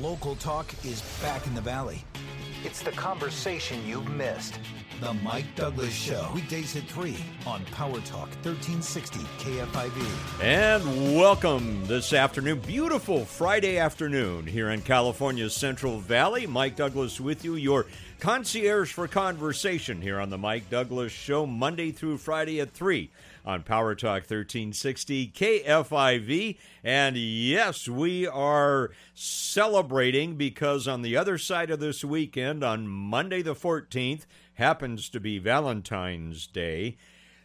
local 0.00 0.34
talk 0.36 0.72
is 0.84 1.02
back 1.22 1.46
in 1.46 1.54
the 1.54 1.60
Valley. 1.60 2.02
It's 2.64 2.82
the 2.82 2.90
conversation 2.92 3.86
you've 3.86 4.08
missed. 4.08 4.58
The 5.00 5.12
Mike 5.14 5.44
Douglass 5.56 5.92
Show. 5.92 6.30
Weekdays 6.34 6.74
at 6.76 6.84
3 6.84 7.16
on 7.46 7.64
Power 7.66 8.00
Talk 8.00 8.28
1360 8.42 9.18
KFIV. 9.38 10.42
And 10.42 11.16
welcome 11.16 11.86
this 11.86 12.12
afternoon. 12.14 12.60
Beautiful 12.60 13.26
Friday 13.26 13.78
afternoon 13.78 14.46
here 14.46 14.70
in 14.70 14.80
California's 14.80 15.54
Central 15.54 15.98
Valley. 15.98 16.46
Mike 16.46 16.76
Douglass 16.76 17.20
with 17.20 17.44
you, 17.44 17.56
your 17.56 17.86
concierge 18.20 18.92
for 18.92 19.06
conversation 19.06 20.00
here 20.00 20.18
on 20.18 20.30
the 20.30 20.38
Mike 20.38 20.68
Douglass 20.70 21.12
Show, 21.12 21.44
Monday 21.44 21.92
through 21.92 22.18
Friday 22.18 22.60
at 22.60 22.72
3 22.72 23.10
on 23.44 23.62
Power 23.62 23.94
Talk 23.94 24.22
1360 24.22 25.28
KFIV. 25.28 26.58
And 26.84 27.16
yes, 27.16 27.88
we 27.88 28.26
are 28.26 28.90
celebrating 29.14 30.36
because 30.36 30.86
on 30.86 31.02
the 31.02 31.16
other 31.16 31.38
side 31.38 31.70
of 31.70 31.80
this 31.80 32.04
weekend, 32.04 32.62
on 32.62 32.86
Monday 32.86 33.42
the 33.42 33.54
14th, 33.54 34.26
happens 34.54 35.08
to 35.08 35.20
be 35.20 35.38
Valentine's 35.38 36.46
Day. 36.46 36.96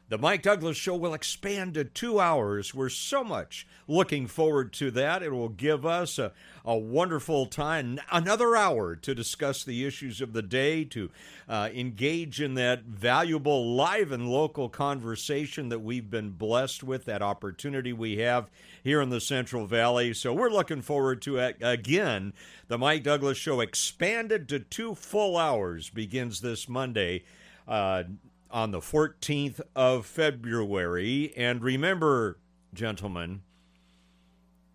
The 0.08 0.20
Mike 0.20 0.44
Douglass 0.44 0.78
Show 0.78 0.96
will 0.96 1.16
expand 1.16 1.74
to 1.74 1.84
two 1.84 2.20
hours. 2.20 2.76
We're 2.76 2.90
so 2.90 3.24
much 3.24 3.66
looking 3.88 4.28
forward 4.28 4.72
to 4.74 4.92
that. 4.92 5.24
It 5.24 5.32
will 5.32 5.50
give 5.50 5.84
us 5.84 6.20
a, 6.20 6.32
a 6.64 6.78
wonderful 6.78 7.48
time, 7.48 8.00
another 8.12 8.56
hour 8.56 8.96
to 8.98 9.16
discuss 9.16 9.64
the 9.64 9.84
issues 9.84 10.22
of 10.22 10.34
the 10.34 10.44
day, 10.44 10.84
to 10.86 11.10
uh, 11.50 11.70
engage 11.74 12.40
in 12.40 12.54
that 12.54 12.84
valuable 12.84 13.74
live 13.74 14.12
and 14.12 14.30
local 14.30 14.70
conversation 14.70 15.70
that 15.70 15.80
we've 15.80 16.12
been 16.12 16.30
blessed 16.30 16.84
with, 16.84 17.06
that 17.06 17.24
opportunity 17.24 17.92
we 17.92 18.18
have 18.18 18.52
here 18.84 19.02
in 19.02 19.10
the 19.10 19.20
Central 19.20 19.66
Valley. 19.66 20.14
So 20.14 20.34
we're 20.34 20.52
looking 20.52 20.84
forward 20.84 21.24
to 21.24 21.38
it 21.38 21.58
again. 21.62 22.34
The 22.68 22.78
Mike 22.78 23.02
Douglass 23.02 23.40
Show 23.40 23.60
expanded 23.60 24.48
to 24.50 24.60
two 24.60 24.94
full 24.94 25.36
hours 25.36 25.90
begins 25.90 26.42
this 26.42 26.70
Monday. 26.70 27.24
Uh, 27.68 28.04
on 28.50 28.72
the 28.72 28.80
14th 28.80 29.62
of 29.76 30.06
February. 30.06 31.34
And 31.36 31.62
remember, 31.62 32.40
gentlemen, 32.74 33.42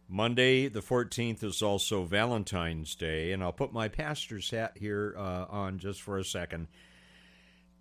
Monday 0.09 0.69
the 0.69 0.81
14th 0.81 1.45
is 1.45 1.63
also 1.63 2.05
Valentine's 2.05 2.95
Day, 2.95 3.33
and 3.33 3.43
I'll 3.43 3.53
put 3.53 3.73
my 3.73 3.89
pastor's 3.89 4.51
hat 4.51 4.73
here 4.77 5.15
uh, 5.17 5.47
on 5.49 5.79
just 5.79 6.03
for 6.03 6.19
a 6.19 6.25
second. 6.25 6.67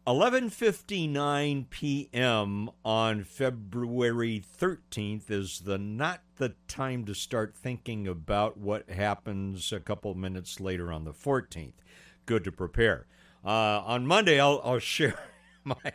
11:59 0.07 1.69
p.m. 1.69 2.69
on 2.83 3.23
February 3.23 4.43
13th 4.59 5.29
is 5.29 5.59
the 5.61 5.77
not 5.77 6.21
the 6.37 6.55
time 6.67 7.05
to 7.05 7.13
start 7.13 7.55
thinking 7.55 8.07
about 8.07 8.57
what 8.57 8.89
happens 8.89 9.71
a 9.71 9.79
couple 9.79 10.15
minutes 10.15 10.59
later 10.59 10.91
on 10.91 11.03
the 11.03 11.13
14th. 11.13 11.73
Good 12.25 12.43
to 12.45 12.51
prepare. 12.51 13.05
Uh, 13.45 13.81
on 13.85 14.07
Monday, 14.07 14.39
I'll, 14.39 14.61
I'll 14.63 14.79
share 14.79 15.19
my 15.63 15.93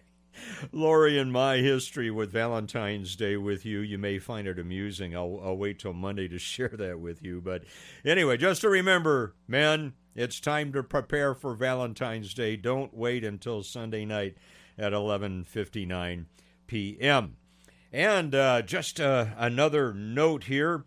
Lori 0.72 1.18
and 1.18 1.32
my 1.32 1.58
history 1.58 2.10
with 2.10 2.32
Valentine's 2.32 3.16
Day 3.16 3.36
with 3.36 3.64
you. 3.64 3.80
You 3.80 3.98
may 3.98 4.18
find 4.18 4.46
it 4.48 4.58
amusing. 4.58 5.14
I'll, 5.14 5.40
I'll 5.42 5.56
wait 5.56 5.78
till 5.78 5.92
Monday 5.92 6.28
to 6.28 6.38
share 6.40 6.68
that 6.68 7.00
with 7.00 7.22
you. 7.22 7.40
But 7.40 7.64
anyway, 8.04 8.36
just 8.36 8.62
to 8.62 8.68
remember, 8.68 9.34
men, 9.46 9.94
it's 10.14 10.40
time 10.40 10.72
to 10.72 10.82
prepare 10.82 11.34
for 11.34 11.54
Valentine's 11.54 12.34
Day. 12.34 12.56
Don't 12.56 12.94
wait 12.94 13.24
until 13.24 13.62
Sunday 13.62 14.04
night 14.04 14.36
at 14.78 14.92
11:59 14.92 16.26
p.m. 16.66 17.36
And 17.92 18.34
uh, 18.34 18.62
just 18.62 19.00
uh, 19.00 19.26
another 19.36 19.94
note 19.94 20.44
here 20.44 20.84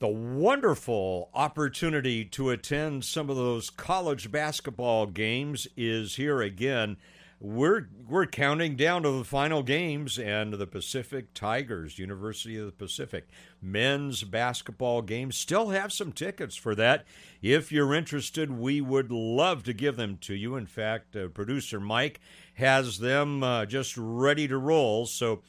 the 0.00 0.08
wonderful 0.08 1.28
opportunity 1.34 2.24
to 2.24 2.48
attend 2.48 3.04
some 3.04 3.28
of 3.28 3.36
those 3.36 3.68
college 3.68 4.32
basketball 4.32 5.04
games 5.04 5.68
is 5.76 6.16
here 6.16 6.40
again 6.40 6.96
we're 7.40 7.88
we're 8.06 8.26
counting 8.26 8.76
down 8.76 9.02
to 9.02 9.10
the 9.10 9.24
final 9.24 9.62
games 9.62 10.18
and 10.18 10.52
the 10.52 10.66
Pacific 10.66 11.32
Tigers, 11.32 11.98
University 11.98 12.58
of 12.58 12.66
the 12.66 12.72
Pacific 12.72 13.28
men's 13.62 14.24
basketball 14.24 15.00
game. 15.00 15.32
Still 15.32 15.70
have 15.70 15.90
some 15.90 16.12
tickets 16.12 16.54
for 16.54 16.74
that. 16.74 17.06
If 17.40 17.72
you're 17.72 17.94
interested, 17.94 18.50
we 18.50 18.82
would 18.82 19.10
love 19.10 19.62
to 19.64 19.72
give 19.72 19.96
them 19.96 20.18
to 20.22 20.34
you. 20.34 20.54
In 20.56 20.66
fact, 20.66 21.16
uh, 21.16 21.28
producer 21.28 21.80
Mike 21.80 22.20
has 22.54 22.98
them 22.98 23.42
uh, 23.42 23.64
just 23.64 23.96
ready 23.96 24.46
to 24.46 24.58
roll. 24.58 25.06
So, 25.06 25.40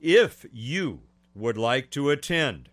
if 0.00 0.46
you 0.52 1.00
would 1.34 1.58
like 1.58 1.90
to 1.90 2.10
attend 2.10 2.68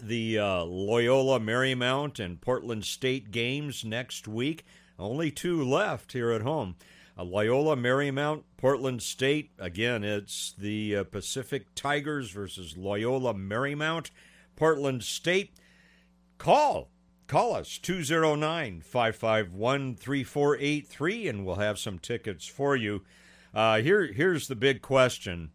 the 0.00 0.38
uh, 0.38 0.62
Loyola 0.64 1.40
Marymount 1.40 2.20
and 2.20 2.40
Portland 2.40 2.84
State 2.84 3.32
games 3.32 3.84
next 3.84 4.28
week, 4.28 4.64
only 5.00 5.32
two 5.32 5.64
left 5.64 6.12
here 6.12 6.30
at 6.30 6.42
home. 6.42 6.76
Uh, 7.18 7.24
Loyola 7.24 7.76
Marymount, 7.76 8.44
Portland 8.56 9.02
State. 9.02 9.50
Again, 9.58 10.02
it's 10.04 10.52
the 10.56 10.96
uh, 10.96 11.04
Pacific 11.04 11.74
Tigers 11.74 12.30
versus 12.30 12.76
Loyola 12.76 13.34
Marymount, 13.34 14.10
Portland 14.56 15.02
State. 15.02 15.54
Call. 16.38 16.90
Call 17.26 17.54
us 17.54 17.78
209 17.78 18.80
551 18.80 19.96
3483 19.96 21.28
and 21.28 21.46
we'll 21.46 21.54
have 21.56 21.78
some 21.78 21.98
tickets 21.98 22.46
for 22.46 22.76
you. 22.76 23.02
Uh, 23.54 23.78
here, 23.78 24.06
here's 24.06 24.48
the 24.48 24.56
big 24.56 24.82
question 24.82 25.50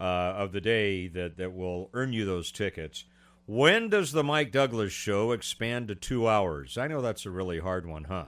uh, 0.00 0.04
of 0.04 0.52
the 0.52 0.60
day 0.60 1.08
that, 1.08 1.36
that 1.36 1.52
will 1.52 1.90
earn 1.92 2.12
you 2.12 2.24
those 2.24 2.52
tickets. 2.52 3.04
When 3.46 3.88
does 3.88 4.12
the 4.12 4.22
Mike 4.22 4.52
Douglass 4.52 4.92
show 4.92 5.32
expand 5.32 5.88
to 5.88 5.94
two 5.94 6.28
hours? 6.28 6.76
I 6.76 6.86
know 6.86 7.00
that's 7.00 7.24
a 7.24 7.30
really 7.30 7.60
hard 7.60 7.86
one, 7.86 8.04
huh? 8.04 8.26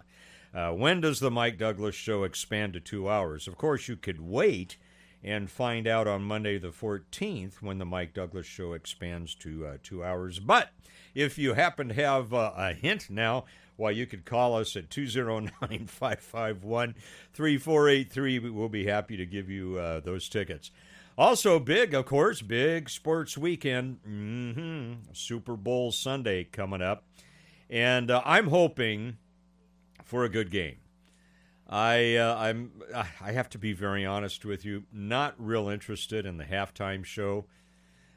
Uh, 0.54 0.72
when 0.72 1.00
does 1.00 1.20
the 1.20 1.30
Mike 1.30 1.58
Douglass 1.58 1.94
show 1.94 2.24
expand 2.24 2.72
to 2.72 2.80
two 2.80 3.08
hours? 3.08 3.46
Of 3.46 3.56
course, 3.56 3.88
you 3.88 3.96
could 3.96 4.20
wait 4.20 4.76
and 5.22 5.50
find 5.50 5.86
out 5.86 6.08
on 6.08 6.22
Monday 6.22 6.58
the 6.58 6.68
14th 6.68 7.54
when 7.60 7.78
the 7.78 7.84
Mike 7.84 8.14
Douglass 8.14 8.46
show 8.46 8.72
expands 8.72 9.34
to 9.36 9.66
uh, 9.66 9.76
two 9.82 10.02
hours. 10.02 10.38
But 10.38 10.70
if 11.14 11.38
you 11.38 11.54
happen 11.54 11.88
to 11.88 11.94
have 11.94 12.32
uh, 12.32 12.52
a 12.56 12.72
hint 12.72 13.10
now, 13.10 13.44
why, 13.76 13.92
you 13.92 14.06
could 14.06 14.26
call 14.26 14.56
us 14.56 14.76
at 14.76 14.90
209 14.90 15.50
551 15.86 16.94
3483. 17.32 18.38
We'll 18.50 18.68
be 18.68 18.86
happy 18.86 19.16
to 19.16 19.24
give 19.24 19.48
you 19.48 19.78
uh, 19.78 20.00
those 20.00 20.28
tickets. 20.28 20.70
Also, 21.16 21.58
big, 21.58 21.94
of 21.94 22.06
course, 22.06 22.42
big 22.42 22.90
sports 22.90 23.38
weekend. 23.38 24.00
Mm-hmm. 24.06 25.12
Super 25.12 25.56
Bowl 25.56 25.92
Sunday 25.92 26.44
coming 26.44 26.82
up. 26.82 27.04
And 27.68 28.10
uh, 28.10 28.22
I'm 28.24 28.48
hoping 28.48 29.16
for 30.10 30.24
a 30.24 30.28
good 30.28 30.50
game. 30.50 30.74
I 31.68 32.16
uh, 32.16 32.36
I'm 32.36 32.72
I 33.20 33.30
have 33.30 33.48
to 33.50 33.58
be 33.58 33.72
very 33.72 34.04
honest 34.04 34.44
with 34.44 34.64
you. 34.64 34.82
Not 34.92 35.36
real 35.38 35.68
interested 35.68 36.26
in 36.26 36.36
the 36.36 36.44
halftime 36.44 37.04
show. 37.04 37.46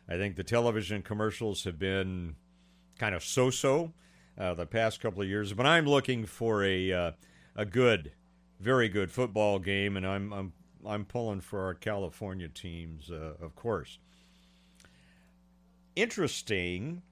I 0.10 0.18
think 0.18 0.36
the 0.36 0.44
television 0.44 1.04
commercials 1.04 1.64
have 1.66 1.78
been 1.78 2.36
kind 2.98 3.14
of 3.14 3.24
so-so 3.24 3.94
uh, 4.40 4.56
the 4.56 4.66
past 4.66 5.02
couple 5.02 5.22
of 5.22 5.28
years, 5.30 5.54
but 5.54 5.68
I'm 5.68 5.86
looking 5.86 6.26
for 6.26 6.64
a 6.64 6.92
uh, 6.92 7.12
a 7.56 7.64
good, 7.64 8.14
very 8.60 8.90
good 8.90 9.12
football 9.12 9.60
game, 9.60 9.96
and 9.96 10.08
I'm 10.08 10.34
I'm 10.34 10.54
I'm 10.84 11.06
pulling 11.06 11.42
for 11.42 11.64
our 11.64 11.76
California 11.76 12.50
teams, 12.50 13.12
uh, 13.12 13.36
of 13.40 13.56
course. 13.56 14.00
Interesting 15.96 17.04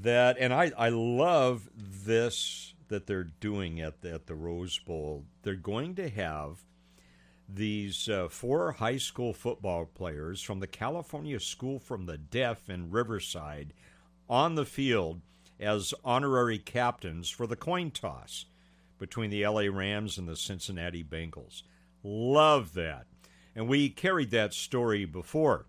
that, 0.00 0.38
and 0.40 0.54
I 0.54 0.72
I 0.78 0.88
love 0.88 1.68
this 1.76 2.72
that 2.90 3.06
they're 3.06 3.24
doing 3.24 3.80
at 3.80 4.02
the, 4.02 4.12
at 4.12 4.26
the 4.26 4.34
Rose 4.34 4.78
Bowl. 4.78 5.24
They're 5.42 5.54
going 5.54 5.94
to 5.94 6.10
have 6.10 6.58
these 7.48 8.08
uh, 8.08 8.28
four 8.28 8.72
high 8.72 8.98
school 8.98 9.32
football 9.32 9.86
players 9.86 10.42
from 10.42 10.60
the 10.60 10.66
California 10.66 11.40
School 11.40 11.78
from 11.78 12.06
the 12.06 12.18
Deaf 12.18 12.68
in 12.68 12.90
Riverside 12.90 13.72
on 14.28 14.54
the 14.54 14.64
field 14.64 15.22
as 15.58 15.94
honorary 16.04 16.58
captains 16.58 17.28
for 17.28 17.46
the 17.46 17.56
coin 17.56 17.90
toss 17.90 18.44
between 18.98 19.30
the 19.30 19.46
LA 19.46 19.62
Rams 19.62 20.18
and 20.18 20.28
the 20.28 20.36
Cincinnati 20.36 21.02
Bengals. 21.02 21.62
Love 22.02 22.74
that. 22.74 23.06
And 23.54 23.68
we 23.68 23.88
carried 23.88 24.30
that 24.30 24.54
story 24.54 25.04
before. 25.04 25.66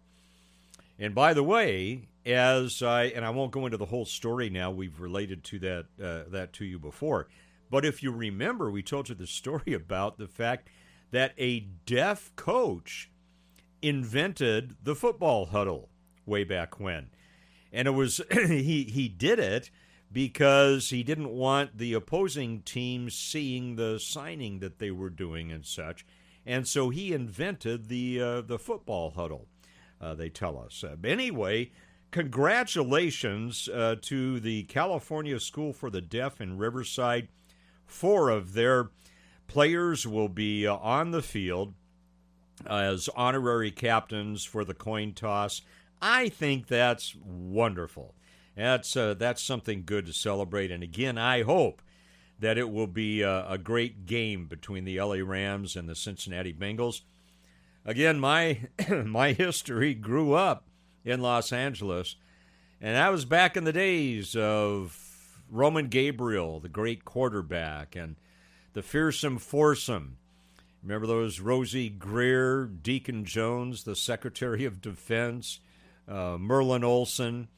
And 0.99 1.15
by 1.15 1.33
the 1.33 1.43
way, 1.43 2.09
as 2.25 2.83
I 2.83 3.05
and 3.05 3.25
I 3.25 3.29
won't 3.29 3.51
go 3.51 3.65
into 3.65 3.77
the 3.77 3.85
whole 3.85 4.05
story 4.05 4.49
now. 4.49 4.71
We've 4.71 4.99
related 4.99 5.43
to 5.45 5.59
that 5.59 5.85
uh, 6.01 6.29
that 6.29 6.53
to 6.53 6.65
you 6.65 6.79
before, 6.79 7.27
but 7.69 7.85
if 7.85 8.03
you 8.03 8.11
remember, 8.11 8.69
we 8.69 8.83
told 8.83 9.09
you 9.09 9.15
the 9.15 9.27
story 9.27 9.73
about 9.73 10.17
the 10.17 10.27
fact 10.27 10.69
that 11.11 11.33
a 11.37 11.61
deaf 11.85 12.31
coach 12.35 13.09
invented 13.81 14.75
the 14.83 14.95
football 14.95 15.47
huddle 15.47 15.89
way 16.25 16.43
back 16.43 16.79
when, 16.79 17.09
and 17.71 17.87
it 17.87 17.91
was 17.91 18.21
he 18.31 18.83
he 18.83 19.07
did 19.07 19.39
it 19.39 19.71
because 20.11 20.89
he 20.89 21.03
didn't 21.03 21.29
want 21.29 21.77
the 21.77 21.93
opposing 21.93 22.61
team 22.61 23.09
seeing 23.09 23.77
the 23.77 23.97
signing 23.97 24.59
that 24.59 24.77
they 24.77 24.91
were 24.91 25.09
doing 25.09 25.51
and 25.51 25.65
such, 25.65 26.05
and 26.45 26.67
so 26.67 26.89
he 26.89 27.13
invented 27.13 27.87
the 27.87 28.21
uh, 28.21 28.41
the 28.41 28.59
football 28.59 29.11
huddle. 29.11 29.47
Uh, 29.99 30.15
they 30.15 30.29
tell 30.29 30.57
us. 30.57 30.83
Uh, 30.83 30.95
anyway, 31.03 31.69
congratulations 32.11 33.69
uh, 33.69 33.95
to 34.01 34.39
the 34.39 34.63
California 34.63 35.39
School 35.39 35.73
for 35.73 35.89
the 35.89 36.01
Deaf 36.01 36.39
in 36.39 36.57
Riverside. 36.57 37.29
Four 37.85 38.29
of 38.29 38.53
their 38.53 38.89
players 39.47 40.05
will 40.05 40.29
be 40.29 40.67
uh, 40.67 40.75
on 40.75 41.11
the 41.11 41.21
field 41.21 41.73
as 42.67 43.09
honorary 43.15 43.71
captains 43.71 44.43
for 44.43 44.63
the 44.63 44.73
coin 44.73 45.13
toss. 45.13 45.61
I 46.01 46.29
think 46.29 46.67
that's 46.67 47.15
wonderful. 47.15 48.15
That's 48.55 48.95
uh, 48.97 49.13
that's 49.13 49.41
something 49.41 49.83
good 49.85 50.05
to 50.05 50.13
celebrate. 50.13 50.71
And 50.71 50.83
again, 50.83 51.17
I 51.17 51.43
hope 51.43 51.81
that 52.39 52.57
it 52.57 52.69
will 52.69 52.87
be 52.87 53.21
a, 53.21 53.47
a, 53.47 53.57
great 53.57 54.07
game 54.07 54.47
between 54.47 54.83
the 54.83 54.99
LA 54.99 55.17
Rams 55.23 55.75
and 55.75 55.87
the 55.87 55.95
Cincinnati 55.95 56.51
Bengals. 56.51 57.01
Again, 57.85 58.19
my 58.19 58.67
my 58.89 59.33
history 59.33 59.93
grew 59.93 60.33
up 60.33 60.65
in 61.03 61.21
Los 61.21 61.51
Angeles, 61.51 62.15
and 62.79 62.95
that 62.95 63.11
was 63.11 63.25
back 63.25 63.57
in 63.57 63.63
the 63.63 63.73
days 63.73 64.35
of 64.35 64.97
Roman 65.49 65.87
Gabriel, 65.87 66.59
the 66.59 66.69
great 66.69 67.05
quarterback, 67.05 67.95
and 67.95 68.15
the 68.73 68.81
fearsome 68.81 69.37
foursome. 69.37 70.17
Remember 70.81 71.05
those 71.05 71.39
Rosey 71.39 71.89
Grier, 71.89 72.65
Deacon 72.65 73.25
Jones, 73.25 73.83
the 73.83 73.95
Secretary 73.95 74.65
of 74.65 74.81
Defense, 74.81 75.59
uh, 76.07 76.37
Merlin 76.39 76.83
Olsen, 76.83 77.49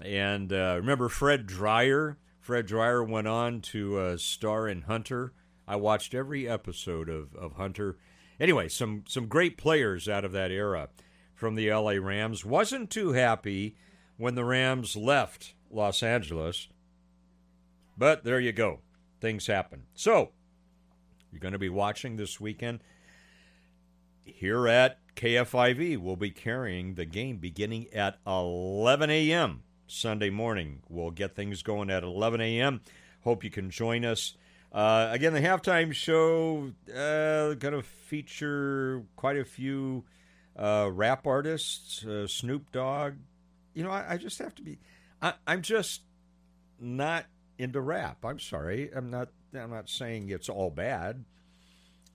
and 0.00 0.52
uh, 0.52 0.74
remember 0.76 1.08
Fred 1.08 1.46
Dryer? 1.46 2.18
Fred 2.40 2.66
Dryer 2.66 3.04
went 3.04 3.28
on 3.28 3.60
to 3.60 3.98
uh, 3.98 4.16
star 4.16 4.66
in 4.66 4.82
Hunter. 4.82 5.32
I 5.68 5.76
watched 5.76 6.14
every 6.14 6.48
episode 6.48 7.08
of, 7.08 7.34
of 7.36 7.52
Hunter. 7.52 7.98
Anyway, 8.40 8.68
some 8.68 9.04
some 9.06 9.28
great 9.28 9.56
players 9.56 10.08
out 10.08 10.24
of 10.24 10.32
that 10.32 10.50
era 10.50 10.88
from 11.42 11.56
the 11.56 11.72
LA 11.72 11.94
Rams. 11.94 12.44
Wasn't 12.44 12.88
too 12.88 13.14
happy 13.14 13.74
when 14.16 14.36
the 14.36 14.44
Rams 14.44 14.94
left 14.94 15.54
Los 15.72 16.00
Angeles. 16.00 16.68
But 17.98 18.22
there 18.22 18.38
you 18.38 18.52
go. 18.52 18.78
Things 19.20 19.48
happen. 19.48 19.82
So, 19.92 20.30
you're 21.32 21.40
going 21.40 21.50
to 21.50 21.58
be 21.58 21.68
watching 21.68 22.14
this 22.14 22.40
weekend. 22.40 22.78
Here 24.24 24.68
at 24.68 25.00
KFIV, 25.16 25.98
we'll 25.98 26.14
be 26.14 26.30
carrying 26.30 26.94
the 26.94 27.06
game 27.06 27.38
beginning 27.38 27.88
at 27.92 28.20
11 28.24 29.10
a.m. 29.10 29.64
Sunday 29.88 30.30
morning. 30.30 30.82
We'll 30.88 31.10
get 31.10 31.34
things 31.34 31.64
going 31.64 31.90
at 31.90 32.04
11 32.04 32.40
a.m. 32.40 32.82
Hope 33.24 33.42
you 33.42 33.50
can 33.50 33.68
join 33.68 34.04
us. 34.04 34.36
Uh, 34.70 35.08
again, 35.10 35.32
the 35.32 35.40
halftime 35.40 35.92
show 35.92 36.70
uh, 36.88 37.54
going 37.54 37.74
to 37.74 37.82
feature 37.82 39.02
quite 39.16 39.38
a 39.38 39.44
few 39.44 40.04
uh, 40.56 40.90
rap 40.92 41.26
artists, 41.26 42.04
uh, 42.04 42.26
Snoop 42.26 42.70
Dogg. 42.72 43.14
You 43.74 43.84
know, 43.84 43.90
I, 43.90 44.14
I 44.14 44.16
just 44.16 44.38
have 44.38 44.54
to 44.56 44.62
be. 44.62 44.78
I, 45.20 45.34
I'm 45.46 45.62
just 45.62 46.02
not 46.80 47.26
into 47.58 47.80
rap. 47.80 48.24
I'm 48.24 48.38
sorry. 48.38 48.90
I'm 48.94 49.10
not. 49.10 49.28
I'm 49.54 49.70
not 49.70 49.88
saying 49.88 50.30
it's 50.30 50.48
all 50.48 50.70
bad. 50.70 51.24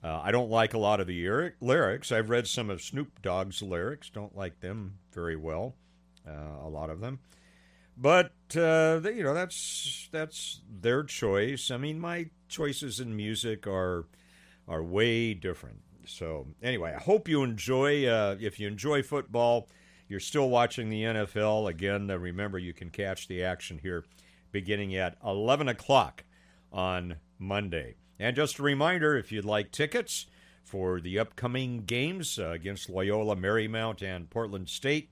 Uh, 0.02 0.20
I 0.22 0.30
don't 0.30 0.50
like 0.50 0.74
a 0.74 0.78
lot 0.78 1.00
of 1.00 1.06
the 1.06 1.52
lyrics. 1.60 2.12
I've 2.12 2.30
read 2.30 2.46
some 2.46 2.70
of 2.70 2.82
Snoop 2.82 3.20
Dogg's 3.20 3.62
lyrics. 3.62 4.10
Don't 4.10 4.36
like 4.36 4.60
them 4.60 4.98
very 5.12 5.36
well. 5.36 5.74
Uh, 6.26 6.64
a 6.64 6.68
lot 6.68 6.90
of 6.90 7.00
them. 7.00 7.18
But 7.96 8.32
uh, 8.54 9.00
you 9.04 9.24
know 9.24 9.34
that's 9.34 10.08
that's 10.12 10.60
their 10.70 11.02
choice. 11.02 11.70
I 11.70 11.78
mean, 11.78 11.98
my 11.98 12.30
choices 12.48 13.00
in 13.00 13.16
music 13.16 13.66
are 13.66 14.06
are 14.68 14.82
way 14.84 15.34
different. 15.34 15.80
So 16.08 16.46
anyway, 16.62 16.94
I 16.96 17.00
hope 17.00 17.28
you 17.28 17.42
enjoy. 17.42 18.06
Uh, 18.06 18.36
if 18.40 18.58
you 18.58 18.66
enjoy 18.66 19.02
football, 19.02 19.68
you're 20.08 20.20
still 20.20 20.48
watching 20.48 20.88
the 20.88 21.02
NFL. 21.02 21.68
Again, 21.68 22.10
uh, 22.10 22.16
remember 22.16 22.58
you 22.58 22.72
can 22.72 22.90
catch 22.90 23.28
the 23.28 23.42
action 23.44 23.78
here 23.78 24.04
beginning 24.50 24.96
at 24.96 25.16
11 25.24 25.68
o'clock 25.68 26.24
on 26.72 27.16
Monday. 27.38 27.96
And 28.18 28.34
just 28.34 28.58
a 28.58 28.62
reminder, 28.62 29.16
if 29.16 29.30
you'd 29.30 29.44
like 29.44 29.70
tickets 29.70 30.26
for 30.64 31.00
the 31.00 31.18
upcoming 31.18 31.84
games 31.84 32.38
uh, 32.38 32.50
against 32.50 32.90
Loyola 32.90 33.36
Marymount 33.36 34.02
and 34.02 34.28
Portland 34.28 34.68
State 34.68 35.10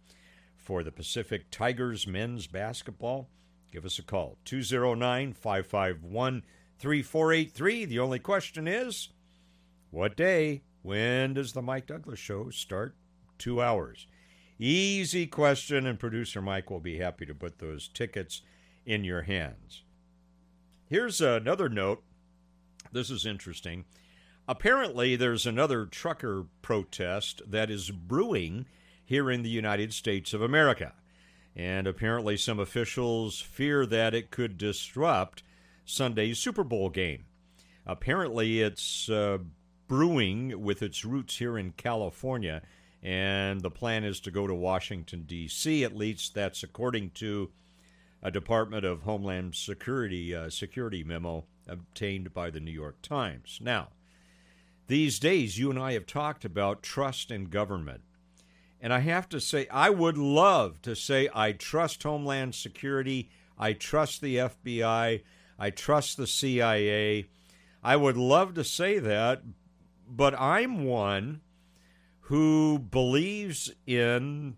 for 0.56 0.82
the 0.82 0.90
Pacific 0.90 1.50
Tigers 1.50 2.06
men's 2.06 2.46
basketball, 2.46 3.28
give 3.70 3.84
us 3.84 3.98
a 3.98 4.02
call 4.02 4.38
209 4.44 5.34
551 5.34 6.42
3483. 6.78 7.84
The 7.84 7.98
only 7.98 8.18
question 8.18 8.66
is 8.66 9.10
what 9.90 10.16
day? 10.16 10.62
When 10.86 11.34
does 11.34 11.52
the 11.52 11.62
Mike 11.62 11.88
Douglass 11.88 12.20
show 12.20 12.48
start? 12.50 12.94
Two 13.38 13.60
hours. 13.60 14.06
Easy 14.56 15.26
question, 15.26 15.84
and 15.84 15.98
producer 15.98 16.40
Mike 16.40 16.70
will 16.70 16.78
be 16.78 16.98
happy 16.98 17.26
to 17.26 17.34
put 17.34 17.58
those 17.58 17.88
tickets 17.88 18.42
in 18.84 19.02
your 19.02 19.22
hands. 19.22 19.82
Here's 20.88 21.20
another 21.20 21.68
note. 21.68 22.04
This 22.92 23.10
is 23.10 23.26
interesting. 23.26 23.84
Apparently, 24.46 25.16
there's 25.16 25.44
another 25.44 25.86
trucker 25.86 26.46
protest 26.62 27.42
that 27.44 27.68
is 27.68 27.90
brewing 27.90 28.66
here 29.04 29.28
in 29.28 29.42
the 29.42 29.50
United 29.50 29.92
States 29.92 30.32
of 30.32 30.40
America. 30.40 30.92
And 31.56 31.88
apparently, 31.88 32.36
some 32.36 32.60
officials 32.60 33.40
fear 33.40 33.86
that 33.86 34.14
it 34.14 34.30
could 34.30 34.56
disrupt 34.56 35.42
Sunday's 35.84 36.38
Super 36.38 36.62
Bowl 36.62 36.90
game. 36.90 37.24
Apparently, 37.84 38.60
it's 38.60 39.08
uh, 39.08 39.38
brewing 39.88 40.62
with 40.62 40.82
its 40.82 41.04
roots 41.04 41.38
here 41.38 41.56
in 41.56 41.72
California, 41.72 42.62
and 43.02 43.60
the 43.60 43.70
plan 43.70 44.04
is 44.04 44.20
to 44.20 44.30
go 44.30 44.46
to 44.46 44.54
Washington, 44.54 45.24
D.C. 45.26 45.84
At 45.84 45.96
least 45.96 46.34
that's 46.34 46.62
according 46.62 47.10
to 47.10 47.50
a 48.22 48.30
Department 48.30 48.84
of 48.84 49.02
Homeland 49.02 49.54
Security 49.54 50.34
uh, 50.34 50.50
security 50.50 51.04
memo 51.04 51.44
obtained 51.68 52.32
by 52.32 52.50
the 52.50 52.60
New 52.60 52.72
York 52.72 53.00
Times. 53.02 53.58
Now, 53.62 53.88
these 54.88 55.18
days, 55.18 55.58
you 55.58 55.70
and 55.70 55.78
I 55.78 55.92
have 55.92 56.06
talked 56.06 56.44
about 56.44 56.82
trust 56.82 57.30
in 57.30 57.46
government. 57.46 58.02
And 58.80 58.92
I 58.92 59.00
have 59.00 59.28
to 59.30 59.40
say, 59.40 59.66
I 59.68 59.90
would 59.90 60.18
love 60.18 60.80
to 60.82 60.94
say 60.94 61.28
I 61.34 61.52
trust 61.52 62.02
Homeland 62.02 62.54
Security, 62.54 63.30
I 63.58 63.72
trust 63.72 64.20
the 64.20 64.36
FBI, 64.36 65.22
I 65.58 65.70
trust 65.70 66.16
the 66.16 66.26
CIA. 66.26 67.26
I 67.82 67.96
would 67.96 68.16
love 68.16 68.54
to 68.54 68.64
say 68.64 68.98
that, 68.98 69.42
but 70.08 70.38
I'm 70.38 70.84
one 70.84 71.40
who 72.22 72.78
believes 72.78 73.72
in 73.86 74.56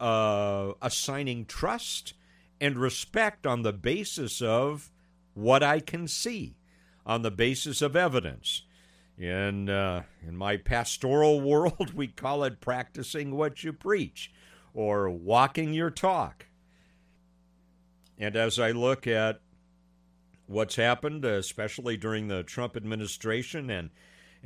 uh, 0.00 0.72
assigning 0.80 1.44
trust 1.44 2.14
and 2.60 2.78
respect 2.78 3.46
on 3.46 3.62
the 3.62 3.72
basis 3.72 4.40
of 4.40 4.90
what 5.34 5.62
I 5.62 5.80
can 5.80 6.08
see, 6.08 6.56
on 7.04 7.22
the 7.22 7.30
basis 7.30 7.82
of 7.82 7.96
evidence. 7.96 8.62
In 9.18 9.70
uh, 9.70 10.02
in 10.26 10.36
my 10.36 10.58
pastoral 10.58 11.40
world, 11.42 11.94
we 11.94 12.06
call 12.06 12.44
it 12.44 12.60
practicing 12.60 13.34
what 13.34 13.64
you 13.64 13.72
preach, 13.72 14.32
or 14.74 15.08
walking 15.08 15.72
your 15.72 15.90
talk. 15.90 16.46
And 18.18 18.36
as 18.36 18.58
I 18.58 18.70
look 18.70 19.06
at 19.06 19.40
what's 20.46 20.76
happened, 20.76 21.24
especially 21.24 21.96
during 21.96 22.28
the 22.28 22.42
Trump 22.42 22.76
administration, 22.76 23.70
and 23.70 23.90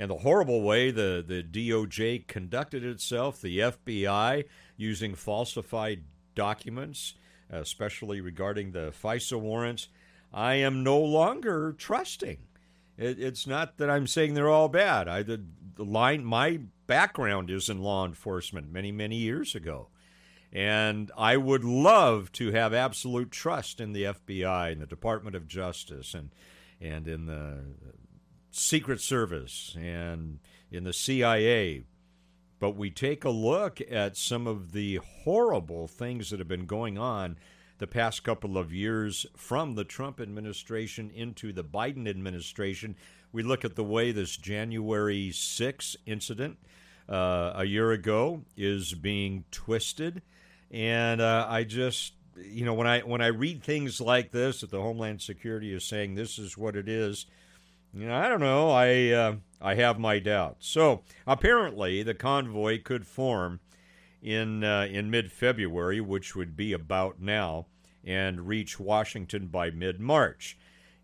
and 0.01 0.11
the 0.11 0.17
horrible 0.17 0.63
way 0.63 0.91
the, 0.91 1.23
the 1.25 1.43
DOJ 1.43 2.27
conducted 2.27 2.83
itself, 2.83 3.43
the 3.43 3.59
FBI 3.59 4.47
using 4.79 5.15
falsified 5.15 6.05
documents, 6.35 7.13
especially 7.51 8.23
regarding 8.23 8.73
the 8.73 8.95
FISA 8.99 9.39
warrants, 9.39 9.89
I 10.33 10.55
am 10.55 10.83
no 10.83 10.99
longer 10.99 11.75
trusting. 11.77 12.39
It, 12.97 13.21
it's 13.21 13.47
not 13.47 13.77
that 13.77 13.91
I'm 13.91 14.07
saying 14.07 14.33
they're 14.33 14.49
all 14.49 14.71
bad. 14.71 15.07
I 15.07 15.23
the, 15.23 15.45
the 15.75 15.85
line 15.85 16.25
my 16.25 16.61
background 16.87 17.51
is 17.51 17.69
in 17.69 17.83
law 17.83 18.07
enforcement 18.07 18.73
many 18.73 18.91
many 18.93 19.17
years 19.17 19.55
ago, 19.55 19.89
and 20.51 21.13
I 21.15 21.37
would 21.37 21.63
love 21.63 22.33
to 22.33 22.53
have 22.53 22.73
absolute 22.73 23.31
trust 23.31 23.81
in 23.81 23.93
the 23.93 24.05
FBI 24.05 24.73
and 24.73 24.81
the 24.81 24.87
Department 24.87 25.37
of 25.37 25.47
Justice 25.47 26.15
and 26.15 26.31
and 26.81 27.07
in 27.07 27.27
the 27.27 27.65
Secret 28.51 29.01
Service 29.01 29.77
and 29.79 30.39
in 30.71 30.85
the 30.85 30.93
CIA. 30.93 31.85
But 32.59 32.77
we 32.77 32.91
take 32.91 33.25
a 33.25 33.31
look 33.31 33.81
at 33.91 34.17
some 34.17 34.47
of 34.47 34.73
the 34.73 34.97
horrible 34.97 35.89
things 35.89 36.31
that 36.31 36.39
have 36.39 36.49
been 36.49 36.67
going 36.67 36.99
on 36.99 37.37
the 37.79 37.87
past 37.87 38.23
couple 38.23 38.59
of 38.59 38.75
years 38.75 39.25
from 39.35 39.75
the 39.75 39.85
Trump 39.85 40.21
administration 40.21 41.11
into 41.11 41.53
the 41.53 41.65
Biden 41.65 42.07
administration. 42.07 42.95
We 43.33 43.43
look 43.43 43.65
at 43.65 43.75
the 43.75 43.85
way 43.85 44.13
this 44.13 44.37
January 44.37 45.31
6 45.33 45.97
incident 46.05 46.59
uh, 47.09 47.53
a 47.57 47.65
year 47.65 47.93
ago 47.93 48.43
is 48.57 48.93
being 48.93 49.45
twisted. 49.51 50.21
And 50.71 51.23
uh, 51.23 51.47
I 51.49 51.65
just, 51.65 52.13
you 52.37 52.67
know, 52.67 52.75
when 52.75 52.87
I 52.87 53.01
when 53.01 53.23
I 53.23 53.29
read 53.29 53.63
things 53.63 54.01
like 54.01 54.31
this, 54.31 54.61
that 54.61 54.71
the 54.71 54.81
Homeland 54.81 55.23
Security 55.23 55.73
is 55.73 55.85
saying 55.85 56.15
this 56.15 56.39
is 56.39 56.59
what 56.59 56.77
it 56.77 56.89
is, 56.89 57.27
I 57.97 58.29
don't 58.29 58.41
know. 58.41 58.71
I 58.71 59.09
uh, 59.09 59.37
I 59.61 59.75
have 59.75 59.99
my 59.99 60.19
doubts. 60.19 60.69
So 60.69 61.03
apparently, 61.27 62.03
the 62.03 62.15
convoy 62.15 62.83
could 62.83 63.07
form 63.07 63.61
in 64.23 64.63
uh, 64.65 64.87
in 64.91 65.11
mid 65.11 65.33
February, 65.33 66.01
which 66.01 66.37
would 66.37 66.57
be 66.57 66.73
about 66.73 67.21
now, 67.21 67.67
and 68.05 68.47
reach 68.47 68.79
Washington 68.79 69.49
by 69.49 69.71
mid 69.71 70.01
March. 70.01 70.57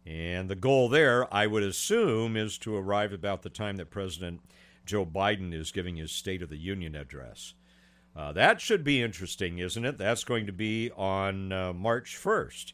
And 0.05 0.49
the 0.49 0.55
goal 0.55 0.89
there, 0.89 1.33
I 1.35 1.49
would 1.49 1.65
assume, 1.65 2.37
is 2.37 2.59
to 2.59 2.77
arrive 2.77 3.13
about 3.13 3.43
the 3.43 3.51
time 3.51 3.77
that 3.77 3.91
President 3.91 4.41
Joe 4.85 5.05
Biden 5.05 5.53
is 5.53 5.73
giving 5.73 5.97
his 5.97 6.13
State 6.13 6.43
of 6.43 6.49
the 6.49 6.57
Union 6.57 6.95
address. 6.95 7.55
Uh, 8.15 8.33
that 8.33 8.61
should 8.61 8.85
be 8.85 9.03
interesting, 9.03 9.59
isn't 9.59 9.85
it? 9.85 9.99
That's 9.99 10.25
going 10.25 10.47
to 10.47 10.53
be 10.53 10.91
on 10.93 11.53
uh, 11.53 11.73
March 11.73 12.17
1st. 12.17 12.73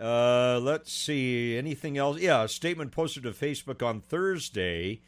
Uh, 0.00 0.60
let's 0.62 0.92
see. 0.92 1.56
Anything 1.56 1.96
else? 1.96 2.20
Yeah, 2.20 2.44
a 2.44 2.48
statement 2.48 2.92
posted 2.92 3.22
to 3.22 3.30
Facebook 3.30 3.86
on 3.86 4.00
Thursday 4.00 5.00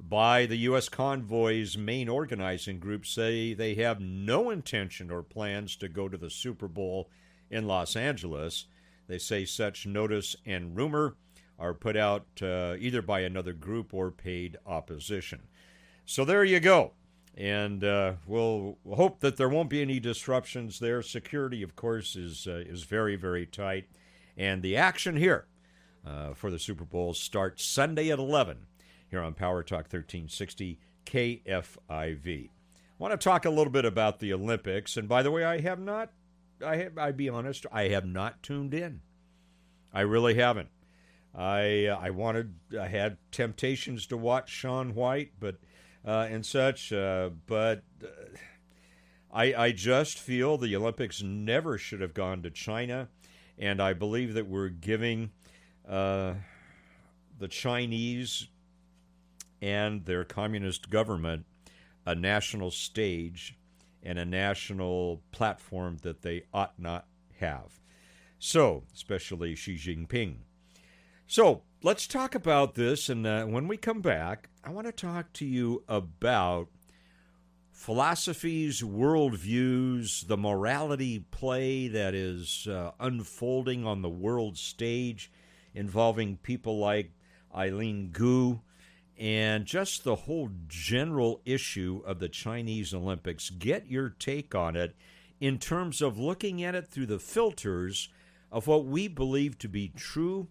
by 0.00 0.46
the 0.46 0.56
U.S. 0.56 0.88
convoy's 0.88 1.76
main 1.76 2.08
organizing 2.08 2.78
group 2.78 3.04
say 3.04 3.52
they 3.52 3.74
have 3.74 4.00
no 4.00 4.50
intention 4.50 5.10
or 5.10 5.22
plans 5.22 5.76
to 5.76 5.88
go 5.88 6.08
to 6.08 6.16
the 6.16 6.30
Super 6.30 6.68
Bowl 6.68 7.10
in 7.50 7.66
Los 7.66 7.96
Angeles. 7.96 8.66
They 9.08 9.18
say 9.18 9.44
such 9.44 9.86
notice 9.86 10.36
and 10.46 10.76
rumor 10.76 11.16
are 11.58 11.74
put 11.74 11.96
out 11.96 12.26
uh, 12.40 12.76
either 12.78 13.02
by 13.02 13.20
another 13.20 13.52
group 13.52 13.92
or 13.92 14.10
paid 14.10 14.56
opposition. 14.66 15.42
So 16.06 16.24
there 16.24 16.44
you 16.44 16.58
go. 16.58 16.92
And 17.36 17.84
uh, 17.84 18.14
we'll 18.26 18.78
hope 18.94 19.20
that 19.20 19.36
there 19.36 19.48
won't 19.48 19.70
be 19.70 19.82
any 19.82 20.00
disruptions 20.00 20.78
there. 20.78 21.02
Security, 21.02 21.62
of 21.62 21.76
course, 21.76 22.16
is 22.16 22.46
uh, 22.46 22.64
is 22.66 22.82
very 22.82 23.14
very 23.16 23.46
tight, 23.46 23.86
and 24.36 24.62
the 24.62 24.76
action 24.76 25.16
here 25.16 25.46
uh, 26.06 26.34
for 26.34 26.50
the 26.50 26.58
Super 26.58 26.84
Bowl 26.84 27.14
starts 27.14 27.64
Sunday 27.64 28.10
at 28.10 28.18
11 28.18 28.66
here 29.08 29.20
on 29.20 29.34
Power 29.34 29.62
Talk 29.62 29.92
1360 29.92 30.78
KFIV. 31.04 32.48
I 32.48 32.50
want 32.98 33.18
to 33.18 33.24
talk 33.24 33.44
a 33.44 33.50
little 33.50 33.72
bit 33.72 33.84
about 33.84 34.20
the 34.20 34.32
Olympics, 34.32 34.96
and 34.96 35.08
by 35.08 35.22
the 35.22 35.30
way, 35.30 35.44
I 35.44 35.60
have 35.60 35.80
not. 35.80 36.12
I 36.64 36.76
have, 36.76 36.98
I 36.98 37.12
be 37.12 37.28
honest, 37.28 37.64
I 37.72 37.88
have 37.88 38.04
not 38.04 38.42
tuned 38.42 38.74
in. 38.74 39.00
I 39.92 40.02
really 40.02 40.34
haven't. 40.34 40.68
I 41.34 41.86
uh, 41.86 41.98
I 41.98 42.10
wanted 42.10 42.54
I 42.78 42.88
had 42.88 43.16
temptations 43.30 44.06
to 44.08 44.16
watch 44.16 44.50
Shaun 44.50 44.94
White, 44.94 45.32
but 45.38 45.56
uh, 46.06 46.28
and 46.30 46.44
such, 46.44 46.92
uh, 46.92 47.30
but 47.46 47.82
uh, 48.02 48.08
I 49.32 49.54
I 49.54 49.72
just 49.72 50.18
feel 50.18 50.58
the 50.58 50.76
Olympics 50.76 51.22
never 51.22 51.78
should 51.78 52.00
have 52.00 52.14
gone 52.14 52.42
to 52.42 52.50
China, 52.50 53.08
and 53.60 53.80
I 53.80 53.92
believe 53.92 54.34
that 54.34 54.48
we're 54.48 54.70
giving 54.70 55.30
uh, 55.86 56.34
the 57.38 57.46
Chinese 57.46 58.48
and 59.60 60.04
their 60.06 60.24
communist 60.24 60.88
government 60.88 61.44
a 62.06 62.14
national 62.14 62.70
stage 62.70 63.56
and 64.02 64.18
a 64.18 64.24
national 64.24 65.22
platform 65.30 65.98
that 66.02 66.22
they 66.22 66.44
ought 66.54 66.78
not 66.78 67.06
have. 67.38 67.78
So, 68.38 68.84
especially 68.94 69.54
Xi 69.54 69.74
Jinping. 69.74 70.36
So 71.26 71.62
let's 71.82 72.06
talk 72.06 72.34
about 72.34 72.74
this. 72.74 73.10
And 73.10 73.26
uh, 73.26 73.44
when 73.44 73.68
we 73.68 73.76
come 73.76 74.00
back, 74.00 74.48
I 74.64 74.70
want 74.70 74.86
to 74.86 74.92
talk 74.92 75.34
to 75.34 75.44
you 75.44 75.84
about 75.86 76.68
philosophies, 77.80 78.82
worldviews, 78.82 80.26
the 80.26 80.36
morality 80.36 81.18
play 81.18 81.88
that 81.88 82.14
is 82.14 82.68
uh, 82.70 82.90
unfolding 83.00 83.86
on 83.86 84.02
the 84.02 84.08
world 84.10 84.58
stage 84.58 85.32
involving 85.74 86.36
people 86.36 86.78
like 86.78 87.10
Eileen 87.56 88.10
Gu 88.12 88.60
and 89.18 89.64
just 89.64 90.04
the 90.04 90.14
whole 90.14 90.50
general 90.68 91.40
issue 91.46 92.02
of 92.04 92.18
the 92.18 92.28
Chinese 92.28 92.92
Olympics. 92.92 93.48
Get 93.48 93.90
your 93.90 94.10
take 94.10 94.54
on 94.54 94.76
it 94.76 94.94
in 95.40 95.56
terms 95.58 96.02
of 96.02 96.18
looking 96.18 96.62
at 96.62 96.74
it 96.74 96.86
through 96.86 97.06
the 97.06 97.18
filters 97.18 98.10
of 98.52 98.66
what 98.66 98.84
we 98.84 99.08
believe 99.08 99.56
to 99.56 99.68
be 99.68 99.88
true 99.96 100.48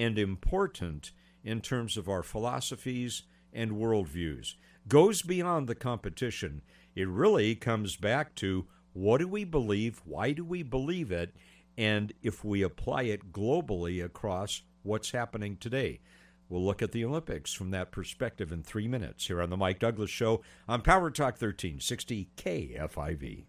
and 0.00 0.18
important 0.18 1.12
in 1.44 1.60
terms 1.60 1.96
of 1.96 2.08
our 2.08 2.24
philosophies 2.24 3.22
and 3.52 3.70
worldviews. 3.70 4.54
Goes 4.88 5.22
beyond 5.22 5.68
the 5.68 5.74
competition. 5.74 6.62
It 6.94 7.08
really 7.08 7.54
comes 7.54 7.96
back 7.96 8.34
to 8.36 8.66
what 8.92 9.18
do 9.18 9.28
we 9.28 9.44
believe? 9.44 10.02
Why 10.04 10.32
do 10.32 10.44
we 10.44 10.62
believe 10.62 11.10
it? 11.10 11.34
And 11.78 12.12
if 12.22 12.44
we 12.44 12.62
apply 12.62 13.04
it 13.04 13.32
globally 13.32 14.04
across 14.04 14.62
what's 14.82 15.12
happening 15.12 15.56
today. 15.56 16.00
We'll 16.48 16.64
look 16.64 16.82
at 16.82 16.92
the 16.92 17.04
Olympics 17.04 17.54
from 17.54 17.70
that 17.70 17.92
perspective 17.92 18.52
in 18.52 18.62
three 18.62 18.86
minutes 18.86 19.26
here 19.26 19.40
on 19.40 19.48
The 19.48 19.56
Mike 19.56 19.78
Douglass 19.78 20.10
Show 20.10 20.42
on 20.68 20.82
Power 20.82 21.10
Talk 21.10 21.40
1360 21.40 22.28
KFIV. 22.36 23.44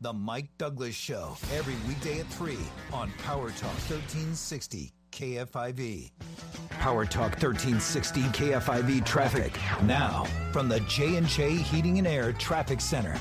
The 0.00 0.12
Mike 0.12 0.48
Douglass 0.58 0.96
Show, 0.96 1.36
every 1.52 1.76
weekday 1.86 2.18
at 2.20 2.26
3 2.26 2.56
on 2.92 3.12
Power 3.22 3.50
Talk 3.50 3.76
1360 3.88 4.92
KFIV. 5.10 6.10
Power 6.70 7.04
Talk 7.04 7.32
1360 7.32 8.22
KFIV 8.22 9.04
traffic. 9.04 9.52
Now, 9.84 10.24
from 10.52 10.68
the 10.68 10.80
J&J 10.80 11.56
Heating 11.56 11.98
and 11.98 12.06
Air 12.06 12.32
Traffic 12.32 12.80
Center. 12.80 13.20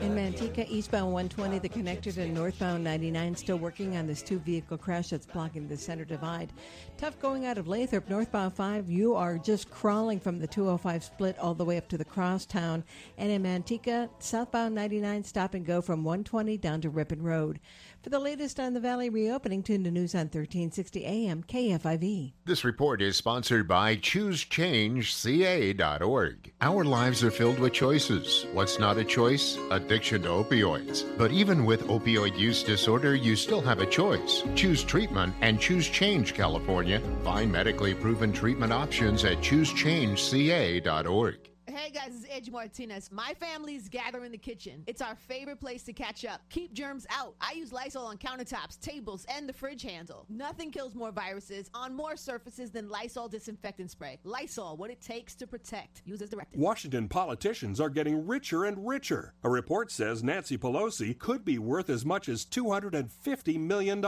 In 0.00 0.14
Manteca, 0.14 0.66
eastbound 0.70 1.12
120, 1.12 1.58
the 1.58 1.68
connector 1.68 2.14
to 2.14 2.26
northbound 2.26 2.82
99, 2.82 3.34
still 3.36 3.58
working 3.58 3.96
on 3.98 4.06
this 4.06 4.22
two 4.22 4.38
vehicle 4.38 4.78
crash 4.78 5.10
that's 5.10 5.26
blocking 5.26 5.68
the 5.68 5.76
center 5.76 6.06
divide. 6.06 6.54
Tough 6.96 7.18
going 7.20 7.44
out 7.44 7.58
of 7.58 7.68
Lathrop, 7.68 8.08
northbound 8.08 8.54
5. 8.54 8.88
You 8.88 9.14
are 9.14 9.36
just 9.36 9.70
crawling 9.70 10.18
from 10.18 10.38
the 10.38 10.46
205 10.46 11.04
split 11.04 11.38
all 11.38 11.54
the 11.54 11.66
way 11.66 11.76
up 11.76 11.88
to 11.88 11.98
the 11.98 12.04
crosstown. 12.04 12.82
And 13.18 13.30
in 13.30 13.42
Manteca, 13.42 14.08
southbound 14.20 14.74
99, 14.74 15.24
stop 15.24 15.52
and 15.52 15.66
go 15.66 15.82
from 15.82 16.02
120 16.02 16.56
down 16.56 16.80
to 16.80 16.88
Ripon 16.88 17.22
Road. 17.22 17.60
For 18.02 18.08
the 18.08 18.18
latest 18.18 18.58
on 18.58 18.72
the 18.72 18.80
Valley 18.80 19.10
reopening, 19.10 19.62
tune 19.62 19.84
to 19.84 19.90
News 19.90 20.14
on 20.14 20.20
1360 20.20 21.04
AM 21.04 21.42
KFIV. 21.42 22.32
This 22.46 22.64
report 22.64 23.02
is 23.02 23.18
sponsored 23.18 23.68
by 23.68 23.96
ChooseChangeCA.org. 23.96 26.52
Our 26.62 26.84
lives 26.84 27.22
are 27.22 27.30
filled 27.30 27.58
with 27.58 27.74
choices. 27.74 28.46
What's 28.54 28.78
not 28.78 28.96
a 28.96 29.04
choice? 29.04 29.58
Addiction 29.70 30.22
to 30.22 30.28
opioids. 30.28 31.04
But 31.18 31.30
even 31.30 31.66
with 31.66 31.88
opioid 31.88 32.38
use 32.38 32.62
disorder, 32.62 33.14
you 33.14 33.36
still 33.36 33.60
have 33.60 33.80
a 33.80 33.86
choice. 33.86 34.44
Choose 34.54 34.82
treatment 34.82 35.34
and 35.42 35.60
choose 35.60 35.86
Change 35.86 36.32
California. 36.32 37.02
Find 37.22 37.52
medically 37.52 37.92
proven 37.92 38.32
treatment 38.32 38.72
options 38.72 39.26
at 39.26 39.42
ChooseChangeCA.org. 39.42 41.49
Hey 41.80 41.88
guys, 41.88 42.10
it's 42.14 42.26
Edge 42.30 42.50
Martinez. 42.50 43.10
My 43.10 43.32
family's 43.40 43.88
gathering 43.88 44.26
in 44.26 44.32
the 44.32 44.36
kitchen. 44.38 44.84
It's 44.86 45.00
our 45.00 45.14
favorite 45.14 45.60
place 45.60 45.82
to 45.84 45.94
catch 45.94 46.26
up. 46.26 46.42
Keep 46.50 46.74
germs 46.74 47.06
out. 47.08 47.36
I 47.40 47.52
use 47.52 47.72
Lysol 47.72 48.04
on 48.04 48.18
countertops, 48.18 48.78
tables, 48.78 49.24
and 49.30 49.48
the 49.48 49.54
fridge 49.54 49.80
handle. 49.80 50.26
Nothing 50.28 50.70
kills 50.70 50.94
more 50.94 51.10
viruses 51.10 51.70
on 51.72 51.96
more 51.96 52.18
surfaces 52.18 52.70
than 52.70 52.90
Lysol 52.90 53.28
disinfectant 53.28 53.90
spray. 53.90 54.18
Lysol, 54.24 54.76
what 54.76 54.90
it 54.90 55.00
takes 55.00 55.34
to 55.36 55.46
protect. 55.46 56.02
Use 56.04 56.20
as 56.20 56.28
directed. 56.28 56.60
Washington 56.60 57.08
politicians 57.08 57.80
are 57.80 57.88
getting 57.88 58.26
richer 58.26 58.66
and 58.66 58.86
richer. 58.86 59.32
A 59.42 59.48
report 59.48 59.90
says 59.90 60.22
Nancy 60.22 60.58
Pelosi 60.58 61.18
could 61.18 61.46
be 61.46 61.58
worth 61.58 61.88
as 61.88 62.04
much 62.04 62.28
as 62.28 62.44
$250 62.44 63.58
million. 63.58 64.04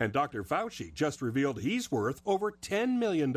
And 0.00 0.12
Dr. 0.12 0.42
Fauci 0.42 0.92
just 0.92 1.22
revealed 1.22 1.60
he's 1.60 1.92
worth 1.92 2.20
over 2.26 2.50
$10 2.50 2.98
million. 2.98 3.32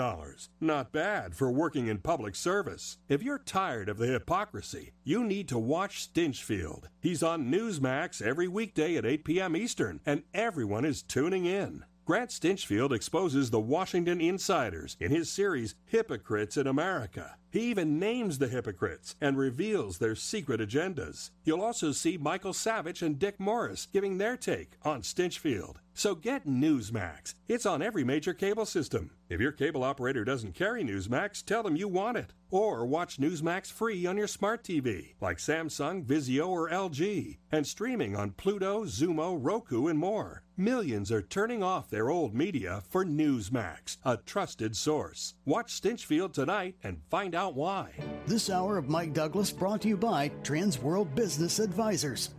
Not 0.59 0.91
bad 0.91 1.35
for 1.35 1.51
working 1.51 1.85
in 1.85 1.99
public 1.99 2.33
service. 2.33 2.97
If 3.07 3.21
you're 3.21 3.37
tired 3.37 3.66
tired 3.67 3.89
of 3.89 3.97
the 3.97 4.07
hypocrisy, 4.07 4.93
you 5.03 5.25
need 5.25 5.45
to 5.49 5.59
watch 5.59 6.07
Stinchfield. 6.07 6.85
He's 7.01 7.21
on 7.21 7.51
Newsmax 7.51 8.21
every 8.21 8.47
weekday 8.47 8.95
at 8.95 9.05
8 9.05 9.25
p.m. 9.25 9.57
Eastern, 9.57 9.99
and 10.05 10.23
everyone 10.33 10.85
is 10.85 11.01
tuning 11.01 11.43
in. 11.45 11.83
Grant 12.07 12.29
Stinchfield 12.29 12.93
exposes 12.93 13.49
the 13.49 13.59
Washington 13.59 14.21
insiders 14.21 14.95
in 14.97 15.11
his 15.11 15.29
series 15.29 15.75
Hypocrites 15.87 16.55
in 16.55 16.65
America. 16.65 17.35
He 17.51 17.69
even 17.69 17.99
names 17.99 18.37
the 18.37 18.47
hypocrites 18.47 19.17
and 19.19 19.37
reveals 19.37 19.97
their 19.97 20.15
secret 20.15 20.61
agendas. 20.61 21.31
You'll 21.43 21.59
also 21.61 21.91
see 21.91 22.17
Michael 22.17 22.53
Savage 22.53 23.01
and 23.01 23.19
Dick 23.19 23.41
Morris 23.41 23.89
giving 23.91 24.17
their 24.17 24.37
take 24.37 24.77
on 24.83 25.01
Stinchfield. 25.01 25.79
So 25.93 26.15
get 26.15 26.47
Newsmax. 26.47 27.33
It's 27.49 27.65
on 27.65 27.81
every 27.81 28.05
major 28.05 28.33
cable 28.33 28.65
system. 28.65 29.11
If 29.27 29.41
your 29.41 29.51
cable 29.51 29.83
operator 29.83 30.23
doesn't 30.23 30.55
carry 30.55 30.85
Newsmax, 30.85 31.43
tell 31.43 31.61
them 31.61 31.75
you 31.75 31.89
want 31.89 32.15
it. 32.15 32.31
Or 32.49 32.85
watch 32.85 33.17
Newsmax 33.17 33.69
free 33.69 34.05
on 34.05 34.15
your 34.15 34.27
smart 34.27 34.63
TV, 34.63 35.15
like 35.19 35.39
Samsung, 35.39 36.05
Vizio, 36.05 36.47
or 36.47 36.69
LG, 36.69 37.39
and 37.51 37.67
streaming 37.67 38.15
on 38.15 38.31
Pluto, 38.31 38.85
Xumo, 38.85 39.37
Roku, 39.37 39.87
and 39.87 39.99
more. 39.99 40.43
Millions 40.59 41.11
are 41.11 41.21
turning 41.21 41.61
off 41.61 41.87
their 41.87 42.09
old 42.09 42.33
media 42.33 42.81
for 42.89 43.05
Newsmax, 43.05 43.97
a 44.03 44.17
trusted 44.17 44.75
source. 44.75 45.35
Watch 45.45 45.79
Stinchfield 45.79 46.33
tonight 46.33 46.73
and 46.83 46.99
find 47.11 47.35
out 47.35 47.53
why. 47.53 47.91
This 48.25 48.49
hour 48.49 48.79
of 48.79 48.89
Mike 48.89 49.13
Douglass 49.13 49.51
brought 49.51 49.81
to 49.81 49.87
you 49.87 49.95
by 49.95 50.29
Trans 50.41 50.79
World 50.79 51.13
Business 51.13 51.59
Advisors. 51.59 52.31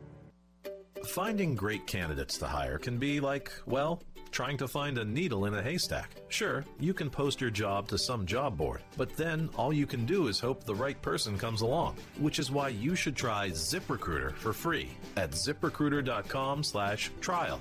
Finding 1.06 1.54
great 1.54 1.86
candidates 1.86 2.38
to 2.38 2.48
hire 2.48 2.76
can 2.76 2.98
be 2.98 3.20
like, 3.20 3.52
well, 3.66 4.02
trying 4.32 4.58
to 4.58 4.66
find 4.66 4.98
a 4.98 5.04
needle 5.04 5.44
in 5.44 5.54
a 5.54 5.62
haystack. 5.62 6.10
Sure, 6.26 6.64
you 6.80 6.92
can 6.92 7.10
post 7.10 7.40
your 7.40 7.50
job 7.50 7.86
to 7.86 7.96
some 7.96 8.26
job 8.26 8.56
board, 8.56 8.82
but 8.96 9.16
then 9.16 9.48
all 9.54 9.72
you 9.72 9.86
can 9.86 10.04
do 10.04 10.26
is 10.26 10.40
hope 10.40 10.64
the 10.64 10.74
right 10.74 11.00
person 11.02 11.38
comes 11.38 11.60
along, 11.60 11.94
which 12.18 12.40
is 12.40 12.50
why 12.50 12.68
you 12.68 12.96
should 12.96 13.14
try 13.14 13.50
ZipRecruiter 13.50 14.34
for 14.34 14.52
free 14.52 14.88
at 15.16 15.30
ziprecruiter.com/trial. 15.30 17.60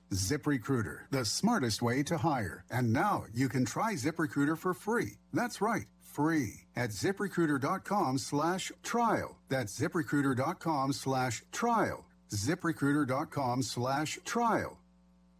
ZipRecruiter, 0.13 1.01
the 1.09 1.25
smartest 1.25 1.81
way 1.81 2.03
to 2.03 2.17
hire. 2.17 2.63
And 2.69 2.93
now 2.93 3.25
you 3.33 3.49
can 3.49 3.65
try 3.65 3.93
ZipRecruiter 3.93 4.57
for 4.57 4.73
free. 4.73 5.19
That's 5.33 5.61
right 5.61 5.87
free 6.11 6.65
at 6.75 6.91
ziprecruiter.com 6.91 8.17
slash 8.17 8.71
trial. 8.83 9.37
That's 9.49 9.79
ziprecruiter.com 9.79 10.93
slash 10.93 11.43
trial. 11.51 12.05
ziprecruiter.com 12.29 13.63
slash 13.63 14.19
trial. 14.25 14.77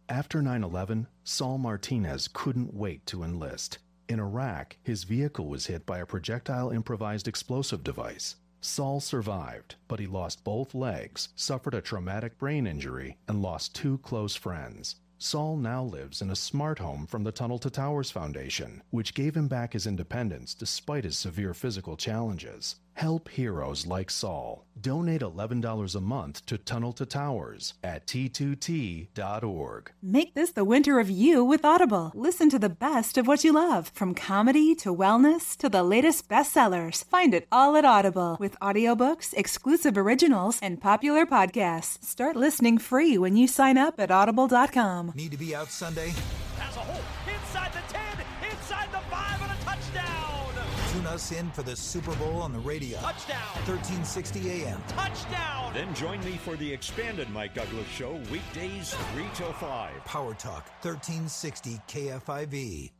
After 0.08 0.42
9 0.42 0.64
11, 0.64 1.06
Saul 1.24 1.58
Martinez 1.58 2.28
couldn't 2.32 2.74
wait 2.74 3.06
to 3.06 3.22
enlist. 3.22 3.78
In 4.08 4.18
Iraq, 4.20 4.76
his 4.82 5.04
vehicle 5.04 5.46
was 5.46 5.66
hit 5.66 5.86
by 5.86 5.98
a 5.98 6.06
projectile 6.06 6.70
improvised 6.70 7.28
explosive 7.28 7.84
device. 7.84 8.36
Saul 8.64 9.00
survived, 9.00 9.74
but 9.88 9.98
he 9.98 10.06
lost 10.06 10.44
both 10.44 10.72
legs, 10.72 11.30
suffered 11.34 11.74
a 11.74 11.80
traumatic 11.80 12.38
brain 12.38 12.64
injury, 12.64 13.18
and 13.26 13.42
lost 13.42 13.74
two 13.74 13.98
close 13.98 14.36
friends. 14.36 14.96
Saul 15.18 15.56
now 15.56 15.82
lives 15.82 16.22
in 16.22 16.30
a 16.30 16.36
smart 16.36 16.78
home 16.78 17.06
from 17.06 17.24
the 17.24 17.32
Tunnel 17.32 17.58
to 17.58 17.70
Towers 17.70 18.12
Foundation, 18.12 18.82
which 18.90 19.14
gave 19.14 19.36
him 19.36 19.48
back 19.48 19.72
his 19.72 19.86
independence 19.86 20.54
despite 20.54 21.02
his 21.02 21.18
severe 21.18 21.54
physical 21.54 21.96
challenges. 21.96 22.76
Help 22.94 23.28
heroes 23.28 23.86
like 23.86 24.10
Saul. 24.10 24.64
Donate 24.80 25.20
$11 25.20 25.94
a 25.94 26.00
month 26.00 26.44
to 26.46 26.58
Tunnel 26.58 26.92
to 26.94 27.06
Towers 27.06 27.74
at 27.82 28.06
t2t.org. 28.06 29.92
Make 30.02 30.34
this 30.34 30.52
the 30.52 30.64
winter 30.64 30.98
of 30.98 31.10
you 31.10 31.44
with 31.44 31.64
Audible. 31.64 32.12
Listen 32.14 32.50
to 32.50 32.58
the 32.58 32.68
best 32.68 33.18
of 33.18 33.26
what 33.26 33.44
you 33.44 33.52
love, 33.52 33.90
from 33.94 34.14
comedy 34.14 34.74
to 34.76 34.94
wellness 34.94 35.56
to 35.58 35.68
the 35.68 35.82
latest 35.82 36.28
bestsellers. 36.28 37.04
Find 37.04 37.34
it 37.34 37.46
all 37.52 37.76
at 37.76 37.84
Audible 37.84 38.36
with 38.40 38.58
audiobooks, 38.60 39.34
exclusive 39.34 39.96
originals, 39.96 40.58
and 40.62 40.80
popular 40.80 41.26
podcasts. 41.26 42.02
Start 42.04 42.36
listening 42.36 42.78
free 42.78 43.16
when 43.18 43.36
you 43.36 43.46
sign 43.46 43.78
up 43.78 44.00
at 44.00 44.10
audible.com. 44.10 45.12
Need 45.14 45.32
to 45.32 45.38
be 45.38 45.54
out 45.54 45.70
Sunday? 45.70 46.12
Us 51.12 51.30
in 51.30 51.50
for 51.50 51.62
the 51.62 51.76
Super 51.76 52.14
Bowl 52.14 52.40
on 52.40 52.54
the 52.54 52.58
radio. 52.60 52.98
Touchdown. 53.00 53.38
1360 53.66 54.64
AM. 54.64 54.82
Touchdown. 54.88 55.74
Then 55.74 55.94
join 55.94 56.24
me 56.24 56.38
for 56.38 56.56
the 56.56 56.72
expanded 56.72 57.28
Mike 57.28 57.52
Douglass 57.52 57.86
Show, 57.88 58.18
weekdays 58.30 58.94
3 59.12 59.24
till 59.34 59.52
5. 59.52 60.04
Power 60.06 60.32
Talk 60.32 60.70
1360 60.80 61.80
KFIV. 61.86 62.92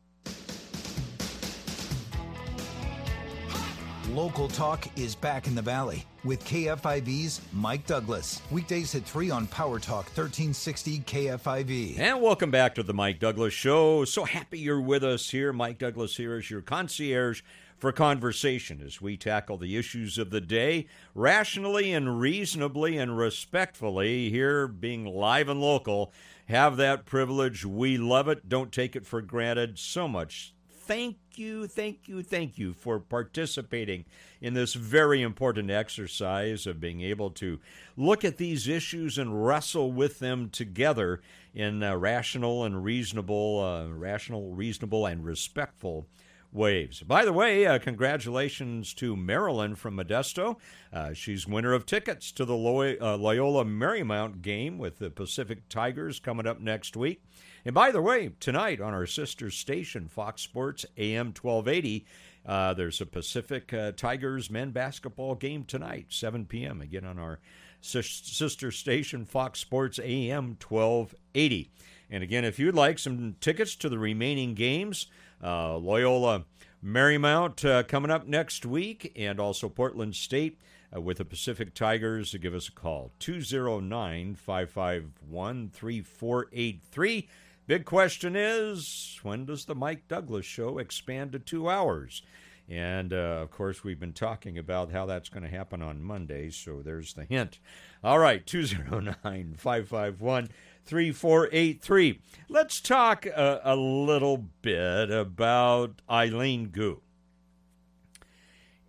Local 4.09 4.47
Talk 4.47 4.85
is 4.95 5.15
back 5.15 5.47
in 5.47 5.55
the 5.55 5.61
Valley 5.63 6.05
with 6.23 6.45
KFIV's 6.45 7.41
Mike 7.51 7.87
Douglass. 7.87 8.43
Weekdays 8.51 8.93
at 8.93 9.05
3 9.05 9.31
on 9.31 9.47
Power 9.47 9.79
Talk 9.79 10.05
1360 10.15 10.99
KFIV. 10.99 11.97
And 11.97 12.21
welcome 12.21 12.51
back 12.51 12.75
to 12.75 12.83
the 12.83 12.93
Mike 12.93 13.19
Douglass 13.19 13.55
Show. 13.55 14.05
So 14.05 14.23
happy 14.23 14.59
you're 14.59 14.79
with 14.79 15.03
us 15.03 15.31
here. 15.31 15.51
Mike 15.51 15.79
Douglass 15.79 16.15
here 16.15 16.37
is 16.37 16.51
your 16.51 16.61
concierge 16.61 17.41
for 17.83 17.91
conversation 17.91 18.81
as 18.81 19.01
we 19.01 19.17
tackle 19.17 19.57
the 19.57 19.75
issues 19.75 20.17
of 20.17 20.29
the 20.29 20.39
day 20.39 20.85
rationally 21.13 21.91
and 21.91 22.17
reasonably 22.17 22.97
and 22.97 23.17
respectfully 23.17 24.29
here 24.29 24.69
being 24.69 25.03
live 25.03 25.49
and 25.49 25.59
local. 25.59 26.13
Have 26.47 26.77
that 26.77 27.03
privilege. 27.05 27.65
We 27.65 27.97
love 27.97 28.29
it. 28.29 28.47
Don't 28.47 28.71
take 28.71 28.95
it 28.95 29.05
for 29.05 29.21
granted. 29.21 29.77
So 29.77 30.07
much. 30.07 30.53
Thank 30.69 31.17
you 31.35 31.67
thank 31.67 32.07
you 32.07 32.23
thank 32.23 32.57
you 32.57 32.71
for 32.71 32.99
participating 32.99 34.05
in 34.39 34.53
this 34.53 34.75
very 34.75 35.21
important 35.21 35.69
exercise 35.69 36.65
of 36.65 36.79
being 36.79 37.01
able 37.01 37.31
to 37.31 37.59
look 37.97 38.23
at 38.23 38.37
these 38.37 38.67
issues 38.67 39.17
and 39.17 39.45
wrestle 39.45 39.91
with 39.91 40.19
them 40.19 40.49
together 40.49 41.21
in 41.53 41.83
uh, 41.83 41.95
rational 41.95 42.63
and 42.63 42.83
reasonable 42.83 43.61
uh, 43.61 43.87
rational 43.93 44.51
reasonable 44.51 45.05
and 45.05 45.25
respectful 45.25 46.05
waves. 46.53 47.01
By 47.01 47.25
the 47.25 47.33
way, 47.33 47.65
uh, 47.65 47.79
congratulations 47.79 48.93
to 48.95 49.15
Marilyn 49.15 49.75
from 49.75 49.97
Modesto. 49.97 50.57
Uh, 50.91 51.13
she's 51.13 51.47
winner 51.47 51.73
of 51.73 51.85
tickets 51.85 52.31
to 52.33 52.45
the 52.45 52.55
Loy- 52.55 52.97
uh, 53.01 53.17
Loyola 53.17 53.65
Marymount 53.65 54.41
game 54.41 54.77
with 54.77 54.99
the 54.99 55.09
Pacific 55.09 55.67
Tigers 55.67 56.19
coming 56.19 56.47
up 56.47 56.61
next 56.61 56.95
week. 56.95 57.23
And 57.65 57.73
by 57.73 57.91
the 57.91 58.01
way, 58.01 58.31
tonight 58.39 58.79
on 58.79 58.93
our 58.93 59.07
sister 59.07 59.49
station, 59.49 60.07
Fox 60.07 60.41
Sports 60.41 60.85
AM 60.97 61.27
1280, 61.33 62.05
uh, 62.45 62.73
there's 62.73 63.01
a 63.01 63.05
Pacific 63.05 63.73
uh, 63.73 63.93
Tigers 63.93 64.49
men 64.49 64.71
basketball 64.71 65.35
game 65.35 65.63
tonight, 65.63 66.07
7 66.09 66.45
p.m. 66.45 66.81
Again 66.81 67.05
on 67.05 67.17
our 67.17 67.39
sister 67.81 68.71
station, 68.71 69.25
Fox 69.25 69.59
Sports 69.59 69.99
AM 70.03 70.57
1280. 70.65 71.71
And 72.09 72.23
again, 72.23 72.45
if 72.45 72.59
you'd 72.59 72.75
like 72.75 72.99
some 72.99 73.35
tickets 73.39 73.75
to 73.77 73.89
the 73.89 73.97
remaining 73.97 74.53
games, 74.53 75.07
uh, 75.43 75.77
Loyola 75.77 76.45
Marymount 76.83 77.69
uh, 77.69 77.83
coming 77.83 78.11
up 78.11 78.27
next 78.27 78.65
week, 78.65 79.11
and 79.15 79.39
also 79.39 79.69
Portland 79.69 80.15
State 80.15 80.59
uh, 80.95 81.01
with 81.01 81.17
the 81.17 81.25
Pacific 81.25 81.73
Tigers. 81.73 82.31
To 82.31 82.37
give 82.37 82.53
us 82.53 82.67
a 82.67 82.71
call 82.71 83.11
209 83.19 84.35
551 84.35 85.69
3483. 85.73 87.27
Big 87.65 87.85
question 87.85 88.35
is 88.35 89.19
when 89.23 89.45
does 89.45 89.65
the 89.65 89.75
Mike 89.75 90.07
Douglass 90.07 90.45
show 90.45 90.77
expand 90.77 91.31
to 91.31 91.39
two 91.39 91.69
hours? 91.69 92.21
And 92.69 93.13
uh, 93.13 93.41
of 93.41 93.51
course, 93.51 93.83
we've 93.83 93.99
been 93.99 94.13
talking 94.13 94.57
about 94.57 94.91
how 94.91 95.05
that's 95.05 95.29
going 95.29 95.43
to 95.43 95.49
happen 95.49 95.81
on 95.81 96.01
Monday, 96.01 96.49
so 96.49 96.81
there's 96.81 97.13
the 97.13 97.25
hint. 97.25 97.59
All 98.03 98.19
right, 98.19 98.45
209 98.45 99.55
551 99.57 100.49
3483. 100.85 102.21
Let's 102.49 102.81
talk 102.81 103.25
a, 103.25 103.61
a, 103.63 103.75
little 103.75 104.45
bit 104.61 105.09
about 105.09 106.01
Eileen 106.09 106.69
Gu 106.69 107.01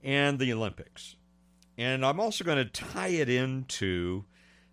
and 0.03 0.39
the 0.39 0.53
Olympics. 0.53 1.17
And 1.77 2.05
I'm 2.05 2.21
also 2.21 2.45
going 2.45 2.59
to 2.59 2.65
tie 2.65 3.09
it 3.09 3.29
into 3.29 4.25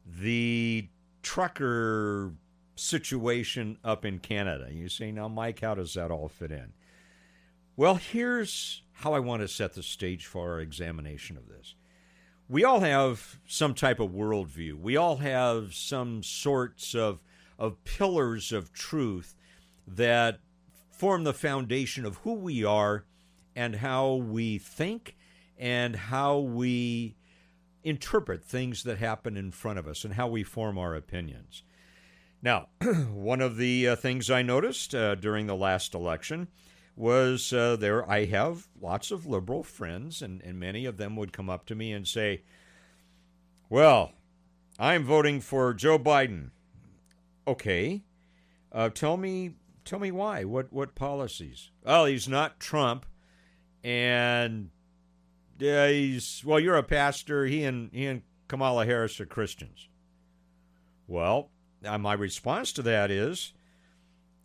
the 0.06 0.88
trucker 1.24 2.34
situation 2.76 3.78
up 3.84 4.06
in 4.06 4.20
Canada. 4.20 4.68
You 4.72 4.90
say, 4.90 5.12
now, 5.12 5.28
Mike, 5.28 5.62
how 5.62 5.76
does 5.76 5.94
that 5.94 6.12
all 6.12 6.28
fit 6.28 6.52
in? 6.52 6.74
Well, 7.76 7.96
here's 7.96 8.84
how 8.94 9.14
I 9.14 9.20
want 9.20 9.42
to 9.42 9.48
set 9.48 9.74
the 9.74 9.84
stage 9.84 10.26
for 10.26 10.52
our 10.52 10.60
examination 10.60 11.38
of 11.38 11.48
this 11.48 11.76
we 12.52 12.66
all 12.66 12.82
have 12.82 13.40
some 13.48 13.74
type 13.74 14.02
of 14.02 14.10
worldview. 14.12 14.78
We 14.78 14.98
all 14.98 15.18
have 15.18 15.74
some 15.74 16.22
sorts 16.22 16.94
of 16.94 17.22
of 17.58 17.82
pillars 17.86 18.52
of 18.52 18.74
truth 18.74 19.36
that 19.88 20.40
form 20.90 21.24
the 21.24 21.34
foundation 21.34 22.06
of 22.06 22.18
who 22.18 22.34
we 22.34 22.66
are 22.66 23.06
and 23.56 23.76
how 23.76 24.16
we 24.16 24.58
think 24.58 25.16
and 25.58 25.96
how 25.96 26.40
we 26.40 27.16
interpret 27.84 28.44
things 28.44 28.84
that 28.84 28.98
happen 28.98 29.38
in 29.38 29.52
front 29.52 29.80
of 29.80 29.88
us 29.88 30.04
and 30.04 30.16
how 30.16 30.28
we 30.28 30.44
form 30.44 30.78
our 30.78 30.94
opinions. 30.96 31.64
Now, 32.42 32.68
one 33.14 33.40
of 33.40 33.56
the 33.58 33.90
uh, 33.90 33.96
things 33.96 34.30
I 34.30 34.42
noticed 34.42 34.94
uh, 34.94 35.16
during 35.16 35.48
the 35.48 35.56
last 35.56 35.94
election 35.94 36.48
was 37.02 37.52
uh, 37.52 37.76
there 37.76 38.10
I 38.10 38.26
have 38.26 38.68
lots 38.80 39.10
of 39.10 39.26
liberal 39.26 39.64
friends, 39.64 40.22
and, 40.22 40.42
and 40.44 40.60
many 40.60 40.86
of 40.86 40.98
them 40.98 41.16
would 41.16 41.34
come 41.34 41.50
up 41.50 41.66
to 41.66 41.76
me 41.76 41.92
and 41.92 42.08
say, 42.08 42.44
Well, 43.70 44.14
I'm 44.78 45.04
voting 45.04 45.42
for 45.42 45.74
Joe 45.74 45.98
Biden. 45.98 46.52
Okay. 47.48 48.04
Uh, 48.72 48.90
tell 48.90 49.18
me 49.18 49.56
tell 49.84 50.00
me 50.00 50.12
why. 50.12 50.44
What 50.44 50.72
what 50.72 50.96
policies? 50.96 51.72
Well, 51.84 52.06
he's 52.06 52.30
not 52.30 52.60
Trump 52.60 53.06
and 53.84 54.70
uh, 55.62 55.88
he's 55.88 56.44
well, 56.46 56.60
you're 56.60 56.78
a 56.78 56.84
pastor. 56.84 57.46
He 57.46 57.64
and 57.64 57.90
he 57.92 58.06
and 58.06 58.22
Kamala 58.48 58.86
Harris 58.86 59.20
are 59.20 59.26
Christians. 59.26 59.90
Well, 61.08 61.50
uh, 61.84 61.98
my 61.98 62.14
response 62.14 62.72
to 62.74 62.82
that 62.84 63.10
is 63.12 63.54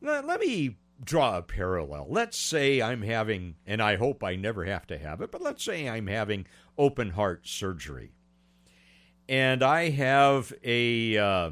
let, 0.00 0.26
let 0.26 0.40
me 0.40 0.76
draw 1.02 1.38
a 1.38 1.42
parallel. 1.42 2.06
Let's 2.09 2.38
say 2.38 2.80
I'm 2.80 3.02
having, 3.02 3.56
and 3.66 3.82
I 3.82 3.96
hope 3.96 4.24
I 4.24 4.37
never 4.37 4.64
have 4.64 4.87
to 4.88 4.98
have 4.98 5.20
it, 5.20 5.30
but 5.30 5.42
let's 5.42 5.64
say 5.64 5.88
I'm 5.88 6.06
having 6.06 6.46
open 6.78 7.11
heart 7.11 7.46
surgery. 7.46 8.12
And 9.28 9.62
I 9.62 9.90
have 9.90 10.52
a 10.62 11.16
uh, 11.16 11.50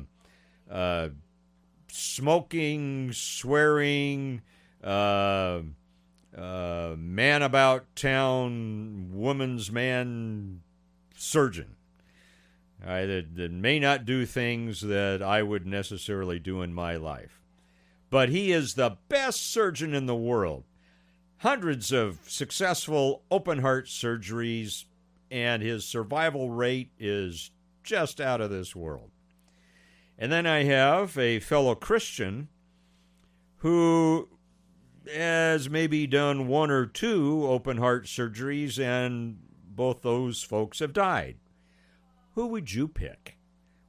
uh, 0.71 1.09
smoking, 1.89 3.13
swearing, 3.13 4.43
uh, 4.83 5.61
uh, 6.37 6.95
man 6.97 7.43
about 7.43 7.95
town, 7.97 9.11
woman's 9.13 9.71
man 9.71 10.63
surgeon. 11.17 11.77
That, 12.81 13.35
that 13.37 13.51
may 13.51 13.79
not 13.79 14.05
do 14.05 14.27
things 14.27 14.83
that 14.83 15.23
I 15.23 15.43
would 15.43 15.67
necessarily 15.67 16.39
do 16.39 16.61
in 16.61 16.75
my 16.75 16.97
life. 16.97 17.44
But 18.15 18.29
he 18.29 18.53
is 18.53 18.75
the 18.75 18.99
best 19.09 19.45
surgeon 19.45 19.93
in 19.93 20.07
the 20.07 20.15
world. 20.15 20.63
Hundreds 21.39 21.91
of 21.91 22.21
successful 22.29 23.25
open 23.29 23.59
heart 23.59 23.87
surgeries, 23.87 24.85
and 25.33 25.65
his 25.65 25.85
survival 25.85 26.49
rate 26.49 26.93
is 26.97 27.51
just 27.83 28.21
out 28.21 28.41
of 28.41 28.51
this 28.51 28.77
world. 28.77 29.11
And 30.17 30.31
then 30.31 30.47
I 30.47 30.63
have 30.63 31.19
a 31.19 31.41
fellow 31.41 31.75
Christian 31.75 32.51
who 33.57 34.29
has 35.13 35.69
maybe 35.69 36.07
done 36.07 36.47
one 36.47 36.71
or 36.71 36.87
two 36.87 37.45
open 37.49 37.79
heart 37.79 38.05
surgeries, 38.05 38.79
and 38.79 39.39
both 39.67 40.03
those 40.03 40.41
folks 40.41 40.79
have 40.79 40.93
died. 40.93 41.39
Who 42.37 42.47
would 42.47 42.73
you 42.73 42.87
pick? 42.87 43.39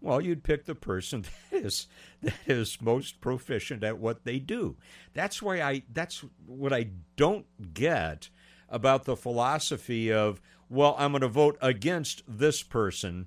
Well, 0.06 0.22
you'd 0.22 0.44
pick 0.44 0.66
the 0.66 0.76
person 0.76 1.26
that 1.52 1.66
is 1.66 1.88
that 2.22 2.36
is 2.46 2.80
most 2.80 3.22
proficient 3.22 3.84
at 3.84 3.98
what 3.98 4.24
they 4.24 4.38
do. 4.38 4.78
That's 5.16 5.42
why 5.42 5.64
I 5.64 5.82
that's 5.92 6.24
what 6.46 6.72
I 6.72 6.90
don't 7.16 7.48
get 7.74 8.30
about 8.70 9.06
the 9.06 9.16
philosophy 9.16 10.14
of 10.14 10.44
well, 10.70 10.96
I'm 11.00 11.12
going 11.12 11.22
to 11.22 11.28
vote 11.28 11.58
against 11.60 12.22
this 12.28 12.62
person 12.62 13.26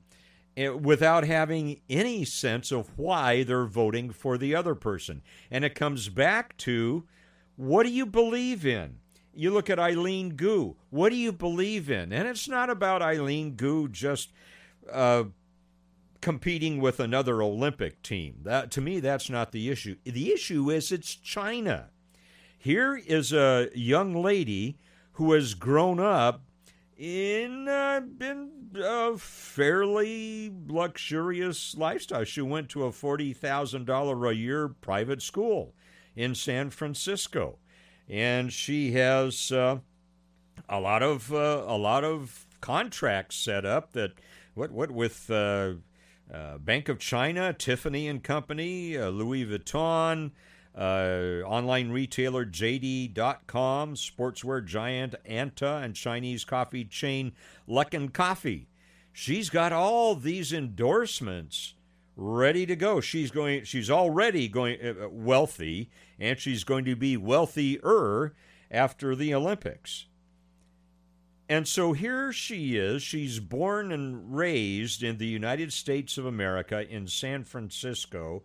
eh, 0.56 0.68
without 0.68 1.24
having 1.24 1.80
any 1.90 2.24
sense 2.24 2.70
of 2.70 2.96
why 2.96 3.42
they're 3.42 3.64
voting 3.64 4.10
for 4.10 4.38
the 4.38 4.54
other 4.54 4.76
person. 4.76 5.22
And 5.50 5.64
it 5.64 5.74
comes 5.74 6.08
back 6.08 6.56
to 6.58 7.08
what 7.56 7.86
do 7.86 7.90
you 7.90 8.06
believe 8.06 8.64
in? 8.64 8.98
You 9.34 9.50
look 9.50 9.68
at 9.68 9.80
Eileen 9.80 10.36
Gu. 10.36 10.76
What 10.90 11.08
do 11.08 11.16
you 11.16 11.32
believe 11.32 11.90
in? 11.90 12.12
And 12.12 12.28
it's 12.28 12.48
not 12.48 12.70
about 12.70 13.02
Eileen 13.02 13.56
Gu 13.56 13.88
just 13.88 14.32
uh, 14.92 15.24
competing 16.20 16.80
with 16.80 17.00
another 17.00 17.42
Olympic 17.42 18.02
team. 18.02 18.40
That 18.42 18.70
to 18.72 18.80
me, 18.80 19.00
that's 19.00 19.30
not 19.30 19.52
the 19.52 19.70
issue. 19.70 19.96
The 20.04 20.32
issue 20.32 20.70
is 20.70 20.92
it's 20.92 21.14
China. 21.14 21.90
Here 22.58 22.96
is 22.96 23.32
a 23.32 23.68
young 23.74 24.14
lady 24.14 24.78
who 25.12 25.32
has 25.32 25.54
grown 25.54 26.00
up 26.00 26.42
in 26.96 27.68
uh, 27.68 28.00
in 28.20 28.50
a 28.76 29.16
fairly 29.16 30.52
luxurious 30.66 31.76
lifestyle. 31.76 32.24
She 32.24 32.40
went 32.40 32.68
to 32.70 32.84
a 32.84 32.92
forty 32.92 33.32
thousand 33.32 33.86
dollar 33.86 34.26
a 34.26 34.34
year 34.34 34.68
private 34.68 35.22
school 35.22 35.74
in 36.16 36.34
San 36.34 36.70
Francisco, 36.70 37.58
and 38.08 38.52
she 38.52 38.92
has 38.92 39.52
uh, 39.52 39.78
a 40.68 40.80
lot 40.80 41.02
of 41.02 41.32
uh, 41.32 41.64
a 41.66 41.78
lot 41.78 42.02
of 42.02 42.46
contracts 42.60 43.36
set 43.36 43.64
up 43.64 43.92
that 43.92 44.12
what 44.54 44.72
what 44.72 44.90
with 44.90 45.30
uh, 46.32 46.58
Bank 46.58 46.88
of 46.88 46.98
China, 46.98 47.52
Tiffany 47.52 48.08
and 48.08 48.22
Company, 48.22 48.96
uh, 48.96 49.08
Louis 49.08 49.46
Vuitton, 49.46 50.32
uh, 50.76 51.42
online 51.46 51.90
retailer 51.90 52.44
JD.com, 52.44 53.94
sportswear 53.94 54.64
giant 54.64 55.14
Anta, 55.28 55.82
and 55.82 55.94
Chinese 55.94 56.44
coffee 56.44 56.84
chain 56.84 57.32
Luckin 57.68 58.12
Coffee. 58.12 58.68
She's 59.12 59.50
got 59.50 59.72
all 59.72 60.14
these 60.14 60.52
endorsements 60.52 61.74
ready 62.14 62.66
to 62.66 62.76
go. 62.76 63.00
She's 63.00 63.30
going. 63.30 63.64
She's 63.64 63.90
already 63.90 64.48
going 64.48 64.78
uh, 64.80 65.08
wealthy, 65.08 65.90
and 66.18 66.38
she's 66.38 66.62
going 66.64 66.84
to 66.84 66.94
be 66.94 67.16
wealthier 67.16 68.34
after 68.70 69.16
the 69.16 69.34
Olympics. 69.34 70.06
And 71.48 71.66
so 71.66 71.94
here 71.94 72.30
she 72.32 72.76
is. 72.76 73.02
She's 73.02 73.40
born 73.40 73.90
and 73.90 74.36
raised 74.36 75.02
in 75.02 75.16
the 75.16 75.26
United 75.26 75.72
States 75.72 76.18
of 76.18 76.26
America 76.26 76.86
in 76.88 77.06
San 77.06 77.44
Francisco. 77.44 78.42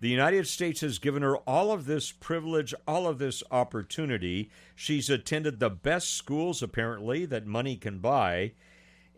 The 0.00 0.08
United 0.08 0.46
States 0.46 0.80
has 0.80 0.98
given 0.98 1.22
her 1.22 1.36
all 1.38 1.70
of 1.70 1.86
this 1.86 2.12
privilege, 2.12 2.74
all 2.86 3.06
of 3.06 3.18
this 3.18 3.42
opportunity. 3.50 4.50
She's 4.74 5.10
attended 5.10 5.58
the 5.58 5.70
best 5.70 6.14
schools, 6.14 6.62
apparently, 6.62 7.26
that 7.26 7.46
money 7.46 7.76
can 7.76 7.98
buy. 7.98 8.52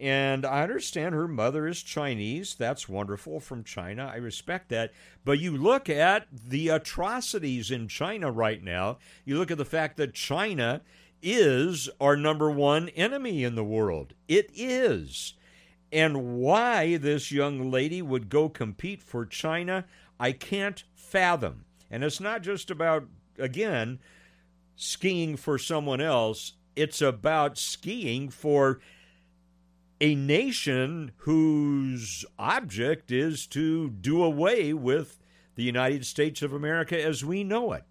And 0.00 0.46
I 0.46 0.62
understand 0.62 1.14
her 1.14 1.26
mother 1.26 1.66
is 1.66 1.82
Chinese. 1.82 2.54
That's 2.54 2.88
wonderful 2.88 3.40
from 3.40 3.64
China. 3.64 4.10
I 4.12 4.16
respect 4.18 4.68
that. 4.68 4.92
But 5.24 5.40
you 5.40 5.56
look 5.56 5.88
at 5.88 6.26
the 6.32 6.68
atrocities 6.68 7.72
in 7.72 7.88
China 7.88 8.30
right 8.30 8.62
now. 8.62 8.98
You 9.24 9.38
look 9.38 9.50
at 9.50 9.58
the 9.58 9.64
fact 9.64 9.96
that 9.96 10.14
China 10.14 10.82
is 11.22 11.88
our 12.00 12.16
number 12.16 12.50
one 12.50 12.88
enemy 12.90 13.44
in 13.44 13.54
the 13.54 13.64
world. 13.64 14.14
It 14.26 14.50
is. 14.54 15.34
And 15.90 16.38
why 16.38 16.96
this 16.96 17.32
young 17.32 17.70
lady 17.70 18.02
would 18.02 18.28
go 18.28 18.48
compete 18.48 19.02
for 19.02 19.24
China, 19.24 19.84
I 20.20 20.32
can't 20.32 20.84
fathom. 20.94 21.64
And 21.90 22.04
it's 22.04 22.20
not 22.20 22.42
just 22.42 22.70
about, 22.70 23.04
again, 23.38 23.98
skiing 24.76 25.36
for 25.36 25.58
someone 25.58 26.00
else, 26.00 26.52
it's 26.76 27.00
about 27.00 27.58
skiing 27.58 28.28
for 28.28 28.80
a 30.00 30.14
nation 30.14 31.12
whose 31.18 32.24
object 32.38 33.10
is 33.10 33.46
to 33.48 33.90
do 33.90 34.22
away 34.22 34.72
with 34.72 35.18
the 35.56 35.64
United 35.64 36.06
States 36.06 36.42
of 36.42 36.52
America 36.52 37.02
as 37.02 37.24
we 37.24 37.42
know 37.42 37.72
it. 37.72 37.82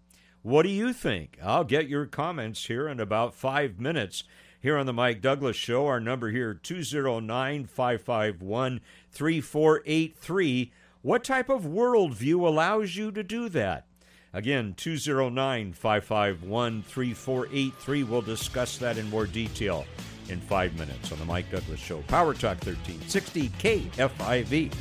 What 0.47 0.63
do 0.63 0.69
you 0.69 0.93
think? 0.93 1.37
I'll 1.43 1.65
get 1.65 1.89
your 1.89 2.05
comments 2.05 2.67
here 2.67 2.87
in 2.87 3.01
about 3.01 3.35
five 3.35 3.81
minutes. 3.81 4.23
Here 4.61 4.77
on 4.77 4.85
the 4.85 4.93
Mike 4.93 5.21
Douglass 5.21 5.57
Show, 5.57 5.87
our 5.87 5.99
number 5.99 6.29
here 6.29 6.53
209 6.53 7.65
551 7.65 8.79
3483. 9.11 10.71
What 11.01 11.25
type 11.25 11.49
of 11.49 11.63
worldview 11.63 12.47
allows 12.47 12.95
you 12.95 13.11
to 13.11 13.23
do 13.23 13.49
that? 13.49 13.87
Again, 14.31 14.73
209 14.77 15.73
551 15.73 16.81
3483. 16.81 18.03
We'll 18.03 18.21
discuss 18.21 18.77
that 18.77 18.97
in 18.97 19.09
more 19.09 19.27
detail 19.27 19.85
in 20.29 20.39
five 20.39 20.73
minutes 20.79 21.11
on 21.11 21.19
the 21.19 21.25
Mike 21.25 21.51
Douglass 21.51 21.81
Show. 21.81 22.03
Power 22.03 22.33
Talk 22.33 22.65
1360 22.65 23.49
KFIV. 23.49 24.73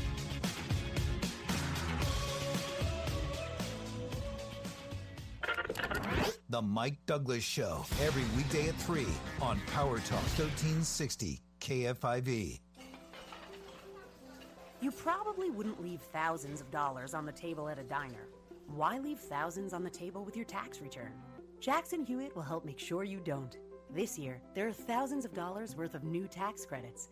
The 6.49 6.63
Mike 6.63 7.05
Douglass 7.07 7.43
Show, 7.43 7.85
every 8.03 8.23
weekday 8.37 8.69
at 8.69 8.77
3 8.77 9.05
on 9.43 9.61
Power 9.73 9.99
Talk 9.99 10.23
1360 10.39 11.41
KFIV. 11.61 12.61
You 14.81 14.93
probably 14.93 15.51
wouldn't 15.51 15.83
leave 15.83 16.01
thousands 16.01 16.61
of 16.61 16.71
dollars 16.71 17.15
on 17.15 17.27
the 17.27 17.33
table 17.33 17.69
at 17.69 17.81
a 17.81 17.83
diner. 17.83 18.29
Why 18.69 18.99
leave 18.99 19.19
thousands 19.19 19.73
on 19.73 19.83
the 19.83 19.91
table 19.91 20.25
with 20.25 20.37
your 20.37 20.45
tax 20.45 20.81
return? 20.81 21.15
Jackson 21.59 22.05
Hewitt 22.05 22.37
will 22.37 22.43
help 22.43 22.65
make 22.65 22.79
sure 22.79 23.03
you 23.03 23.19
don't. 23.19 23.59
This 23.93 24.17
year, 24.17 24.41
there 24.55 24.69
are 24.69 24.73
thousands 24.73 25.25
of 25.25 25.35
dollars 25.35 25.75
worth 25.75 25.97
of 25.97 26.05
new 26.05 26.29
tax 26.29 26.65
credits. 26.65 27.09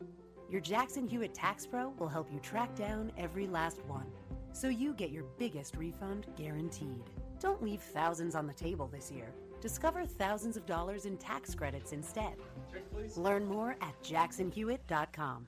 Your 0.48 0.60
Jackson 0.60 1.08
Hewitt 1.08 1.34
Tax 1.34 1.66
Pro 1.66 1.88
will 1.98 2.06
help 2.06 2.32
you 2.32 2.38
track 2.38 2.76
down 2.76 3.10
every 3.18 3.48
last 3.48 3.84
one, 3.86 4.06
so 4.52 4.68
you 4.68 4.92
get 4.94 5.10
your 5.10 5.24
biggest 5.38 5.76
refund 5.76 6.28
guaranteed. 6.36 7.10
Don't 7.44 7.62
leave 7.62 7.82
thousands 7.82 8.34
on 8.34 8.46
the 8.46 8.54
table 8.54 8.88
this 8.90 9.12
year. 9.12 9.26
Discover 9.60 10.06
thousands 10.06 10.56
of 10.56 10.64
dollars 10.64 11.04
in 11.04 11.18
tax 11.18 11.54
credits 11.54 11.92
instead. 11.92 12.36
Learn 13.16 13.44
more 13.44 13.76
at 13.82 14.02
jacksonhewitt.com. 14.02 15.46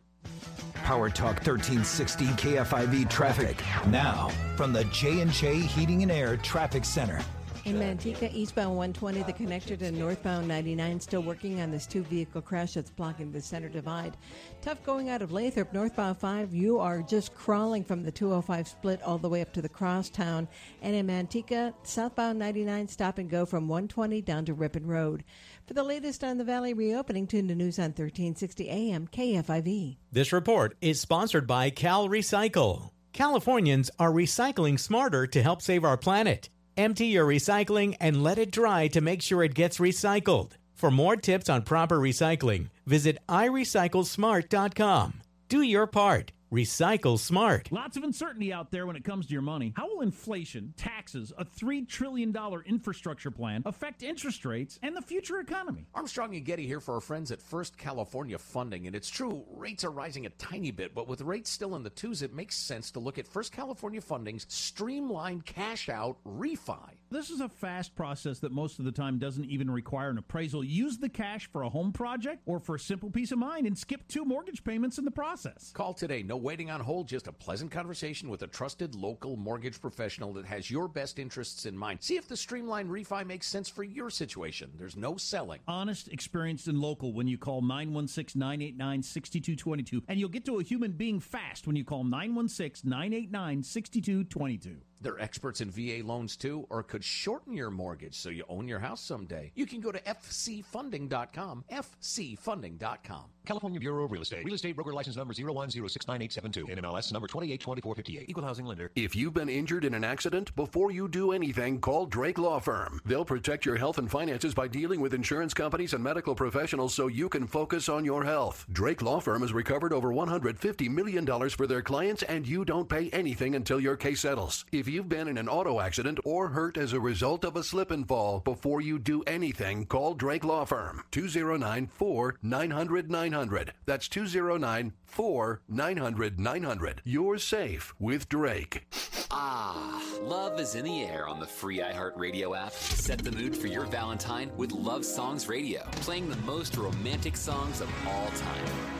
Power 0.74 1.08
Talk 1.08 1.36
1360 1.36 2.26
KFIV 2.26 3.08
traffic. 3.08 3.56
Now, 3.88 4.28
from 4.56 4.74
the 4.74 4.84
J&J 4.84 5.60
Heating 5.60 6.02
and 6.02 6.12
Air 6.12 6.36
Traffic 6.36 6.84
Center. 6.84 7.22
In 7.66 7.80
Manteca, 7.80 8.32
eastbound 8.32 8.76
120, 8.76 9.24
the 9.24 9.32
connector 9.32 9.76
to 9.76 9.90
northbound 9.90 10.46
99, 10.46 11.00
still 11.00 11.22
working 11.22 11.60
on 11.60 11.72
this 11.72 11.84
two 11.84 12.04
vehicle 12.04 12.40
crash 12.40 12.74
that's 12.74 12.90
blocking 12.90 13.32
the 13.32 13.40
center 13.40 13.68
divide. 13.68 14.16
Tough 14.62 14.80
going 14.84 15.10
out 15.10 15.20
of 15.20 15.32
Lathrop, 15.32 15.72
northbound 15.72 16.16
5. 16.16 16.54
You 16.54 16.78
are 16.78 17.02
just 17.02 17.34
crawling 17.34 17.82
from 17.82 18.04
the 18.04 18.12
205 18.12 18.68
split 18.68 19.02
all 19.02 19.18
the 19.18 19.28
way 19.28 19.40
up 19.40 19.52
to 19.54 19.62
the 19.62 19.68
crosstown. 19.68 20.46
And 20.80 20.94
in 20.94 21.08
Manteca, 21.08 21.74
southbound 21.82 22.38
99, 22.38 22.86
stop 22.86 23.18
and 23.18 23.28
go 23.28 23.44
from 23.44 23.66
120 23.66 24.22
down 24.22 24.44
to 24.44 24.54
Ripon 24.54 24.86
Road. 24.86 25.24
For 25.66 25.74
the 25.74 25.82
latest 25.82 26.22
on 26.22 26.38
the 26.38 26.44
Valley 26.44 26.72
reopening, 26.72 27.26
tune 27.26 27.48
to 27.48 27.56
News 27.56 27.80
on 27.80 27.86
1360 27.86 28.70
AM 28.70 29.08
KFIV. 29.08 29.96
This 30.12 30.32
report 30.32 30.76
is 30.80 31.00
sponsored 31.00 31.48
by 31.48 31.70
Cal 31.70 32.08
Recycle. 32.08 32.90
Californians 33.12 33.90
are 33.98 34.12
recycling 34.12 34.78
smarter 34.78 35.26
to 35.26 35.42
help 35.42 35.62
save 35.62 35.84
our 35.84 35.96
planet. 35.96 36.48
Empty 36.76 37.06
your 37.06 37.26
recycling 37.26 37.96
and 38.00 38.22
let 38.22 38.38
it 38.38 38.52
dry 38.52 38.88
to 38.88 39.00
make 39.00 39.22
sure 39.22 39.42
it 39.42 39.54
gets 39.54 39.78
recycled. 39.78 40.52
For 40.74 40.90
more 40.90 41.16
tips 41.16 41.48
on 41.48 41.62
proper 41.62 41.98
recycling, 41.98 42.68
visit 42.84 43.16
irecyclesmart.com. 43.28 45.22
Do 45.48 45.62
your 45.62 45.86
part. 45.86 46.32
Recycle 46.56 47.18
smart. 47.18 47.70
Lots 47.70 47.98
of 47.98 48.02
uncertainty 48.02 48.50
out 48.50 48.70
there 48.70 48.86
when 48.86 48.96
it 48.96 49.04
comes 49.04 49.26
to 49.26 49.32
your 49.34 49.42
money. 49.42 49.74
How 49.76 49.88
will 49.88 50.00
inflation, 50.00 50.72
taxes, 50.78 51.30
a 51.36 51.44
$3 51.44 51.86
trillion 51.86 52.34
infrastructure 52.64 53.30
plan 53.30 53.60
affect 53.66 54.02
interest 54.02 54.46
rates 54.46 54.78
and 54.82 54.96
the 54.96 55.02
future 55.02 55.38
economy? 55.38 55.86
Armstrong 55.94 56.34
and 56.34 56.46
Getty 56.46 56.66
here 56.66 56.80
for 56.80 56.94
our 56.94 57.02
friends 57.02 57.30
at 57.30 57.42
First 57.42 57.76
California 57.76 58.38
Funding. 58.38 58.86
And 58.86 58.96
it's 58.96 59.10
true, 59.10 59.44
rates 59.54 59.84
are 59.84 59.90
rising 59.90 60.24
a 60.24 60.30
tiny 60.30 60.70
bit, 60.70 60.94
but 60.94 61.06
with 61.06 61.20
rates 61.20 61.50
still 61.50 61.76
in 61.76 61.82
the 61.82 61.90
twos, 61.90 62.22
it 62.22 62.32
makes 62.32 62.56
sense 62.56 62.90
to 62.92 63.00
look 63.00 63.18
at 63.18 63.28
First 63.28 63.52
California 63.52 64.00
Funding's 64.00 64.46
streamlined 64.48 65.44
cash 65.44 65.90
out 65.90 66.16
refi. 66.26 66.88
This 67.10 67.28
is 67.28 67.40
a 67.40 67.50
fast 67.50 67.94
process 67.94 68.38
that 68.38 68.50
most 68.50 68.78
of 68.78 68.86
the 68.86 68.92
time 68.92 69.18
doesn't 69.18 69.44
even 69.44 69.70
require 69.70 70.08
an 70.08 70.16
appraisal. 70.18 70.64
Use 70.64 70.96
the 70.96 71.08
cash 71.10 71.48
for 71.52 71.62
a 71.62 71.68
home 71.68 71.92
project 71.92 72.40
or 72.46 72.58
for 72.58 72.76
a 72.76 72.80
simple 72.80 73.10
peace 73.10 73.30
of 73.30 73.38
mind 73.38 73.66
and 73.66 73.76
skip 73.76 74.08
two 74.08 74.24
mortgage 74.24 74.64
payments 74.64 74.96
in 74.96 75.04
the 75.04 75.10
process. 75.10 75.70
Call 75.74 75.92
today. 75.92 76.22
No 76.22 76.45
waiting 76.46 76.70
on 76.70 76.78
hold, 76.78 77.08
just 77.08 77.26
a 77.26 77.32
pleasant 77.32 77.72
conversation 77.72 78.28
with 78.28 78.40
a 78.42 78.46
trusted 78.46 78.94
local 78.94 79.36
mortgage 79.36 79.80
professional 79.80 80.32
that 80.32 80.46
has 80.46 80.70
your 80.70 80.86
best 80.86 81.18
interests 81.18 81.66
in 81.66 81.76
mind. 81.76 82.00
See 82.00 82.16
if 82.16 82.28
the 82.28 82.36
streamlined 82.36 82.88
refi 82.88 83.26
makes 83.26 83.48
sense 83.48 83.68
for 83.68 83.82
your 83.82 84.10
situation. 84.10 84.70
There's 84.78 84.96
no 84.96 85.16
selling. 85.16 85.58
Honest, 85.66 86.06
experienced, 86.06 86.68
and 86.68 86.78
local 86.78 87.12
when 87.12 87.26
you 87.26 87.36
call 87.36 87.62
916 87.62 88.38
989 88.38 89.02
6222. 89.02 90.04
And 90.06 90.20
you'll 90.20 90.28
get 90.28 90.44
to 90.44 90.60
a 90.60 90.62
human 90.62 90.92
being 90.92 91.18
fast 91.18 91.66
when 91.66 91.74
you 91.74 91.84
call 91.84 92.04
916 92.04 92.88
989 92.88 93.64
6222. 93.64 94.76
They're 95.00 95.20
experts 95.20 95.60
in 95.60 95.70
VA 95.70 96.04
loans 96.04 96.36
too, 96.36 96.66
or 96.70 96.82
could 96.82 97.04
shorten 97.04 97.52
your 97.52 97.70
mortgage 97.70 98.16
so 98.16 98.30
you 98.30 98.44
own 98.48 98.68
your 98.68 98.78
house 98.78 99.00
someday. 99.00 99.52
You 99.54 99.66
can 99.66 99.80
go 99.80 99.92
to 99.92 99.98
fcfunding.com, 100.00 101.64
fcfunding.com. 101.70 103.24
California 103.46 103.78
Bureau 103.78 104.04
of 104.04 104.12
Real 104.12 104.22
Estate. 104.22 104.44
Real 104.44 104.54
estate 104.54 104.74
broker 104.74 104.92
license 104.92 105.16
number 105.16 105.32
01069872. 105.32 106.78
NMLS 106.78 107.12
number 107.12 107.28
282458. 107.28 108.28
Equal 108.28 108.44
housing 108.44 108.66
lender. 108.66 108.90
If 108.96 109.14
you've 109.14 109.34
been 109.34 109.48
injured 109.48 109.84
in 109.84 109.94
an 109.94 110.02
accident, 110.02 110.54
before 110.56 110.90
you 110.90 111.06
do 111.06 111.32
anything, 111.32 111.80
call 111.80 112.06
Drake 112.06 112.38
Law 112.38 112.58
Firm. 112.58 113.00
They'll 113.04 113.24
protect 113.24 113.64
your 113.64 113.76
health 113.76 113.98
and 113.98 114.10
finances 114.10 114.52
by 114.52 114.66
dealing 114.66 115.00
with 115.00 115.14
insurance 115.14 115.54
companies 115.54 115.94
and 115.94 116.02
medical 116.02 116.34
professionals 116.34 116.92
so 116.94 117.06
you 117.06 117.28
can 117.28 117.46
focus 117.46 117.88
on 117.88 118.04
your 118.04 118.24
health. 118.24 118.66
Drake 118.72 119.00
Law 119.00 119.20
Firm 119.20 119.42
has 119.42 119.52
recovered 119.52 119.92
over 119.92 120.12
$150 120.12 120.90
million 120.90 121.24
for 121.50 121.66
their 121.68 121.82
clients, 121.82 122.24
and 122.24 122.46
you 122.46 122.64
don't 122.64 122.88
pay 122.88 123.10
anything 123.10 123.54
until 123.54 123.78
your 123.78 123.96
case 123.96 124.20
settles. 124.20 124.64
If 124.72 124.85
you've 124.88 125.08
been 125.08 125.28
in 125.28 125.38
an 125.38 125.48
auto 125.48 125.80
accident 125.80 126.18
or 126.24 126.48
hurt 126.48 126.76
as 126.76 126.92
a 126.92 127.00
result 127.00 127.44
of 127.44 127.56
a 127.56 127.62
slip 127.62 127.90
and 127.90 128.06
fall, 128.06 128.40
before 128.40 128.80
you 128.80 128.98
do 128.98 129.22
anything, 129.24 129.86
call 129.86 130.14
Drake 130.14 130.44
Law 130.44 130.64
Firm. 130.64 131.02
209 131.10 131.86
4 131.86 132.36
900 132.42 133.10
900. 133.10 133.72
That's 133.84 134.08
209 134.08 134.92
4 135.04 135.60
900 135.68 136.40
900. 136.40 137.02
You're 137.04 137.38
safe 137.38 137.94
with 137.98 138.28
Drake. 138.28 138.86
Ah, 139.30 140.02
love 140.22 140.60
is 140.60 140.74
in 140.74 140.84
the 140.84 141.02
air 141.04 141.28
on 141.28 141.40
the 141.40 141.46
free 141.46 141.78
iHeartRadio 141.78 142.56
app. 142.56 142.72
Set 142.72 143.18
the 143.18 143.32
mood 143.32 143.56
for 143.56 143.66
your 143.66 143.84
Valentine 143.84 144.50
with 144.56 144.72
Love 144.72 145.04
Songs 145.04 145.48
Radio, 145.48 145.82
playing 146.02 146.28
the 146.28 146.36
most 146.36 146.76
romantic 146.76 147.36
songs 147.36 147.80
of 147.80 147.90
all 148.06 148.28
time. 148.28 148.95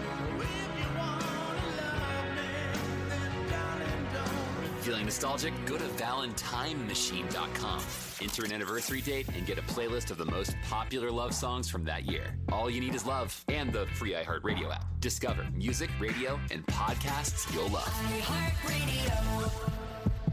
Feeling 4.87 5.07
nostalgic? 5.07 5.53
Go 5.65 5.77
to 5.77 5.83
ValentineMachine.com. 5.83 7.83
Enter 8.23 8.45
an 8.45 8.53
anniversary 8.53 9.01
date 9.01 9.27
and 9.35 9.45
get 9.45 9.59
a 9.59 9.63
playlist 9.63 10.13
of 10.13 10.17
the 10.17 10.27
most 10.27 10.55
popular 10.71 11.11
love 11.11 11.35
songs 11.35 11.69
from 11.69 11.83
that 11.87 12.05
year. 12.05 12.39
All 12.53 12.71
you 12.71 12.81
need 12.81 12.95
is 12.95 13.05
love 13.05 13.45
and 13.49 13.73
the 13.73 13.87
free 13.95 14.13
iHeartRadio 14.13 14.73
app. 14.73 14.87
Discover 15.01 15.49
music, 15.53 15.91
radio, 15.99 16.39
and 16.53 16.65
podcasts 16.69 17.53
you'll 17.53 17.67
love. 17.71 17.93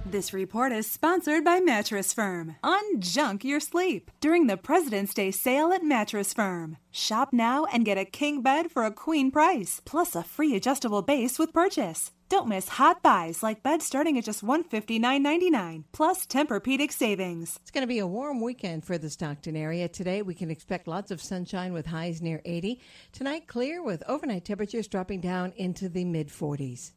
This 0.05 0.31
report 0.31 0.71
is 0.71 0.85
sponsored 0.85 1.43
by 1.43 1.59
Mattress 1.59 2.13
Firm. 2.13 2.55
Unjunk 2.63 3.43
your 3.43 3.59
sleep 3.59 4.11
during 4.21 4.45
the 4.45 4.57
President's 4.57 5.15
Day 5.15 5.31
sale 5.31 5.73
at 5.73 5.83
Mattress 5.83 6.31
Firm. 6.31 6.77
Shop 6.91 7.29
now 7.33 7.65
and 7.73 7.83
get 7.83 7.97
a 7.97 8.05
king 8.05 8.43
bed 8.43 8.69
for 8.69 8.83
a 8.83 8.91
queen 8.91 9.31
price, 9.31 9.81
plus 9.83 10.15
a 10.15 10.21
free 10.21 10.55
adjustable 10.55 11.01
base 11.01 11.39
with 11.39 11.53
purchase. 11.53 12.11
Don't 12.33 12.47
miss 12.47 12.67
hot 12.67 13.03
buys 13.03 13.43
like 13.43 13.61
beds 13.61 13.85
starting 13.85 14.17
at 14.17 14.23
just 14.23 14.43
$159.99, 14.43 15.83
plus 15.91 16.25
Tempur-Pedic 16.25 16.91
savings. 16.91 17.59
It's 17.61 17.69
going 17.69 17.83
to 17.83 17.87
be 17.87 17.99
a 17.99 18.07
warm 18.07 18.41
weekend 18.41 18.85
for 18.85 18.97
the 18.97 19.11
Stockton 19.11 19.55
area. 19.55 19.87
Today, 19.87 20.23
we 20.23 20.33
can 20.33 20.49
expect 20.49 20.87
lots 20.87 21.11
of 21.11 21.21
sunshine 21.21 21.73
with 21.73 21.85
highs 21.85 22.23
near 22.23 22.41
80. 22.43 22.81
Tonight, 23.11 23.45
clear 23.45 23.83
with 23.83 24.01
overnight 24.07 24.45
temperatures 24.45 24.87
dropping 24.87 25.21
down 25.21 25.53
into 25.57 25.89
the 25.89 26.05
mid 26.05 26.29
40s. 26.29 26.93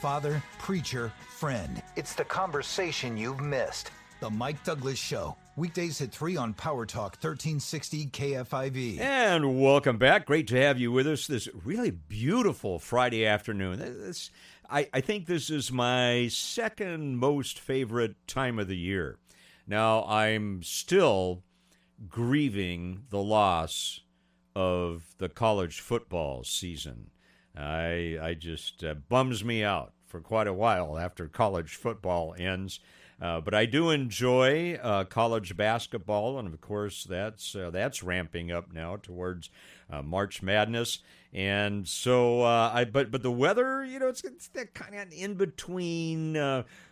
Father, 0.00 0.42
preacher, 0.58 1.12
friend. 1.28 1.82
It's 1.96 2.14
the 2.14 2.24
conversation 2.24 3.18
you've 3.18 3.42
missed. 3.42 3.90
The 4.22 4.30
Mike 4.30 4.62
Douglass 4.62 5.00
Show. 5.00 5.36
Weekdays 5.56 6.00
at 6.00 6.12
3 6.12 6.36
on 6.36 6.54
Power 6.54 6.86
Talk 6.86 7.16
1360 7.20 8.06
KFIV. 8.06 9.00
And 9.00 9.60
welcome 9.60 9.98
back. 9.98 10.26
Great 10.26 10.46
to 10.46 10.62
have 10.62 10.78
you 10.78 10.92
with 10.92 11.08
us 11.08 11.26
this 11.26 11.48
really 11.64 11.90
beautiful 11.90 12.78
Friday 12.78 13.26
afternoon. 13.26 13.80
This, 13.80 14.30
I, 14.70 14.88
I 14.94 15.00
think 15.00 15.26
this 15.26 15.50
is 15.50 15.72
my 15.72 16.28
second 16.28 17.16
most 17.18 17.58
favorite 17.58 18.14
time 18.28 18.60
of 18.60 18.68
the 18.68 18.76
year. 18.76 19.18
Now, 19.66 20.04
I'm 20.04 20.62
still 20.62 21.42
grieving 22.08 23.06
the 23.10 23.24
loss 23.24 24.02
of 24.54 25.16
the 25.18 25.28
college 25.28 25.80
football 25.80 26.44
season. 26.44 27.10
I, 27.56 28.18
I 28.22 28.34
just 28.38 28.84
uh, 28.84 28.94
bums 28.94 29.44
me 29.44 29.64
out 29.64 29.94
for 30.06 30.20
quite 30.20 30.46
a 30.46 30.54
while 30.54 30.96
after 30.96 31.26
college 31.26 31.74
football 31.74 32.36
ends. 32.38 32.78
Uh, 33.22 33.40
but 33.40 33.54
I 33.54 33.66
do 33.66 33.90
enjoy 33.90 34.74
uh, 34.82 35.04
college 35.04 35.56
basketball, 35.56 36.40
and 36.40 36.52
of 36.52 36.60
course 36.60 37.04
that's 37.04 37.54
uh, 37.54 37.70
that's 37.70 38.02
ramping 38.02 38.50
up 38.50 38.72
now 38.72 38.96
towards 38.96 39.48
uh, 39.88 40.02
March 40.02 40.42
Madness. 40.42 40.98
And 41.32 41.86
so 41.86 42.42
uh, 42.42 42.72
I, 42.74 42.84
but 42.84 43.12
but 43.12 43.22
the 43.22 43.30
weather, 43.30 43.84
you 43.84 44.00
know, 44.00 44.08
it's, 44.08 44.24
it's 44.24 44.48
that 44.48 44.74
kind 44.74 44.96
of 44.96 45.12
in 45.12 45.34
between 45.34 46.36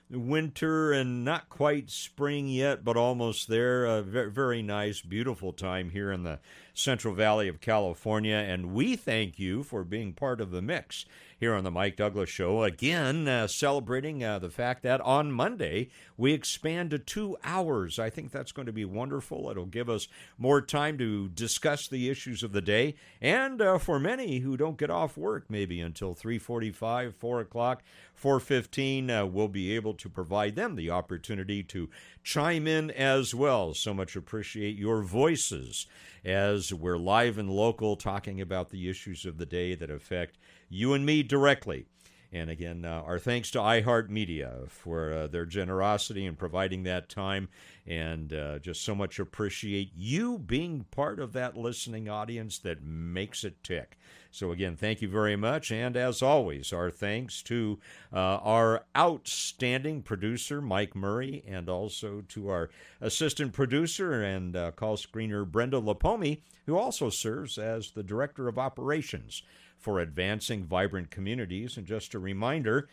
winter 0.09 0.93
and 0.93 1.25
not 1.25 1.49
quite 1.49 1.91
spring 1.91 2.49
yet, 2.49 2.85
but 2.85 2.97
almost 2.97 3.49
there. 3.49 3.85
A 3.85 4.01
very 4.01 4.63
nice, 4.63 5.01
beautiful 5.01 5.53
time 5.53 5.91
here 5.91 6.13
in 6.13 6.23
the 6.23 6.39
Central 6.75 7.13
Valley 7.13 7.49
of 7.49 7.61
California, 7.61 8.37
and 8.37 8.73
we 8.73 8.95
thank 8.95 9.41
you 9.41 9.65
for 9.65 9.83
being 9.83 10.13
part 10.13 10.41
of 10.41 10.53
the 10.53 10.63
mix 10.63 11.07
here 11.41 11.55
on 11.55 11.65
the 11.65 11.71
Mike 11.71 11.97
Douglass 11.97 12.29
Show. 12.29 12.63
Again, 12.63 13.27
uh, 13.27 13.47
celebrating 13.47 14.23
uh, 14.23 14.39
the 14.39 14.51
fact 14.51 14.83
that 14.83 15.01
on 15.01 15.33
Monday 15.33 15.89
we 16.19 16.35
expand 16.35 16.91
to 16.91 16.99
two 16.99 17.35
hours. 17.43 17.99
I 17.99 18.11
think 18.11 18.31
that's 18.31 18.53
going 18.53 18.67
to 18.67 18.73
be 18.73 18.85
wonderful. 18.85 19.49
It'll 19.51 19.65
give 19.65 19.89
us 19.89 20.07
more 20.37 20.61
time 20.61 20.99
to 20.99 21.29
discuss 21.31 21.89
the 21.89 22.11
issues 22.11 22.43
of 22.43 22.53
the 22.53 22.61
day, 22.61 22.95
and 23.23 23.61
uh, 23.63 23.79
for 23.79 23.99
many 23.99 24.41
who 24.41 24.59
don't 24.59 24.77
get 24.77 24.91
off 24.91 25.17
work 25.17 25.47
maybe 25.49 25.81
until 25.81 26.15
3:45, 26.15 27.15
4 27.15 27.41
o'clock, 27.41 27.83
4:15, 28.23 29.11
uh, 29.11 29.25
we'll 29.25 29.49
be 29.49 29.75
able 29.75 29.95
to 29.95 30.11
provide 30.11 30.57
them 30.57 30.77
the 30.77 30.91
opportunity 30.91 31.63
to 31.63 31.89
chime 32.23 32.67
in 32.67 32.91
as 32.91 33.35
well. 33.35 33.73
So 33.73 33.95
much 33.95 34.15
appreciate 34.15 34.77
your 34.77 35.03
voices 35.03 35.87
as 36.23 36.75
we're 36.75 36.99
live 36.99 37.39
and 37.39 37.49
local 37.49 37.97
talking 37.97 38.43
about 38.43 38.69
the 38.69 38.91
issues 38.91 39.25
of 39.25 39.39
the 39.39 39.47
day 39.47 39.75
that 39.75 39.91
affect 39.91 40.37
you 40.71 40.95
and 40.95 41.05
me 41.05 41.23
directly. 41.23 41.85
And 42.33 42.49
again, 42.49 42.85
uh, 42.85 43.03
our 43.05 43.19
thanks 43.19 43.51
to 43.53 43.59
iHeartMedia 43.59 44.71
for 44.71 45.13
uh, 45.13 45.27
their 45.27 45.45
generosity 45.45 46.27
in 46.27 46.37
providing 46.37 46.85
that 46.85 47.09
time, 47.09 47.49
and 47.89 48.33
uh, 48.33 48.61
just 48.61 48.85
so 48.85 48.95
much 48.95 49.19
appreciate 49.19 49.91
you 49.97 50.39
being 50.39 50.85
part 50.93 51.19
of 51.19 51.33
that 51.33 51.57
listening 51.57 52.09
audience 52.09 52.59
that 52.61 52.85
makes 52.85 53.43
it 53.43 53.65
tick. 53.65 53.99
So, 54.31 54.53
again, 54.53 54.77
thank 54.77 55.03
you 55.03 55.09
very 55.09 55.35
much. 55.35 55.73
And 55.73 55.97
as 55.97 56.23
always, 56.23 56.73
our 56.73 56.89
thanks 56.89 57.43
to 57.43 57.81
uh, 58.13 58.37
our 58.37 58.85
outstanding 58.97 60.03
producer, 60.03 60.63
Mike 60.63 60.95
Murray, 60.95 61.43
and 61.49 61.69
also 61.69 62.23
to 62.29 62.49
our 62.49 62.71
assistant 63.01 63.53
producer 63.53 64.23
and 64.23 64.55
uh, 64.55 64.71
call 64.71 64.97
screener, 64.97 65.45
Brenda 65.45 65.81
Lapomi, 65.81 66.43
who 66.67 66.79
also 66.79 67.11
serves 67.11 67.59
as 67.59 67.91
the 67.91 68.05
director 68.05 68.47
of 68.47 68.57
operations 68.57 69.43
for 69.81 69.99
advancing 69.99 70.65
vibrant 70.65 71.11
communities. 71.11 71.77
And 71.77 71.85
just 71.87 72.15
a 72.15 72.19
reminder, 72.19 72.89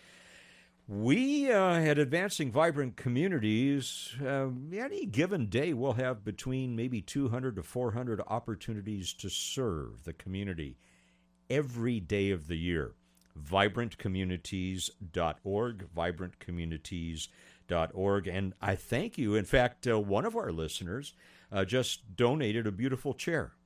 we 0.87 1.51
uh, 1.51 1.79
at 1.79 1.97
Advancing 1.99 2.49
Vibrant 2.49 2.95
Communities, 2.95 4.15
uh, 4.25 4.47
any 4.73 5.05
given 5.05 5.47
day, 5.47 5.73
we'll 5.73 5.91
have 5.93 6.23
between 6.23 6.77
maybe 6.77 7.01
200 7.01 7.57
to 7.57 7.63
400 7.63 8.21
opportunities 8.27 9.11
to 9.15 9.29
serve 9.29 10.05
the 10.05 10.13
community 10.13 10.77
every 11.49 11.99
day 11.99 12.31
of 12.31 12.47
the 12.47 12.55
year. 12.55 12.93
vibrantcommunities.org, 13.37 15.87
vibrantcommunities.org. 15.95 18.27
And 18.27 18.53
I 18.61 18.75
thank 18.75 19.17
you. 19.17 19.35
In 19.35 19.43
fact, 19.43 19.85
uh, 19.87 19.99
one 19.99 20.23
of 20.23 20.37
our 20.37 20.53
listeners 20.53 21.13
uh, 21.51 21.65
just 21.65 22.15
donated 22.15 22.65
a 22.65 22.71
beautiful 22.71 23.13
chair 23.13 23.56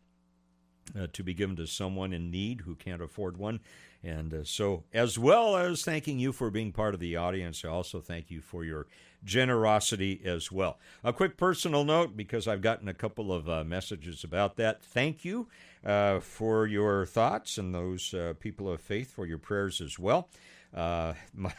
uh, 1.00 1.08
to 1.14 1.24
be 1.24 1.34
given 1.34 1.56
to 1.56 1.68
someone 1.68 2.14
in 2.14 2.32
need 2.32 2.62
who 2.62 2.76
can't 2.76 3.02
afford 3.02 3.38
one. 3.38 3.60
And 4.04 4.34
uh, 4.34 4.44
so, 4.44 4.84
as 4.94 5.20
well 5.20 5.56
as 5.56 5.84
thanking 5.84 6.18
you 6.18 6.32
for 6.32 6.50
being 6.50 6.72
part 6.72 6.94
of 6.94 7.00
the 7.00 7.16
audience, 7.16 7.64
I 7.64 7.70
also 7.70 8.02
thank 8.02 8.32
you 8.32 8.42
for 8.42 8.64
your 8.64 8.88
generosity 9.24 10.22
as 10.26 10.52
well. 10.52 10.80
A 11.04 11.14
quick 11.14 11.38
personal 11.38 11.84
note 11.84 12.18
because 12.18 12.48
I've 12.48 12.62
gotten 12.62 12.88
a 12.88 12.94
couple 12.96 13.32
of 13.32 13.48
uh, 13.48 13.64
messages 13.64 14.24
about 14.24 14.56
that. 14.56 14.82
Thank 14.82 15.24
you 15.24 15.48
uh, 15.86 16.20
for 16.20 16.66
your 16.66 17.06
thoughts 17.06 17.60
and 17.60 17.76
those 17.76 18.14
uh, 18.14 18.34
people 18.40 18.72
of 18.72 18.82
faith 18.82 19.12
for 19.12 19.28
your 19.28 19.38
prayers 19.38 19.82
as 19.82 20.00
well. 20.00 20.30
Uh, 20.74 21.14
my 21.34 21.54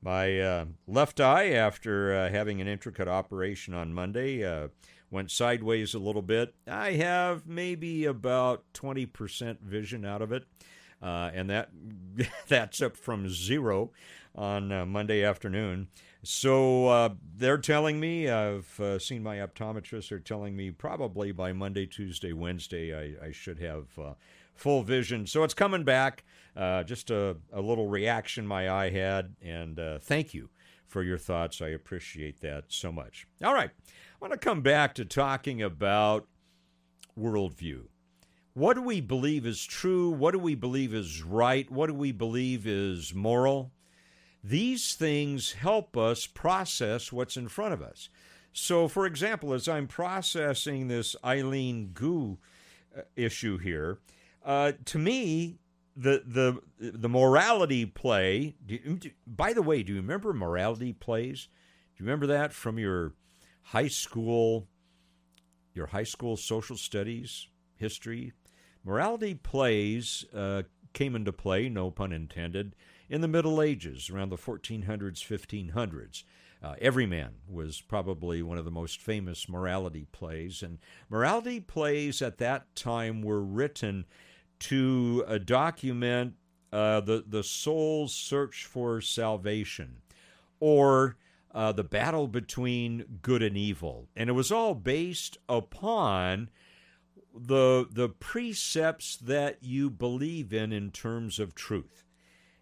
my 0.00 0.66
left 0.86 1.20
eye, 1.20 1.50
after 1.50 2.28
having 2.28 2.60
an 2.60 2.68
intricate 2.68 3.08
operation 3.08 3.74
on 3.74 3.92
Monday, 3.92 4.68
went 5.10 5.30
sideways 5.30 5.94
a 5.94 5.98
little 5.98 6.22
bit. 6.22 6.54
I 6.66 6.92
have 6.92 7.46
maybe 7.46 8.04
about 8.04 8.64
20% 8.74 9.60
vision 9.60 10.04
out 10.04 10.22
of 10.22 10.32
it. 10.32 10.44
Uh, 11.00 11.30
and 11.32 11.48
that 11.48 11.70
that's 12.48 12.82
up 12.82 12.96
from 12.96 13.28
zero 13.28 13.90
on 14.34 14.72
uh, 14.72 14.84
Monday 14.84 15.24
afternoon. 15.24 15.88
So 16.22 16.88
uh, 16.88 17.10
they're 17.36 17.58
telling 17.58 18.00
me, 18.00 18.28
I've 18.28 18.78
uh, 18.80 18.98
seen 18.98 19.22
my 19.22 19.36
optometrist, 19.36 20.08
they're 20.08 20.18
telling 20.18 20.56
me 20.56 20.70
probably 20.72 21.30
by 21.30 21.52
Monday, 21.52 21.86
Tuesday, 21.86 22.32
Wednesday, 22.32 22.92
I, 22.92 23.26
I 23.26 23.32
should 23.32 23.60
have 23.60 23.86
uh, 23.98 24.14
full 24.54 24.82
vision. 24.82 25.26
So 25.26 25.44
it's 25.44 25.54
coming 25.54 25.84
back. 25.84 26.24
Uh, 26.56 26.82
just 26.82 27.10
a, 27.12 27.36
a, 27.52 27.60
little 27.60 27.86
reaction 27.86 28.44
my 28.44 28.68
eye 28.68 28.90
had, 28.90 29.36
and 29.40 29.78
thank 30.02 30.34
you 30.34 30.48
for 30.88 31.02
your 31.02 31.18
thoughts. 31.18 31.60
I 31.60 31.68
appreciate 31.68 32.40
that 32.40 32.64
so 32.68 32.90
much. 32.90 33.26
All 33.44 33.54
right, 33.54 33.70
I 33.70 34.16
want 34.20 34.32
to 34.32 34.38
come 34.38 34.62
back 34.62 34.94
to 34.94 35.04
talking 35.04 35.62
about 35.62 36.26
worldview. 37.18 37.82
What 38.54 38.74
do 38.74 38.82
we 38.82 39.00
believe 39.00 39.46
is 39.46 39.64
true? 39.64 40.10
What 40.10 40.32
do 40.32 40.38
we 40.40 40.56
believe 40.56 40.92
is 40.92 41.22
right? 41.22 41.70
What 41.70 41.86
do 41.86 41.94
we 41.94 42.10
believe 42.10 42.66
is 42.66 43.14
moral? 43.14 43.70
These 44.42 44.94
things 44.94 45.52
help 45.52 45.96
us 45.96 46.26
process 46.26 47.12
what's 47.12 47.36
in 47.36 47.48
front 47.48 47.74
of 47.74 47.82
us. 47.82 48.08
So, 48.52 48.88
for 48.88 49.06
example, 49.06 49.52
as 49.52 49.68
I'm 49.68 49.86
processing 49.86 50.88
this 50.88 51.14
Eileen 51.24 51.90
Gu 51.92 52.38
uh, 52.96 53.02
issue 53.14 53.58
here, 53.58 53.98
uh, 54.44 54.72
to 54.86 54.98
me, 54.98 55.58
the 55.98 56.22
the 56.24 56.90
the 56.98 57.08
morality 57.08 57.84
play. 57.84 58.54
Do, 58.64 58.78
do, 58.78 59.10
by 59.26 59.52
the 59.52 59.62
way, 59.62 59.82
do 59.82 59.92
you 59.92 60.00
remember 60.00 60.32
morality 60.32 60.92
plays? 60.92 61.48
Do 61.96 62.04
you 62.04 62.06
remember 62.06 62.28
that 62.28 62.52
from 62.52 62.78
your 62.78 63.14
high 63.62 63.88
school, 63.88 64.68
your 65.74 65.86
high 65.86 66.04
school 66.04 66.36
social 66.36 66.76
studies 66.76 67.48
history? 67.76 68.32
Morality 68.84 69.34
plays 69.34 70.24
uh, 70.34 70.62
came 70.92 71.16
into 71.16 71.32
play, 71.32 71.68
no 71.68 71.90
pun 71.90 72.12
intended, 72.12 72.76
in 73.10 73.20
the 73.20 73.28
Middle 73.28 73.60
Ages, 73.60 74.08
around 74.08 74.28
the 74.28 74.36
1400s, 74.36 74.86
1500s. 74.86 76.22
Uh, 76.62 76.74
Everyman 76.80 77.34
was 77.48 77.80
probably 77.80 78.42
one 78.42 78.58
of 78.58 78.64
the 78.64 78.70
most 78.70 79.00
famous 79.00 79.48
morality 79.48 80.06
plays, 80.12 80.62
and 80.62 80.78
morality 81.08 81.60
plays 81.60 82.22
at 82.22 82.38
that 82.38 82.74
time 82.74 83.22
were 83.22 83.42
written 83.42 84.06
to 84.60 85.24
uh, 85.26 85.38
document 85.38 86.34
uh, 86.72 87.00
the 87.00 87.24
the 87.26 87.42
soul's 87.42 88.14
search 88.14 88.64
for 88.64 89.00
salvation, 89.00 89.96
or 90.60 91.16
uh, 91.54 91.72
the 91.72 91.84
battle 91.84 92.28
between 92.28 93.04
good 93.22 93.42
and 93.42 93.56
evil, 93.56 94.08
and 94.14 94.28
it 94.28 94.34
was 94.34 94.52
all 94.52 94.74
based 94.74 95.38
upon 95.48 96.50
the 97.34 97.86
the 97.90 98.08
precepts 98.08 99.16
that 99.16 99.58
you 99.62 99.88
believe 99.90 100.52
in 100.52 100.72
in 100.72 100.90
terms 100.90 101.38
of 101.38 101.54
truth. 101.54 102.04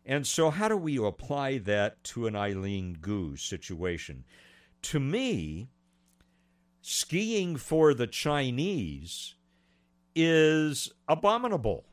And 0.04 0.24
so 0.26 0.50
how 0.50 0.68
do 0.68 0.76
we 0.76 1.04
apply 1.04 1.58
that 1.58 2.04
to 2.04 2.26
an 2.28 2.36
Eileen 2.36 2.98
Gu 3.00 3.36
situation? 3.36 4.24
To 4.82 5.00
me, 5.00 5.68
skiing 6.80 7.56
for 7.56 7.92
the 7.92 8.06
Chinese 8.06 9.35
is 10.16 10.90
abominable. 11.06 11.84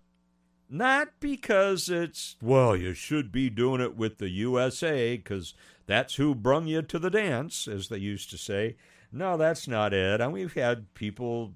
Not 0.69 1.09
because 1.19 1.89
it's, 1.89 2.35
well, 2.41 2.75
you 2.75 2.95
should 2.95 3.31
be 3.31 3.51
doing 3.51 3.81
it 3.81 3.95
with 3.95 4.17
the 4.17 4.29
USA 4.29 5.17
because 5.17 5.53
that's 5.85 6.15
who 6.15 6.33
brung 6.33 6.65
you 6.65 6.81
to 6.81 6.97
the 6.97 7.11
dance, 7.11 7.67
as 7.67 7.89
they 7.89 7.97
used 7.97 8.31
to 8.31 8.37
say. 8.37 8.77
No, 9.11 9.37
that's 9.37 9.67
not 9.67 9.93
it. 9.93 10.19
And 10.21 10.33
we've 10.33 10.53
had 10.53 10.93
people 10.95 11.53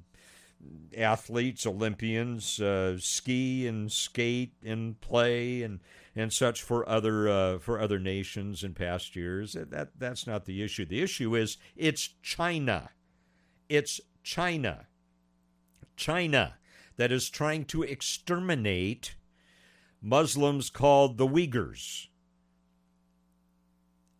athletes, 0.96 1.66
Olympians, 1.66 2.60
uh, 2.60 2.98
ski 3.00 3.66
and 3.66 3.92
skate 3.92 4.54
and 4.64 5.00
play 5.02 5.64
and 5.64 5.80
and 6.16 6.34
such 6.34 6.64
for 6.64 6.88
other 6.90 7.30
uh, 7.30 7.60
for 7.60 7.80
other 7.80 8.00
nations 8.00 8.64
in 8.64 8.74
past 8.74 9.16
years. 9.16 9.54
That 9.54 9.90
that's 9.98 10.28
not 10.28 10.46
the 10.46 10.62
issue. 10.64 10.86
The 10.86 11.02
issue 11.02 11.36
is 11.36 11.58
it's 11.76 12.10
China. 12.22 12.90
It's 13.70 14.02
China. 14.24 14.88
China 15.98 16.56
that 16.96 17.12
is 17.12 17.30
trying 17.30 17.66
to 17.66 17.84
exterminate 17.84 19.16
Muslims 20.02 20.70
called 20.70 21.18
the 21.18 21.28
Uyghurs. 21.28 22.08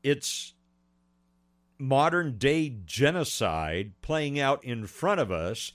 It's 0.04 0.54
modern 1.80 2.38
day 2.38 2.76
genocide 2.86 3.94
playing 4.02 4.40
out 4.40 4.64
in 4.64 4.88
front 4.88 5.20
of 5.20 5.32
us 5.32 5.72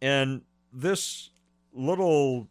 and 0.00 0.42
this 0.72 1.30
little 1.72 2.48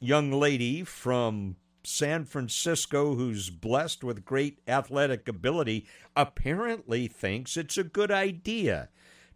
young 0.00 0.32
lady 0.32 0.82
from 0.82 1.56
San 1.82 2.24
Francisco 2.24 3.14
who's 3.14 3.50
blessed 3.50 4.02
with 4.02 4.24
great 4.24 4.58
athletic 4.66 5.28
ability 5.28 5.86
apparently 6.16 7.06
thinks 7.06 7.56
it's 7.56 7.76
a 7.76 7.84
good 7.84 8.10
idea 8.10 8.88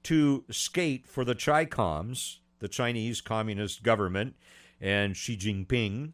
to 0.05 0.45
skate 0.51 1.07
for 1.07 1.25
the 1.25 1.35
Chi-Coms, 1.35 2.41
the 2.61 2.69
Chinese 2.69 3.21
Communist 3.21 3.83
government, 3.83 4.37
and 4.81 5.17
Xi 5.17 5.37
Jinping. 5.37 6.13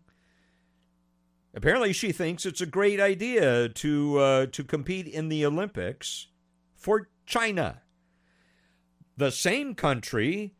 Apparently, 1.55 1.93
she 1.93 2.13
thinks 2.13 2.45
it's 2.45 2.61
a 2.61 2.67
great 2.67 3.01
idea 3.01 3.69
to 3.69 4.19
uh, 4.19 4.47
to 4.47 4.65
compete 4.65 5.07
in 5.07 5.29
the 5.29 5.47
Olympics 5.47 6.29
for 6.75 7.09
China 7.27 7.83
the 9.17 9.31
same 9.31 9.75
country 9.75 10.55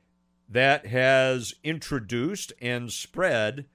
that 0.49 0.87
has 0.87 1.55
introduced 1.65 2.53
and 2.61 2.93
spread 2.93 3.67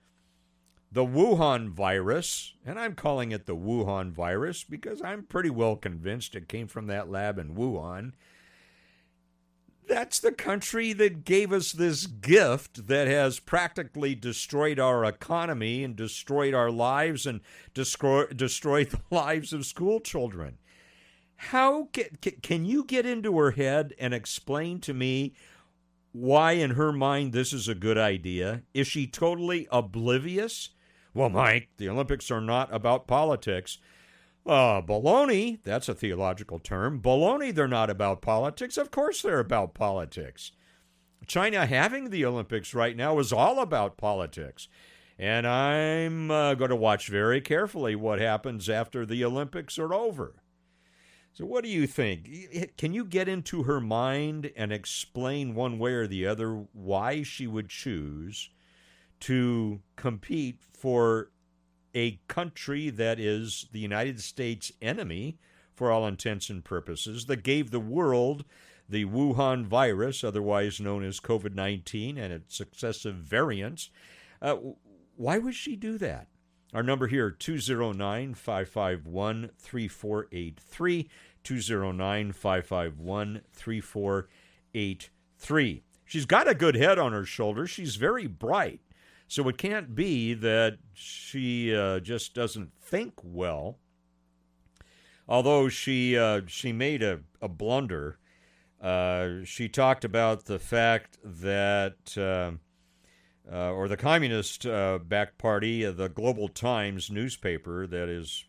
the 0.91 1.05
Wuhan 1.05 1.69
virus, 1.69 2.53
and 2.65 2.79
I'm 2.79 2.95
calling 2.95 3.31
it 3.31 3.45
the 3.45 3.55
Wuhan 3.55 4.11
virus 4.11 4.63
because 4.63 5.01
I'm 5.03 5.23
pretty 5.23 5.49
well 5.49 5.75
convinced 5.75 6.35
it 6.35 6.47
came 6.47 6.67
from 6.67 6.87
that 6.87 7.09
lab 7.09 7.37
in 7.37 7.55
Wuhan. 7.55 8.13
That's 9.89 10.19
the 10.19 10.31
country 10.31 10.93
that 10.93 11.25
gave 11.25 11.51
us 11.51 11.71
this 11.71 12.05
gift 12.05 12.85
that 12.87 13.07
has 13.07 13.39
practically 13.39 14.13
destroyed 14.13 14.79
our 14.79 15.03
economy 15.03 15.83
and 15.83 15.95
destroyed 15.95 16.53
our 16.53 16.69
lives 16.69 17.25
and 17.25 17.41
destroy, 17.73 18.27
destroyed 18.27 18.91
the 18.91 19.01
lives 19.15 19.51
of 19.51 19.65
school 19.65 19.99
children. 19.99 20.59
How 21.37 21.85
can, 21.91 22.05
can 22.43 22.65
you 22.65 22.83
get 22.83 23.07
into 23.07 23.35
her 23.39 23.51
head 23.51 23.95
and 23.97 24.13
explain 24.13 24.79
to 24.81 24.93
me 24.93 25.33
why, 26.11 26.51
in 26.51 26.71
her 26.71 26.91
mind, 26.91 27.33
this 27.33 27.51
is 27.51 27.67
a 27.67 27.73
good 27.73 27.97
idea? 27.97 28.61
Is 28.75 28.87
she 28.87 29.07
totally 29.07 29.67
oblivious? 29.71 30.69
Well, 31.15 31.29
Mike, 31.29 31.69
the 31.77 31.89
Olympics 31.89 32.29
are 32.29 32.41
not 32.41 32.71
about 32.71 33.07
politics. 33.07 33.79
Uh, 34.45 34.81
baloney, 34.81 35.59
that's 35.63 35.89
a 35.89 35.93
theological 35.93 36.59
term. 36.59 37.01
Baloney, 37.01 37.53
they're 37.53 37.67
not 37.67 37.89
about 37.89 38.21
politics. 38.21 38.77
Of 38.77 38.89
course 38.89 39.21
they're 39.21 39.39
about 39.39 39.73
politics. 39.73 40.51
China 41.27 41.65
having 41.65 42.09
the 42.09 42.25
Olympics 42.25 42.73
right 42.73 42.95
now 42.95 43.19
is 43.19 43.31
all 43.31 43.59
about 43.59 43.97
politics. 43.97 44.67
And 45.19 45.45
I'm 45.45 46.31
uh, 46.31 46.55
going 46.55 46.69
to 46.69 46.75
watch 46.75 47.09
very 47.09 47.41
carefully 47.41 47.95
what 47.95 48.19
happens 48.19 48.69
after 48.69 49.05
the 49.05 49.23
Olympics 49.25 49.77
are 49.77 49.93
over. 49.93 50.41
So, 51.33 51.45
what 51.45 51.63
do 51.63 51.69
you 51.69 51.87
think? 51.87 52.75
Can 52.77 52.93
you 52.93 53.05
get 53.05 53.27
into 53.27 53.63
her 53.63 53.79
mind 53.79 54.51
and 54.55 54.71
explain 54.71 55.55
one 55.55 55.77
way 55.77 55.93
or 55.93 56.07
the 56.07 56.25
other 56.25 56.65
why 56.73 57.23
she 57.23 57.47
would 57.47 57.69
choose 57.69 58.49
to 59.21 59.81
compete 59.95 60.59
for 60.71 61.31
a 61.95 62.19
country 62.27 62.89
that 62.89 63.19
is 63.19 63.67
the 63.71 63.79
United 63.79 64.21
States 64.21 64.71
enemy 64.81 65.37
for 65.75 65.91
all 65.91 66.07
intents 66.07 66.49
and 66.49 66.63
purposes, 66.63 67.25
that 67.25 67.43
gave 67.43 67.71
the 67.71 67.79
world 67.79 68.45
the 68.87 69.05
Wuhan 69.05 69.65
virus, 69.65 70.23
otherwise 70.23 70.79
known 70.79 71.03
as 71.03 71.19
COVID 71.19 71.53
19, 71.53 72.17
and 72.17 72.33
its 72.33 72.55
successive 72.55 73.15
variants? 73.15 73.89
Uh, 74.41 74.55
why 75.15 75.37
would 75.37 75.55
she 75.55 75.75
do 75.75 75.97
that? 75.97 76.27
Our 76.73 76.83
number 76.83 77.07
here 77.07 77.31
209 77.31 78.35
551 78.35 79.49
3483. 79.57 81.09
209 81.43 82.31
551 82.31 83.41
3483. 83.53 85.83
She's 86.05 86.25
got 86.25 86.47
a 86.47 86.55
good 86.55 86.75
head 86.75 86.99
on 86.99 87.11
her 87.11 87.25
shoulders. 87.25 87.69
She's 87.69 87.95
very 87.95 88.27
bright. 88.27 88.81
So 89.29 89.47
it 89.47 89.59
can't 89.59 89.93
be 89.93 90.33
that 90.33 90.79
she 90.95 91.73
uh, 91.73 91.99
just 91.99 92.33
doesn't 92.33 92.71
think 92.81 93.13
well. 93.23 93.77
Although 95.27 95.69
she 95.69 96.17
uh, 96.17 96.41
she 96.47 96.73
made 96.73 97.03
a, 97.03 97.19
a 97.39 97.47
blunder, 97.47 98.17
uh, 98.81 99.43
she 99.45 99.69
talked 99.69 100.03
about 100.03 100.45
the 100.45 100.57
fact 100.57 101.19
that, 101.23 102.17
uh, 102.17 102.53
uh, 103.53 103.71
or 103.71 103.87
the 103.87 103.97
Communist 103.97 104.65
uh, 104.65 104.97
backed 104.97 105.37
party, 105.37 105.85
the 105.85 106.09
Global 106.09 106.47
Times 106.47 107.11
newspaper, 107.11 107.85
that 107.85 108.09
is 108.09 108.45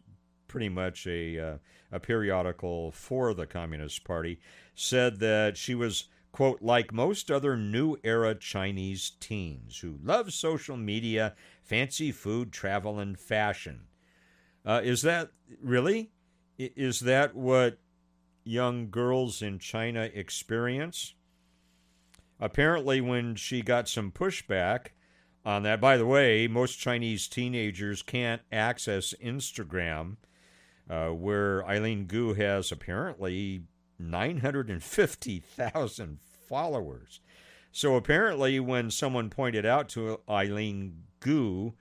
pretty 0.49 0.71
much 0.71 1.07
a, 1.07 1.59
a 1.93 2.01
periodical 2.01 2.91
for 2.91 3.35
the 3.35 3.47
Communist 3.47 4.03
Party, 4.05 4.41
said 4.75 5.21
that 5.21 5.59
she 5.59 5.75
was 5.75 6.09
quote, 6.33 6.63
like 6.63 6.93
most 6.93 7.31
other 7.31 7.57
new 7.57 7.97
era 8.05 8.35
Chinese 8.35 9.13
teens 9.21 9.79
who 9.79 9.99
love 10.03 10.33
social 10.33 10.77
media, 10.77 11.35
fancy 11.63 12.13
food, 12.13 12.53
travel, 12.53 12.99
and 12.99 13.19
fashion. 13.19 13.83
Uh, 14.65 14.81
is 14.85 15.03
that 15.03 15.31
really? 15.63 16.11
Is 16.59 17.01
that 17.01 17.35
what 17.35 17.79
young 18.45 18.91
girls 18.91 19.43
in 19.43 19.59
China 19.59 20.09
experience? 20.13 21.15
Apparently, 22.39 23.01
when 23.01 23.35
she 23.35 23.63
got 23.63 23.89
some 23.89 24.11
pushback 24.11 24.89
on 25.45 25.63
that, 25.63 25.81
by 25.81 25.97
the 25.97 26.07
way, 26.07 26.47
most 26.47 26.77
Chinese 26.77 27.29
teenagers 27.29 28.03
can't 28.03 28.43
access 28.53 29.15
Instagram, 29.23 30.17
uh, 30.89 31.09
where 31.09 31.67
Eileen 31.67 32.07
Gu 32.07 32.35
has 32.35 32.73
apparently 32.73 33.63
950,000 34.01 36.19
followers. 36.49 37.21
So 37.73 37.97
apparently, 37.97 38.59
when 38.59 38.91
someone 38.91 39.31
pointed 39.31 39.65
out 39.65 39.89
to 39.91 40.21
Eileen 40.29 41.05
Gu 41.21 41.75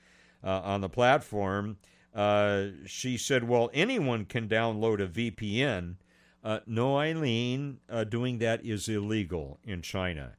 uh, 0.44 0.62
on 0.64 0.82
the 0.82 0.90
platform, 0.90 1.78
uh, 2.14 2.66
she 2.86 3.18
said, 3.18 3.48
Well, 3.48 3.72
anyone 3.74 4.26
can 4.26 4.48
download 4.48 5.02
a 5.02 5.08
VPN. 5.08 5.96
Uh, 6.44 6.60
no, 6.66 6.98
Eileen, 6.98 7.80
uh, 7.90 8.04
doing 8.04 8.38
that 8.38 8.64
is 8.64 8.88
illegal 8.88 9.60
in 9.64 9.82
China. 9.82 10.34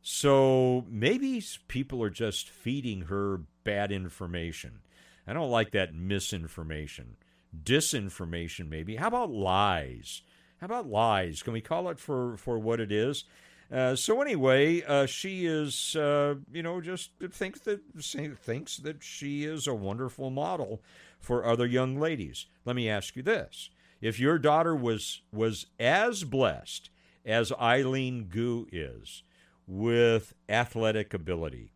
So 0.00 0.86
maybe 0.88 1.42
people 1.68 2.02
are 2.02 2.10
just 2.10 2.48
feeding 2.48 3.02
her 3.02 3.42
bad 3.64 3.92
information. 3.92 4.80
I 5.26 5.32
don't 5.32 5.50
like 5.50 5.72
that 5.72 5.94
misinformation. 5.94 7.16
Disinformation, 7.62 8.68
maybe. 8.68 8.96
How 8.96 9.08
about 9.08 9.30
lies? 9.30 10.22
How 10.62 10.66
about 10.66 10.86
lies? 10.86 11.42
Can 11.42 11.54
we 11.54 11.60
call 11.60 11.88
it 11.88 11.98
for, 11.98 12.36
for 12.36 12.56
what 12.56 12.78
it 12.78 12.92
is? 12.92 13.24
Uh, 13.72 13.96
so 13.96 14.22
anyway, 14.22 14.80
uh, 14.82 15.06
she 15.06 15.44
is, 15.44 15.96
uh, 15.96 16.36
you 16.52 16.62
know, 16.62 16.80
just 16.80 17.10
thinks 17.32 17.58
that 17.62 17.80
thinks 18.00 18.76
that 18.76 19.02
she 19.02 19.42
is 19.42 19.66
a 19.66 19.74
wonderful 19.74 20.30
model 20.30 20.80
for 21.18 21.44
other 21.44 21.66
young 21.66 21.98
ladies. 21.98 22.46
Let 22.64 22.76
me 22.76 22.88
ask 22.88 23.16
you 23.16 23.24
this: 23.24 23.70
If 24.00 24.20
your 24.20 24.38
daughter 24.38 24.76
was 24.76 25.22
was 25.32 25.66
as 25.80 26.22
blessed 26.22 26.90
as 27.26 27.50
Eileen 27.60 28.28
Gu 28.28 28.68
is 28.70 29.24
with 29.66 30.32
athletic 30.48 31.12
ability, 31.12 31.72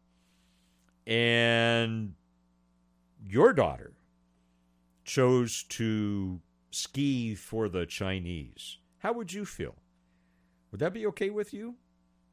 and 1.09 2.15
your 3.27 3.53
daughter 3.53 3.95
chose 5.05 5.65
to 5.71 6.41
ski 6.77 7.35
for 7.35 7.69
the 7.69 7.87
Chinese, 7.87 8.79
how 8.99 9.13
would 9.13 9.33
you 9.33 9.45
feel? 9.45 9.77
Would 10.71 10.81
that 10.81 10.93
be 10.93 11.07
okay 11.07 11.31
with 11.31 11.55
you? 11.55 11.77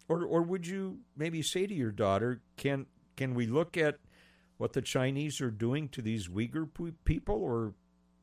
Or, 0.10 0.26
or 0.26 0.42
would 0.42 0.68
you 0.68 1.00
maybe 1.16 1.42
say 1.42 1.66
to 1.66 1.74
your 1.74 1.92
daughter, 1.92 2.42
can, 2.58 2.88
can 3.16 3.36
we 3.36 3.48
look 3.48 3.78
at 3.78 4.00
what 4.58 4.74
the 4.74 4.82
Chinese 4.82 5.40
are 5.40 5.52
doing 5.52 5.88
to 5.90 6.02
these 6.02 6.28
Uyghur 6.28 6.68
people? 7.06 7.36
Or 7.36 7.74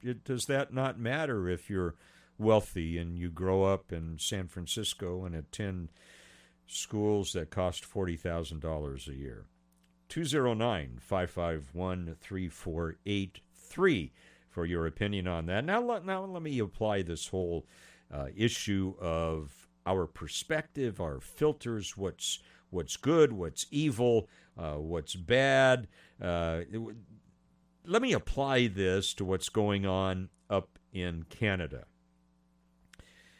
it, 0.02 0.24
does 0.24 0.44
that 0.44 0.74
not 0.74 0.98
matter 0.98 1.48
if 1.48 1.70
you're 1.70 1.94
wealthy 2.38 2.98
and 2.98 3.18
you 3.18 3.30
grow 3.30 3.64
up 3.64 3.92
in 3.92 4.18
San 4.18 4.46
Francisco 4.46 5.24
and 5.24 5.34
attend 5.34 5.88
schools 6.66 7.32
that 7.32 7.50
cost 7.50 7.90
$40,000 7.90 9.08
a 9.08 9.14
year? 9.14 9.46
209 10.10 10.98
551 11.00 12.16
3483 12.20 14.12
for 14.50 14.66
your 14.66 14.86
opinion 14.86 15.26
on 15.26 15.46
that. 15.46 15.64
Now, 15.64 15.80
let, 15.80 16.04
now 16.04 16.24
let 16.24 16.42
me 16.42 16.58
apply 16.58 17.02
this 17.02 17.28
whole 17.28 17.66
uh, 18.12 18.26
issue 18.36 18.94
of 19.00 19.68
our 19.86 20.06
perspective, 20.06 21.00
our 21.00 21.20
filters, 21.20 21.96
what's 21.96 22.40
what's 22.70 22.96
good, 22.96 23.32
what's 23.32 23.66
evil, 23.70 24.28
uh, 24.56 24.74
what's 24.74 25.16
bad. 25.16 25.88
Uh, 26.22 26.60
let 27.84 28.02
me 28.02 28.12
apply 28.12 28.68
this 28.68 29.14
to 29.14 29.24
what's 29.24 29.48
going 29.48 29.86
on 29.86 30.28
up 30.48 30.78
in 30.92 31.24
Canada. 31.24 31.84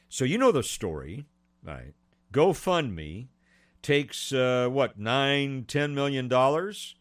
So 0.08 0.24
you 0.24 0.38
know 0.38 0.50
the 0.50 0.64
story, 0.64 1.26
right? 1.62 1.94
GoFundMe 2.32 3.28
takes 3.82 4.32
uh, 4.32 4.68
what 4.70 4.98
nine, 4.98 5.64
ten 5.68 5.94
million 5.94 6.26
dollars, 6.26 6.96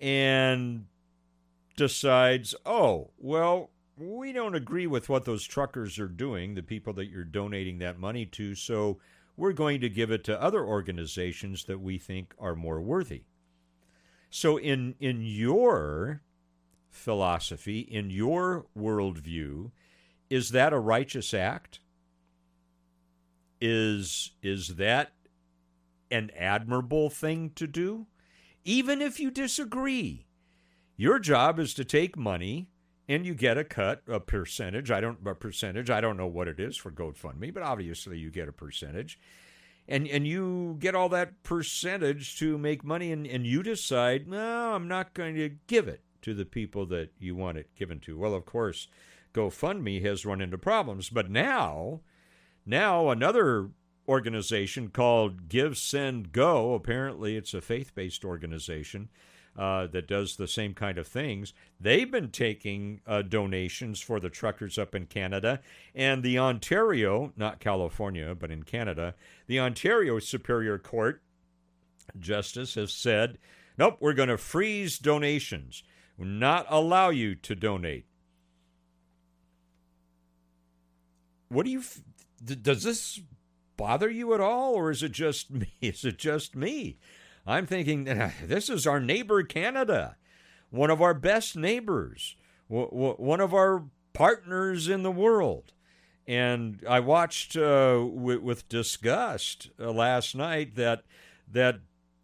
and 0.00 0.86
decides, 1.76 2.54
oh 2.66 3.10
well, 3.18 3.70
we 3.96 4.32
don't 4.32 4.54
agree 4.54 4.86
with 4.86 5.08
what 5.08 5.24
those 5.24 5.44
truckers 5.44 5.98
are 5.98 6.08
doing, 6.08 6.54
the 6.54 6.62
people 6.62 6.92
that 6.94 7.10
you're 7.10 7.24
donating 7.24 7.78
that 7.78 7.98
money 7.98 8.26
to, 8.26 8.54
so 8.54 8.98
we're 9.36 9.52
going 9.52 9.80
to 9.80 9.88
give 9.88 10.10
it 10.10 10.24
to 10.24 10.42
other 10.42 10.64
organizations 10.64 11.64
that 11.64 11.80
we 11.80 11.98
think 11.98 12.34
are 12.38 12.54
more 12.54 12.80
worthy. 12.80 13.24
So, 14.30 14.56
in, 14.56 14.94
in 14.98 15.22
your 15.22 16.22
philosophy, 16.90 17.80
in 17.80 18.10
your 18.10 18.66
worldview, 18.76 19.70
is 20.30 20.50
that 20.50 20.72
a 20.72 20.78
righteous 20.78 21.34
act? 21.34 21.80
Is, 23.60 24.32
is 24.42 24.76
that 24.76 25.12
an 26.10 26.30
admirable 26.36 27.10
thing 27.10 27.50
to 27.56 27.66
do? 27.66 28.06
Even 28.64 29.02
if 29.02 29.20
you 29.20 29.30
disagree, 29.30 30.26
your 30.96 31.18
job 31.18 31.58
is 31.58 31.74
to 31.74 31.84
take 31.84 32.16
money 32.16 32.68
and 33.08 33.26
you 33.26 33.34
get 33.34 33.58
a 33.58 33.64
cut, 33.64 34.02
a 34.06 34.20
percentage. 34.20 34.90
I 34.90 35.00
don't 35.00 35.18
a 35.26 35.34
percentage. 35.34 35.90
I 35.90 36.00
don't 36.00 36.16
know 36.16 36.26
what 36.26 36.48
it 36.48 36.60
is 36.60 36.76
for 36.76 36.90
GoFundMe, 36.90 37.52
but 37.52 37.62
obviously 37.62 38.18
you 38.18 38.30
get 38.30 38.48
a 38.48 38.52
percentage. 38.52 39.18
And 39.88 40.06
and 40.06 40.26
you 40.26 40.76
get 40.78 40.94
all 40.94 41.08
that 41.08 41.42
percentage 41.42 42.38
to 42.38 42.56
make 42.56 42.84
money 42.84 43.10
and, 43.10 43.26
and 43.26 43.44
you 43.46 43.62
decide, 43.62 44.28
no, 44.28 44.74
I'm 44.74 44.86
not 44.86 45.12
going 45.14 45.34
to 45.34 45.50
give 45.66 45.88
it 45.88 46.02
to 46.22 46.34
the 46.34 46.44
people 46.44 46.86
that 46.86 47.10
you 47.18 47.34
want 47.34 47.58
it 47.58 47.74
given 47.74 47.98
to. 48.00 48.16
Well, 48.16 48.34
of 48.34 48.46
course, 48.46 48.86
GoFundMe 49.34 50.02
has 50.04 50.24
run 50.24 50.40
into 50.40 50.56
problems, 50.56 51.10
but 51.10 51.30
now 51.30 52.00
now 52.64 53.10
another 53.10 53.70
organization 54.08 54.88
called 54.88 55.48
Give 55.48 55.76
Send 55.76 56.32
Go, 56.32 56.74
apparently 56.74 57.36
it's 57.36 57.54
a 57.54 57.60
faith-based 57.60 58.24
organization 58.24 59.08
uh, 59.56 59.86
that 59.88 60.08
does 60.08 60.36
the 60.36 60.48
same 60.48 60.74
kind 60.74 60.98
of 60.98 61.06
things. 61.06 61.52
They've 61.78 62.10
been 62.10 62.30
taking 62.30 63.00
uh, 63.06 63.22
donations 63.22 64.00
for 64.00 64.18
the 64.18 64.30
truckers 64.30 64.78
up 64.78 64.94
in 64.94 65.06
Canada. 65.06 65.60
And 65.94 66.22
the 66.22 66.38
Ontario, 66.38 67.32
not 67.36 67.60
California, 67.60 68.34
but 68.34 68.50
in 68.50 68.62
Canada, 68.62 69.14
the 69.46 69.60
Ontario 69.60 70.18
Superior 70.18 70.78
Court 70.78 71.22
Justice 72.18 72.74
has 72.74 72.92
said, 72.92 73.38
nope, 73.78 73.96
we're 74.00 74.12
going 74.12 74.28
to 74.28 74.38
freeze 74.38 74.98
donations, 74.98 75.82
not 76.18 76.66
allow 76.68 77.10
you 77.10 77.34
to 77.36 77.54
donate. 77.54 78.06
What 81.48 81.66
do 81.66 81.70
you, 81.70 81.82
does 82.42 82.82
this 82.82 83.20
bother 83.76 84.10
you 84.10 84.32
at 84.32 84.40
all, 84.40 84.74
or 84.74 84.90
is 84.90 85.02
it 85.02 85.12
just 85.12 85.50
me? 85.50 85.68
Is 85.80 86.04
it 86.04 86.18
just 86.18 86.56
me? 86.56 86.98
I'm 87.46 87.66
thinking, 87.66 88.04
this 88.44 88.68
is 88.68 88.86
our 88.86 89.00
neighbor 89.00 89.42
Canada, 89.42 90.16
one 90.70 90.90
of 90.90 91.02
our 91.02 91.14
best 91.14 91.56
neighbors, 91.56 92.36
one 92.68 93.40
of 93.40 93.52
our 93.52 93.84
partners 94.12 94.88
in 94.88 95.02
the 95.02 95.10
world. 95.10 95.72
And 96.26 96.82
I 96.88 97.00
watched 97.00 97.56
uh, 97.56 98.04
with, 98.08 98.68
disgust 98.68 99.70
uh, 99.80 99.90
last 99.90 100.36
night 100.36 100.76
that 100.76 101.02
that 101.50 101.80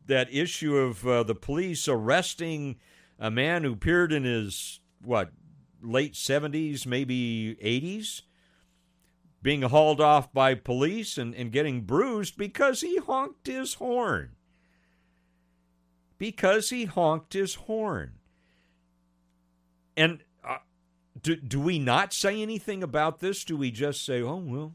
that 0.06 0.32
issue 0.32 0.76
of 0.76 1.06
uh, 1.06 1.22
the 1.24 1.34
police 1.34 1.88
arresting 1.88 2.76
a 3.18 3.30
man 3.30 3.64
who 3.64 3.72
appeared 3.72 4.12
in 4.12 4.24
his 4.24 4.80
what 5.02 5.32
late 5.82 6.14
70s, 6.14 6.86
maybe 6.86 7.56
80s, 7.56 8.22
being 9.42 9.62
hauled 9.62 10.00
off 10.00 10.32
by 10.32 10.54
police 10.54 11.18
and, 11.18 11.34
and 11.34 11.52
getting 11.52 11.82
bruised 11.82 12.38
because 12.38 12.80
he 12.80 12.96
honked 12.98 13.48
his 13.48 13.74
horn 13.74 14.36
because 16.18 16.70
he 16.70 16.84
honked 16.84 17.32
his 17.32 17.54
horn. 17.54 18.14
and 19.96 20.20
uh, 20.44 20.58
do, 21.20 21.36
do 21.36 21.60
we 21.60 21.78
not 21.78 22.12
say 22.12 22.42
anything 22.42 22.82
about 22.82 23.20
this? 23.20 23.44
Do 23.44 23.56
we 23.56 23.70
just 23.70 24.04
say, 24.04 24.20
oh, 24.20 24.36
well, 24.36 24.74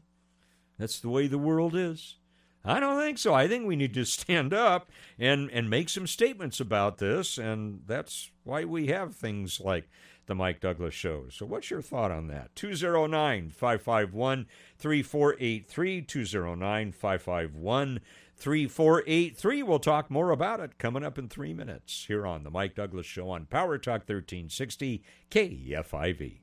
that's 0.78 1.00
the 1.00 1.08
way 1.08 1.26
the 1.26 1.38
world 1.38 1.74
is? 1.76 2.16
I 2.64 2.80
don't 2.80 2.98
think 2.98 3.18
so. 3.18 3.34
I 3.34 3.46
think 3.46 3.66
we 3.66 3.76
need 3.76 3.94
to 3.94 4.04
stand 4.06 4.54
up 4.54 4.90
and, 5.18 5.50
and 5.50 5.68
make 5.68 5.88
some 5.88 6.06
statements 6.06 6.60
about 6.60 6.98
this, 6.98 7.38
and 7.38 7.82
that's 7.86 8.30
why 8.42 8.64
we 8.64 8.86
have 8.88 9.14
things 9.14 9.60
like 9.60 9.88
the 10.26 10.34
Mike 10.34 10.60
Douglass 10.60 10.94
Show. 10.94 11.26
So, 11.30 11.44
what's 11.44 11.70
your 11.70 11.82
thought 11.82 12.10
on 12.10 12.28
that? 12.28 12.54
209 12.56 13.50
551 13.50 14.46
3483. 14.78 16.02
209 16.02 16.92
551 16.92 18.00
3483. 18.36 19.62
We'll 19.62 19.78
talk 19.78 20.10
more 20.10 20.30
about 20.30 20.60
it 20.60 20.78
coming 20.78 21.04
up 21.04 21.18
in 21.18 21.28
three 21.28 21.54
minutes 21.54 22.04
here 22.06 22.26
on 22.26 22.42
the 22.42 22.50
Mike 22.50 22.74
Douglass 22.74 23.06
Show 23.06 23.30
on 23.30 23.46
Power 23.46 23.78
Talk 23.78 24.08
1360 24.08 25.02
KFIV. 25.30 26.40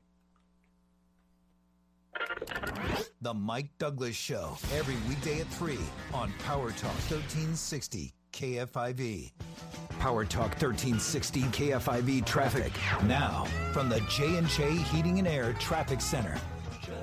The 3.20 3.34
Mike 3.34 3.70
Douglass 3.78 4.16
Show, 4.16 4.56
every 4.74 4.96
weekday 5.08 5.40
at 5.40 5.46
3 5.48 5.78
on 6.12 6.32
Power 6.44 6.70
Talk 6.72 6.94
1360 7.10 8.12
KFIV. 8.32 9.32
Power 9.98 10.24
Talk 10.24 10.50
1360 10.60 11.42
KFIV 11.42 12.26
traffic. 12.26 12.72
Now, 13.04 13.44
from 13.72 13.88
the 13.88 14.00
J&J 14.08 14.76
Heating 14.76 15.18
and 15.18 15.28
Air 15.28 15.52
Traffic 15.54 16.00
Center. 16.00 16.36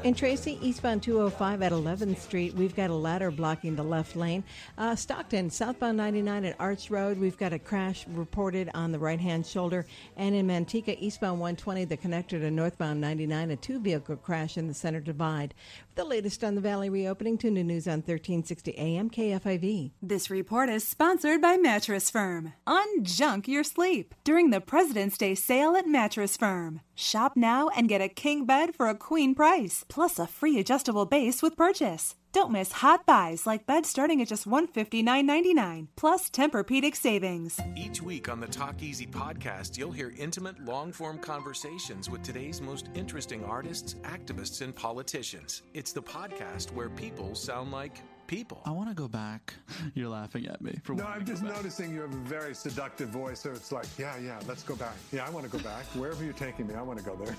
In 0.04 0.14
Tracy, 0.14 0.58
eastbound 0.62 1.04
205 1.04 1.62
at 1.62 1.72
11th 1.72 2.20
Street, 2.20 2.54
we've 2.54 2.76
got 2.76 2.90
a 2.90 2.96
ladder 2.96 3.32
blocking 3.32 3.76
the 3.76 3.84
left 3.84 4.16
lane. 4.16 4.44
Uh, 4.78 4.96
Stockton, 4.96 5.50
southbound 5.50 5.98
99 5.98 6.46
at 6.46 6.56
Arch 6.60 6.90
Road, 6.90 7.20
we've 7.20 7.38
got 7.38 7.52
a 7.52 7.60
crash 7.60 8.08
reported 8.08 8.70
on 8.74 8.92
the 8.92 9.00
right 9.00 9.20
hand 9.20 9.46
shoulder. 9.46 9.86
And 10.16 10.36
in 10.36 10.48
Manteca, 10.48 10.98
eastbound 11.00 11.40
120, 11.40 11.86
the 11.86 11.98
connector 11.98 12.40
to 12.40 12.50
northbound 12.50 13.02
99, 13.02 13.52
a 13.52 13.56
two 13.58 13.80
vehicle 13.80 14.16
crash 14.16 14.58
in 14.58 14.68
the 14.68 14.74
center 14.74 15.02
divide. 15.02 15.54
The 15.96 16.06
latest 16.06 16.44
on 16.44 16.56
the 16.56 16.62
Valley 16.62 16.90
reopening, 16.90 17.38
tune 17.38 17.56
to 17.56 17.64
news 17.64 17.88
on 17.88 17.96
1360 17.96 18.78
AM 18.78 19.10
KFIV. 19.10 19.92
This 20.02 20.30
report 20.30 20.70
is 20.70 20.88
sponsored 20.88 21.42
by 21.42 21.58
Mattress 21.58 22.10
Firm. 22.10 22.54
Unjunk 22.66 23.48
your 23.48 23.66
sleep 23.66 24.16
during 24.24 24.50
the 24.50 24.62
President's 24.62 25.18
Day 25.18 25.36
sale 25.36 25.76
at 25.76 25.88
Mattress 25.88 26.38
Firm. 26.38 26.82
Shop 27.02 27.38
now 27.38 27.70
and 27.70 27.88
get 27.88 28.02
a 28.02 28.10
king 28.10 28.46
bed 28.46 28.76
for 28.76 28.90
a 28.90 28.94
queen 28.94 29.34
price, 29.34 29.86
plus 29.88 30.20
a 30.20 30.28
free 30.28 30.60
adjustable 30.60 31.06
base 31.06 31.42
with 31.42 31.56
purchase. 31.56 32.18
Don't 32.34 32.52
miss 32.52 32.74
hot 32.74 33.06
buys 33.06 33.48
like 33.48 33.66
beds 33.66 33.88
starting 33.88 34.22
at 34.22 34.28
just 34.28 34.46
$159.99, 34.46 35.88
plus 35.96 36.30
Tempur-Pedic 36.30 36.98
savings. 36.98 37.58
Each 37.78 38.02
week 38.02 38.28
on 38.28 38.42
the 38.42 38.48
Talk 38.48 38.84
Easy 38.84 39.08
podcast, 39.08 39.78
you'll 39.78 39.94
hear 39.94 40.14
intimate, 40.18 40.60
long-form 40.60 41.20
conversations 41.20 42.10
with 42.10 42.22
today's 42.22 42.60
most 42.60 42.90
interesting 42.94 43.46
artists, 43.46 43.94
activists, 44.04 44.62
and 44.62 44.76
politicians. 44.76 45.62
It's 45.74 45.94
the 45.94 46.04
podcast 46.04 46.74
where 46.74 46.90
people 46.90 47.34
sound 47.34 47.72
like 47.72 48.02
people. 48.30 48.62
I 48.64 48.70
want 48.70 48.90
to 48.90 48.96
go 48.96 49.08
back. 49.08 49.56
You're 49.96 50.08
laughing 50.08 50.46
at 50.46 50.62
me 50.62 50.76
for 50.84 50.94
No, 50.94 51.06
I'm 51.06 51.26
just 51.26 51.42
noticing 51.42 51.92
you 51.92 52.02
have 52.02 52.14
a 52.14 52.18
very 52.18 52.54
seductive 52.54 53.10
voice, 53.10 53.40
so 53.40 53.50
it's 53.50 53.72
like, 53.72 53.88
yeah, 53.98 54.14
yeah, 54.20 54.40
let's 54.48 54.62
go 54.62 54.76
back. 54.76 54.96
Yeah, 55.12 55.26
I 55.26 55.32
want 55.32 55.50
to 55.50 55.52
go 55.52 55.62
back. 55.64 55.84
Wherever 55.96 56.24
you're 56.24 56.34
taking 56.34 56.68
me, 56.68 56.76
I 56.76 56.82
want 56.84 57.00
to 57.00 57.06
go 57.06 57.16
there. 57.16 57.36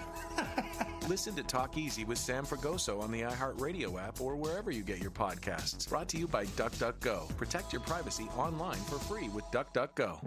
Listen 1.09 1.35
to 1.37 1.45
Talk 1.45 1.79
Easy 1.79 2.05
with 2.05 2.19
Sam 2.19 2.45
Fragoso 2.45 3.01
on 3.01 3.13
the 3.13 3.23
iHeartRadio 3.23 4.03
app 4.03 4.21
or 4.21 4.35
wherever 4.35 4.73
you 4.73 4.83
get 4.83 4.99
your 4.99 5.13
podcasts. 5.13 5.89
Brought 5.89 6.09
to 6.09 6.19
you 6.19 6.27
by 6.27 6.45
DuckDuckGo. 6.47 7.37
Protect 7.37 7.73
your 7.73 7.83
privacy 7.83 8.29
online 8.37 8.79
for 8.79 8.99
free 8.99 9.29
with 9.29 9.45
DuckDuckGo. 9.53 10.19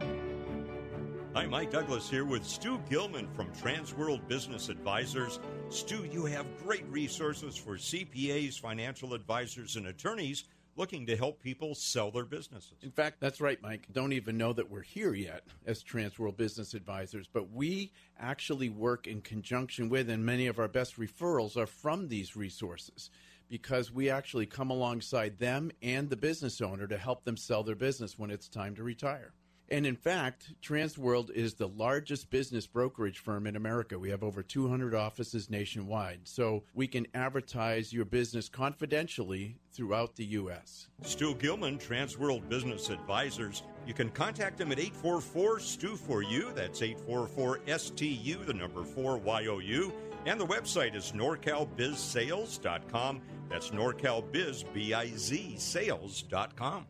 Hi, 1.35 1.47
Mike 1.47 1.71
Douglass 1.71 2.09
here 2.09 2.25
with 2.25 2.45
Stu 2.45 2.79
Gilman 2.89 3.27
from 3.33 3.47
Transworld 3.53 4.27
Business 4.27 4.69
Advisors. 4.69 5.39
Stu, 5.69 6.05
you 6.11 6.25
have 6.25 6.45
great 6.63 6.85
resources 6.89 7.57
for 7.57 7.75
CPAs, 7.75 8.59
financial 8.59 9.15
advisors, 9.15 9.75
and 9.75 9.87
attorneys 9.87 10.43
looking 10.75 11.05
to 11.07 11.15
help 11.15 11.41
people 11.41 11.75
sell 11.75 12.11
their 12.11 12.25
businesses. 12.25 12.77
In 12.81 12.91
fact, 12.91 13.19
that's 13.19 13.41
right, 13.41 13.61
Mike. 13.61 13.87
Don't 13.91 14.13
even 14.13 14.37
know 14.37 14.53
that 14.53 14.69
we're 14.69 14.81
here 14.81 15.13
yet 15.13 15.43
as 15.65 15.83
Transworld 15.83 16.37
Business 16.37 16.73
Advisors, 16.73 17.27
but 17.31 17.51
we 17.51 17.91
actually 18.19 18.69
work 18.69 19.07
in 19.07 19.21
conjunction 19.21 19.89
with, 19.89 20.09
and 20.09 20.25
many 20.25 20.47
of 20.47 20.59
our 20.59 20.67
best 20.67 20.97
referrals 20.97 21.57
are 21.57 21.67
from 21.67 22.07
these 22.07 22.35
resources 22.35 23.09
because 23.49 23.91
we 23.91 24.09
actually 24.09 24.45
come 24.45 24.71
alongside 24.71 25.37
them 25.37 25.71
and 25.81 26.09
the 26.09 26.17
business 26.17 26.59
owner 26.61 26.87
to 26.87 26.97
help 26.97 27.23
them 27.23 27.37
sell 27.37 27.63
their 27.63 27.75
business 27.75 28.17
when 28.17 28.31
it's 28.31 28.47
time 28.47 28.75
to 28.75 28.83
retire. 28.83 29.33
And 29.69 29.85
in 29.85 29.95
fact, 29.95 30.53
Transworld 30.61 31.31
is 31.31 31.55
the 31.55 31.67
largest 31.67 32.29
business 32.29 32.67
brokerage 32.67 33.19
firm 33.19 33.47
in 33.47 33.55
America. 33.55 33.97
We 33.97 34.09
have 34.09 34.23
over 34.23 34.43
200 34.43 34.93
offices 34.93 35.49
nationwide. 35.49 36.21
So 36.25 36.63
we 36.73 36.87
can 36.87 37.07
advertise 37.13 37.93
your 37.93 38.05
business 38.05 38.49
confidentially 38.49 39.57
throughout 39.71 40.15
the 40.15 40.25
U.S. 40.25 40.87
Stu 41.01 41.33
Gilman, 41.35 41.79
Transworld 41.79 42.47
Business 42.49 42.89
Advisors. 42.89 43.63
You 43.87 43.93
can 43.93 44.09
contact 44.09 44.57
them 44.57 44.71
at 44.71 44.79
844 44.79 45.59
Stu 45.59 45.95
for 45.95 46.21
You. 46.21 46.51
That's 46.53 46.81
844 46.81 47.61
STU, 47.77 48.43
the 48.45 48.53
number 48.53 48.83
4 48.83 49.21
YOU. 49.41 49.93
And 50.25 50.39
the 50.39 50.45
website 50.45 50.95
is 50.95 51.11
norcalbizsales.com. 51.11 53.21
That's 53.49 53.71
norcalbiz, 53.71 54.63
B-I-Z, 54.73 55.55
sales.com. 55.57 56.85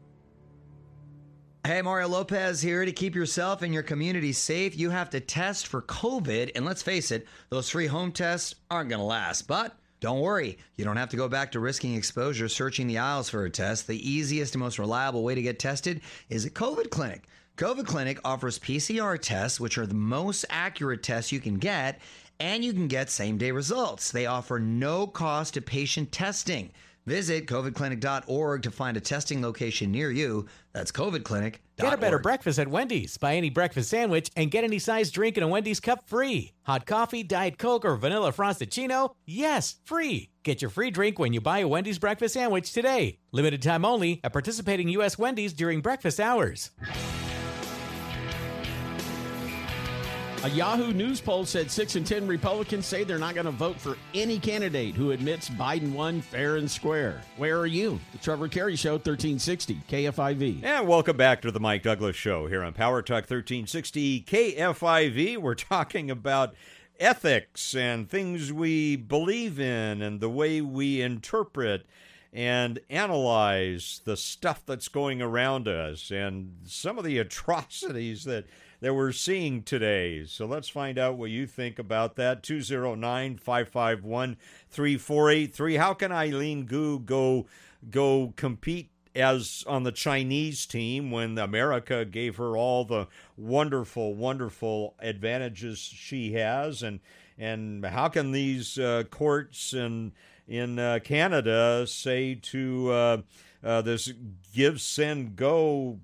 Hey, 1.66 1.82
Mario 1.82 2.10
Lopez 2.10 2.62
here. 2.62 2.84
To 2.84 2.92
keep 2.92 3.16
yourself 3.16 3.62
and 3.62 3.74
your 3.74 3.84
community 3.84 4.34
safe, 4.34 4.78
you 4.78 4.90
have 4.90 5.10
to 5.12 5.22
test 5.22 5.68
for 5.68 5.82
COVID. 5.82 6.52
And 6.56 6.66
let's 6.66 6.82
face 6.82 7.10
it, 7.10 7.26
those 7.48 7.70
free 7.70 7.88
home 7.88 8.12
tests 8.12 8.56
aren't 8.70 8.90
going 8.90 9.00
to 9.00 9.06
last. 9.06 9.44
But 9.44 9.74
don't 10.02 10.20
worry, 10.20 10.58
you 10.76 10.84
don't 10.84 10.98
have 10.98 11.08
to 11.12 11.16
go 11.16 11.30
back 11.30 11.54
to 11.54 11.62
risking 11.62 11.96
exposure 11.96 12.50
searching 12.50 12.88
the 12.88 12.98
aisles 12.98 13.30
for 13.30 13.46
a 13.46 13.50
test. 13.50 13.88
The 13.88 14.12
easiest 14.12 14.56
and 14.56 14.62
most 14.62 14.78
reliable 14.78 15.24
way 15.24 15.36
to 15.36 15.42
get 15.42 15.58
tested 15.58 16.02
is 16.28 16.44
a 16.44 16.50
COVID 16.50 16.90
clinic. 16.90 17.30
COVID 17.56 17.86
Clinic 17.86 18.20
offers 18.26 18.60
PCR 18.60 19.18
tests, 19.18 19.58
which 19.58 19.78
are 19.78 19.86
the 19.86 19.94
most 19.94 20.44
accurate 20.50 21.02
tests 21.02 21.32
you 21.32 21.40
can 21.40 21.60
get, 21.60 22.02
and 22.42 22.66
you 22.66 22.74
can 22.74 22.90
get 22.90 23.10
same 23.10 23.38
day 23.38 23.52
results. 23.52 24.12
They 24.12 24.26
offer 24.26 24.60
no 24.60 25.08
cost 25.08 25.54
to 25.54 25.62
patient 25.62 26.12
testing. 26.12 26.72
Visit 27.06 27.48
covidclinic.org 27.48 28.64
to 28.64 28.72
find 28.72 28.96
a 28.96 29.02
testing 29.02 29.42
location 29.42 29.92
near 29.92 30.10
you. 30.10 30.48
That's 30.72 30.92
covidclinic.org. 30.92 31.60
Get 31.78 31.94
a 31.94 31.98
better 31.98 32.20
breakfast 32.20 32.60
at 32.60 32.68
Wendy's. 32.68 33.18
Buy 33.18 33.36
any 33.36 33.50
breakfast 33.50 33.90
sandwich 33.90 34.30
and 34.36 34.52
get 34.52 34.64
any 34.64 34.80
size 34.80 35.12
drink 35.12 35.38
in 35.38 35.44
a 35.44 35.48
Wendy's 35.48 35.80
cup 35.80 36.08
free. 36.08 36.54
Hot 36.64 36.86
coffee, 36.86 37.24
Diet 37.24 37.58
Coke, 37.58 37.84
or 37.84 37.96
vanilla 37.96 38.32
frosted 38.32 38.72
Yes, 39.26 39.76
free. 39.84 40.30
Get 40.44 40.62
your 40.62 40.70
free 40.70 40.92
drink 40.92 41.20
when 41.20 41.34
you 41.34 41.42
buy 41.42 41.60
a 41.60 41.68
Wendy's 41.68 42.00
breakfast 42.00 42.36
sandwich 42.36 42.72
today. 42.72 43.18
Limited 43.32 43.62
time 43.62 43.86
only 43.86 44.22
at 44.24 44.34
participating 44.34 44.88
U.S. 44.90 45.18
Wendy's 45.18 45.54
during 45.54 45.82
breakfast 45.82 46.20
hours. 46.20 46.72
A 50.44 50.50
Yahoo 50.50 50.92
News 50.92 51.22
poll 51.22 51.46
said 51.46 51.72
6 51.72 51.96
in 51.96 52.04
10 52.04 52.28
Republicans 52.28 52.86
say 52.86 53.06
they're 53.06 53.18
not 53.18 53.34
going 53.34 53.46
to 53.46 53.52
vote 53.52 53.80
for 53.80 53.96
any 54.14 54.38
candidate 54.38 54.94
who 54.94 55.12
admits 55.12 55.48
Biden 55.48 55.94
won 55.94 56.20
fair 56.20 56.58
and 56.58 56.70
square. 56.70 57.22
Where 57.38 57.58
are 57.58 57.66
you? 57.66 57.98
The 58.12 58.18
Trevor 58.18 58.50
Carey 58.50 58.76
Show, 58.76 58.96
1360 58.96 59.80
KFIV. 59.90 60.62
And 60.66 60.86
welcome 60.86 61.16
back 61.16 61.42
to 61.44 61.52
the 61.52 61.62
Mike 61.62 61.84
Douglass 61.84 62.18
Show 62.18 62.48
here 62.48 62.62
on 62.62 62.74
Power 62.74 63.02
Talk 63.02 63.24
1360 63.24 64.24
KFIV. 64.24 65.38
We're 65.38 65.56
talking 65.56 66.12
about 66.12 66.54
ethics 67.00 67.74
and 67.74 68.10
things 68.10 68.52
we 68.52 68.98
believe 68.98 69.62
in 69.62 70.02
and 70.02 70.20
the 70.20 70.30
way 70.30 70.60
we 70.60 71.02
interpret 71.02 71.86
and 72.34 72.80
analyze 72.90 74.02
the 74.04 74.18
stuff 74.18 74.66
that's 74.66 74.90
going 74.90 75.22
around 75.22 75.70
us 75.70 76.12
and 76.12 76.58
some 76.66 76.98
of 76.98 77.06
the 77.06 77.18
atrocities 77.20 78.26
that 78.26 78.44
that 78.84 78.94
we're 78.94 79.14
seeing 79.14 79.64
today. 79.64 80.26
So 80.26 80.46
let's 80.46 80.68
find 80.68 81.00
out 81.00 81.16
what 81.18 81.30
you 81.30 81.48
think 81.48 81.80
about 81.80 82.18
that. 82.18 82.44
209 82.44 83.38
551 83.38 84.36
3483. 84.70 85.76
How 85.78 85.94
can 85.94 86.12
Eileen 86.12 86.66
Gu 86.66 87.00
go, 87.00 87.46
go 87.90 88.34
compete 88.36 88.90
as 89.16 89.64
on 89.68 89.84
the 89.84 89.94
Chinese 89.94 90.66
team 90.66 91.12
when 91.12 91.38
America 91.38 92.04
gave 92.04 92.36
her 92.36 92.58
all 92.58 92.84
the 92.84 93.08
wonderful, 93.38 94.16
wonderful 94.16 94.96
advantages 95.00 95.80
she 95.80 96.34
has? 96.34 96.84
And, 96.84 97.00
and 97.38 97.86
how 97.86 98.10
can 98.10 98.34
these 98.34 98.78
uh, 98.78 99.04
courts 99.10 99.74
in, 99.74 100.12
in 100.46 100.78
uh, 100.78 101.00
Canada 101.02 101.88
say 101.88 102.36
to 102.36 102.92
uh, 102.92 103.18
uh 103.64 103.82
this 103.82 104.12
give, 104.54 104.82
send, 104.82 105.38
go 105.38 106.00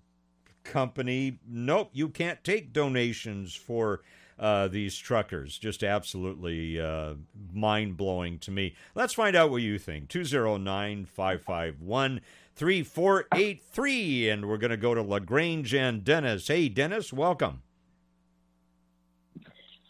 company, 0.70 1.40
nope, 1.48 1.90
you 1.94 2.10
can't 2.10 2.44
take 2.44 2.72
donations 2.72 3.56
for 3.56 4.02
uh, 4.38 4.68
these 4.70 4.96
truckers. 4.96 5.58
Just 5.58 5.84
absolutely 5.84 6.80
uh, 6.80 7.16
mind 7.54 7.98
blowing 7.98 8.40
to 8.40 8.52
me. 8.52 8.76
Let's 8.96 9.14
find 9.14 9.36
out 9.36 9.52
what 9.52 9.62
you 9.62 9.78
think. 9.78 10.08
209 10.08 11.06
551 11.06 12.22
3483. 12.56 14.30
And 14.30 14.48
we're 14.48 14.58
going 14.58 14.72
to 14.72 14.78
go 14.78 14.94
to 14.94 15.02
LaGrange 15.02 15.74
and 15.74 16.04
Dennis. 16.04 16.48
Hey, 16.48 16.70
Dennis, 16.70 17.12
welcome. 17.12 17.64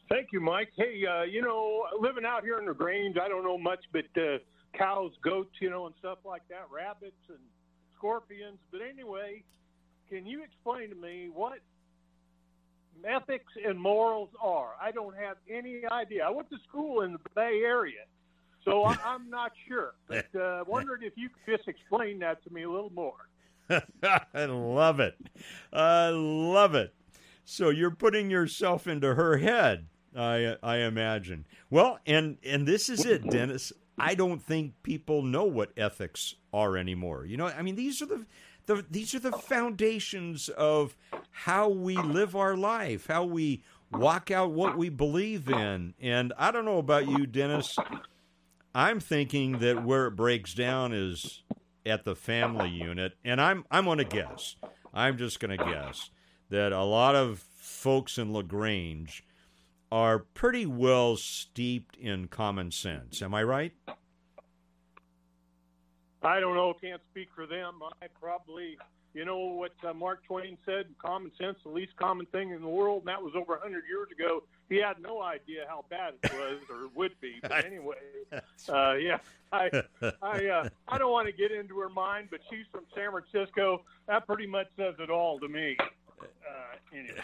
Thank 0.10 0.30
you, 0.34 0.42
Mike. 0.42 0.72
Hey, 0.76 1.06
uh, 1.06 1.22
you 1.24 1.44
know, 1.44 1.84
living 2.00 2.26
out 2.26 2.44
here 2.44 2.58
in 2.58 2.66
the 2.66 2.74
Grange, 2.74 3.18
I 3.22 3.28
don't 3.28 3.44
know 3.44 3.60
much, 3.60 3.86
but 3.92 4.06
uh, 4.20 4.40
cows, 4.74 5.12
goats, 5.22 5.52
you 5.62 5.70
know, 5.70 5.86
and 5.86 5.94
stuff 6.00 6.18
like 6.26 6.42
that, 6.50 6.66
rabbits 6.72 7.22
and 7.30 7.38
scorpions. 7.96 8.58
But 8.72 8.82
anyway, 8.82 9.44
can 10.10 10.26
you 10.26 10.44
explain 10.44 10.90
to 10.90 10.96
me 10.96 11.30
what 11.34 11.60
ethics 13.06 13.54
and 13.66 13.80
morals 13.80 14.30
are? 14.42 14.72
I 14.82 14.92
don't 14.92 15.16
have 15.16 15.38
any 15.50 15.82
idea. 15.92 16.26
I 16.26 16.30
went 16.30 16.50
to 16.50 16.58
school 16.68 17.02
in 17.02 17.14
the 17.14 17.20
Bay 17.36 17.62
Area, 17.64 18.06
so 18.66 18.84
I, 18.84 18.98
I'm 19.06 19.30
not 19.30 19.52
sure. 19.68 19.94
But 20.08 20.34
uh, 20.36 20.64
wondered 20.68 21.04
if 21.04 21.14
you 21.16 21.30
could 21.30 21.58
just 21.58 21.68
explain 21.68 22.20
that 22.20 22.44
to 22.44 22.54
me 22.54 22.64
a 22.64 22.70
little 22.70 22.92
more. 22.92 23.30
I 24.04 24.46
love 24.46 25.00
it. 25.00 25.16
I 25.72 26.10
love 26.10 26.74
it. 26.76 26.94
So 27.46 27.70
you're 27.70 27.92
putting 27.92 28.30
yourself 28.30 28.88
into 28.88 29.16
her 29.16 29.38
head, 29.38 29.88
I 30.16 30.56
I 30.62 30.78
imagine. 30.78 31.46
Well, 31.70 32.00
and 32.06 32.38
and 32.44 32.68
this 32.68 32.90
is 32.90 33.06
it, 33.06 33.30
Dennis. 33.30 33.72
I 33.98 34.16
don't 34.16 34.42
think 34.42 34.74
people 34.82 35.22
know 35.24 35.44
what 35.44 35.72
ethics 35.76 36.36
are 36.54 36.78
anymore. 36.78 37.26
You 37.26 37.38
know, 37.38 37.48
I 37.48 37.62
mean, 37.62 37.76
these 37.76 38.02
are 38.02 38.06
the, 38.06 38.26
the 38.70 38.86
these 38.90 39.16
are 39.16 39.20
the 39.20 39.32
foundations 39.32 40.48
of 40.50 40.96
how 41.32 41.68
we 41.68 41.98
live 41.98 42.36
our 42.36 42.56
life, 42.56 43.08
how 43.08 43.26
we 43.26 43.64
walk 43.92 44.30
out 44.30 44.52
what 44.52 44.78
we 44.78 44.90
believe 44.90 45.50
in. 45.50 45.96
And 46.00 46.32
I 46.38 46.52
don't 46.52 46.66
know 46.66 46.78
about 46.78 47.08
you, 47.08 47.26
Dennis. 47.26 47.76
I'm 48.76 49.00
thinking 49.00 49.58
that 49.60 49.84
where 49.84 50.06
it 50.06 50.16
breaks 50.16 50.54
down 50.54 50.94
is 50.94 51.42
at 51.84 52.06
the 52.06 52.16
family 52.16 52.70
unit, 52.70 53.14
and 53.26 53.42
I'm 53.42 53.66
I'm 53.72 53.86
going 53.86 53.98
to 53.98 54.04
guess. 54.04 54.56
I'm 54.94 55.18
just 55.18 55.40
going 55.40 55.58
to 55.58 55.66
guess 55.66 56.12
that 56.52 56.72
a 56.72 56.84
lot 56.84 57.16
of 57.16 57.44
folks 57.56 58.20
in 58.20 58.32
Lagrange 58.32 59.24
are 59.92 60.20
pretty 60.20 60.68
well 60.68 61.18
steeped 61.18 61.96
in 61.96 62.28
common 62.28 62.70
sense. 62.70 63.24
Am 63.24 63.34
I 63.34 63.42
right? 63.42 63.74
I 66.22 66.40
don't 66.40 66.56
know. 66.56 66.74
Can't 66.74 67.02
speak 67.12 67.30
for 67.34 67.46
them. 67.46 67.80
I 68.02 68.08
probably, 68.20 68.78
you 69.14 69.26
know, 69.26 69.38
what 69.38 69.72
uh, 69.88 69.94
Mark 69.94 70.24
Twain 70.26 70.58
said: 70.66 70.88
"Common 71.02 71.32
sense, 71.40 71.58
the 71.64 71.70
least 71.70 71.96
common 71.96 72.26
thing 72.28 72.52
in 72.52 72.62
the 72.62 72.68
world." 72.68 73.04
And 73.04 73.08
that 73.08 73.22
was 73.22 73.34
over 73.36 73.56
a 73.56 73.60
hundred 73.62 73.84
years 73.90 74.10
ago. 74.12 74.44
He 74.68 74.78
had 74.78 75.02
no 75.02 75.22
idea 75.22 75.66
how 75.68 75.86
bad 75.90 76.16
it 76.24 76.34
was 76.34 76.60
or 76.70 76.90
would 76.96 77.20
be. 77.22 77.36
But 77.42 77.66
anyway, 77.66 77.96
uh, 78.68 78.94
yeah, 78.94 79.20
I, 79.52 79.70
I, 80.22 80.46
uh, 80.48 80.70
I 80.88 80.98
don't 80.98 81.12
want 81.12 81.28
to 81.28 81.34
get 81.34 81.52
into 81.52 81.80
her 81.80 81.90
mind, 81.90 82.28
but 82.32 82.42
she's 82.50 82.66
from 82.72 82.84
San 82.94 83.12
Francisco. 83.12 83.84
That 84.08 84.28
pretty 84.28 84.48
much 84.48 84.68
says 84.78 84.96
it 85.00 85.10
all 85.10 85.40
to 85.40 85.48
me. 85.48 85.78
Uh, 85.80 86.98
anyway. 86.98 87.20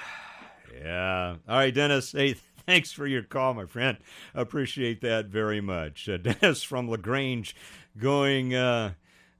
Yeah. 0.82 1.36
All 1.48 1.56
right, 1.58 1.74
Dennis. 1.74 2.12
Hey, 2.12 2.36
thanks 2.66 2.92
for 2.92 3.08
your 3.08 3.24
call, 3.24 3.54
my 3.54 3.66
friend. 3.66 3.98
Appreciate 4.34 5.00
that 5.02 5.28
very 5.28 5.62
much. 5.62 6.10
Uh, 6.10 6.18
Dennis 6.42 6.64
from 6.64 6.90
Lagrange 6.90 7.56
going, 7.98 8.54
uh, 8.54 8.94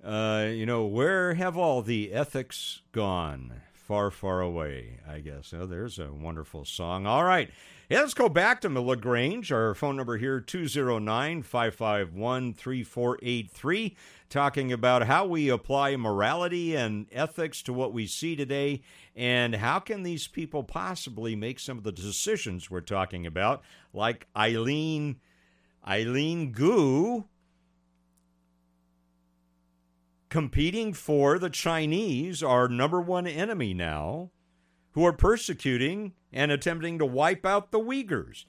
uh, 0.04 0.48
you 0.52 0.66
know, 0.66 0.86
where 0.86 1.34
have 1.34 1.58
all 1.58 1.82
the 1.82 2.14
ethics 2.14 2.82
gone? 2.92 3.62
Far, 3.74 4.10
far 4.10 4.42
away, 4.42 5.00
I 5.08 5.20
guess. 5.20 5.54
Oh, 5.54 5.68
there's 5.68 6.00
a 6.00 6.12
wonderful 6.12 6.66
song. 6.66 7.06
All 7.06 7.24
right. 7.24 7.52
Yeah, 7.88 8.00
let's 8.00 8.16
go 8.16 8.30
back 8.30 8.62
to 8.62 8.70
the 8.70 8.82
LaGrange. 8.82 9.52
Our 9.52 9.76
phone 9.76 9.96
number 9.96 10.18
here, 10.18 10.40
209 10.40 11.44
551 11.44 12.54
3483, 12.56 13.96
talking 14.28 14.74
about 14.74 15.04
how 15.04 15.28
we 15.28 15.50
apply 15.50 15.96
morality 15.96 16.76
and 16.76 17.06
ethics 17.12 17.62
to 17.62 17.74
what 17.74 17.94
we 17.94 18.08
see 18.08 18.36
today 18.36 18.82
and 19.16 19.54
how 19.56 19.78
can 19.78 20.02
these 20.02 20.28
people 20.28 20.64
possibly 20.64 21.36
make 21.36 21.60
some 21.60 21.78
of 21.78 21.84
the 21.84 21.92
decisions 21.92 22.72
we're 22.72 22.82
talking 22.82 23.28
about, 23.28 23.62
like 23.94 24.26
Eileen, 24.36 25.18
Eileen 25.88 26.52
Gu 26.52 27.26
competing 30.30 30.94
for 30.94 31.40
the 31.40 31.50
Chinese, 31.50 32.44
our 32.44 32.68
number 32.68 33.02
one 33.02 33.28
enemy 33.28 33.74
now, 33.74 34.32
who 34.92 35.06
are 35.06 35.14
persecuting 35.14 36.14
and 36.32 36.52
attempting 36.52 36.98
to 37.00 37.06
wipe 37.06 37.46
out 37.46 37.72
the 37.72 37.80
Uyghurs. 37.80 38.46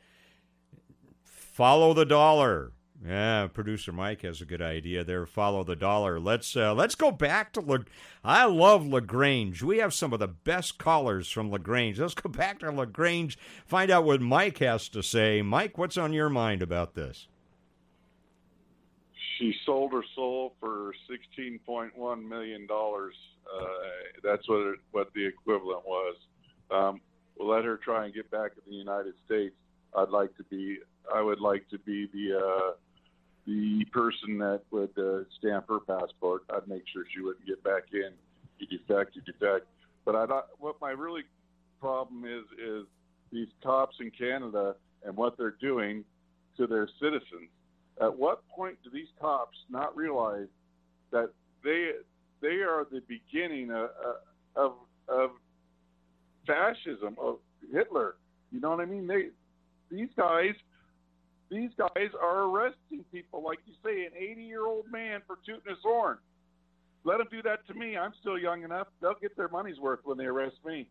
Follow 1.24 1.94
the 1.94 2.06
dollar. 2.06 2.72
Yeah, 3.04 3.46
producer 3.48 3.92
Mike 3.92 4.22
has 4.22 4.40
a 4.40 4.46
good 4.46 4.62
idea 4.62 5.04
there. 5.04 5.26
Follow 5.26 5.62
the 5.64 5.76
dollar. 5.76 6.18
Let's 6.18 6.56
uh, 6.56 6.74
let's 6.74 6.94
go 6.94 7.10
back 7.10 7.52
to 7.52 7.60
La- 7.60 7.78
I 8.24 8.46
love 8.46 8.86
Lagrange. 8.86 9.62
We 9.62 9.78
have 9.78 9.92
some 9.94 10.12
of 10.12 10.18
the 10.18 10.28
best 10.28 10.78
callers 10.78 11.30
from 11.30 11.50
Lagrange. 11.50 12.00
Let's 12.00 12.14
go 12.14 12.28
back 12.28 12.60
to 12.60 12.70
Lagrange. 12.70 13.38
Find 13.66 13.90
out 13.90 14.04
what 14.04 14.20
Mike 14.20 14.58
has 14.58 14.88
to 14.90 15.02
say. 15.02 15.42
Mike, 15.42 15.76
what's 15.78 15.98
on 15.98 16.12
your 16.12 16.30
mind 16.30 16.62
about 16.62 16.94
this? 16.94 17.28
She 19.38 19.54
sold 19.64 19.92
her 19.92 20.04
soul 20.14 20.54
for 20.60 20.92
sixteen 21.10 21.58
point 21.64 21.96
one 21.96 22.26
million 22.28 22.66
dollars. 22.66 23.14
Uh, 23.44 23.66
that's 24.22 24.48
what 24.48 24.60
it, 24.66 24.78
what 24.92 25.12
the 25.14 25.26
equivalent 25.26 25.84
was. 25.86 26.16
Um, 26.70 27.00
we'll 27.38 27.48
let 27.48 27.64
her 27.64 27.76
try 27.76 28.06
and 28.06 28.14
get 28.14 28.30
back 28.30 28.52
in 28.56 28.70
the 28.70 28.76
United 28.76 29.14
States. 29.24 29.54
I'd 29.96 30.10
like 30.10 30.36
to 30.36 30.44
be. 30.44 30.78
I 31.14 31.20
would 31.20 31.40
like 31.40 31.68
to 31.70 31.78
be 31.78 32.08
the 32.12 32.38
uh, 32.38 32.72
the 33.46 33.84
person 33.92 34.38
that 34.38 34.62
would 34.70 34.96
uh, 34.98 35.24
stamp 35.38 35.68
her 35.68 35.80
passport. 35.80 36.42
I'd 36.50 36.66
make 36.66 36.84
sure 36.92 37.04
she 37.14 37.20
wouldn't 37.20 37.46
get 37.46 37.62
back 37.62 37.84
in. 37.92 38.10
You 38.58 38.66
defect, 38.66 39.16
you 39.16 39.22
defect. 39.22 39.66
But 40.04 40.16
I 40.16 40.40
what 40.58 40.80
my 40.80 40.90
really 40.90 41.22
problem 41.80 42.24
is 42.24 42.44
is 42.58 42.86
these 43.30 43.48
cops 43.62 43.96
in 44.00 44.10
Canada 44.10 44.76
and 45.04 45.16
what 45.16 45.36
they're 45.36 45.56
doing 45.60 46.04
to 46.56 46.66
their 46.66 46.88
citizens. 47.00 47.50
At 48.00 48.16
what 48.16 48.46
point 48.48 48.76
do 48.84 48.90
these 48.90 49.08
cops 49.20 49.56
not 49.70 49.96
realize 49.96 50.48
that 51.12 51.30
they 51.64 51.92
they 52.42 52.62
are 52.62 52.86
the 52.90 53.02
beginning 53.08 53.70
of 53.70 53.90
of, 54.54 54.72
of 55.08 55.30
fascism 56.46 57.16
of 57.18 57.38
Hitler? 57.72 58.16
You 58.52 58.60
know 58.60 58.70
what 58.70 58.80
I 58.80 58.84
mean? 58.84 59.06
They 59.06 59.28
these 59.90 60.08
guys 60.16 60.54
these 61.50 61.70
guys 61.78 62.10
are 62.20 62.42
arresting 62.42 63.04
people 63.12 63.42
like 63.42 63.58
you 63.66 63.74
say 63.84 64.04
an 64.04 64.12
80 64.16 64.42
year 64.42 64.66
old 64.66 64.90
man 64.90 65.20
for 65.26 65.38
tooting 65.46 65.68
his 65.68 65.78
horn. 65.82 66.18
Let 67.04 67.18
them 67.18 67.28
do 67.30 67.40
that 67.42 67.66
to 67.68 67.74
me. 67.74 67.96
I'm 67.96 68.12
still 68.20 68.36
young 68.36 68.64
enough. 68.64 68.88
They'll 69.00 69.14
get 69.20 69.36
their 69.36 69.48
money's 69.48 69.78
worth 69.78 70.00
when 70.04 70.18
they 70.18 70.24
arrest 70.24 70.56
me. 70.66 70.88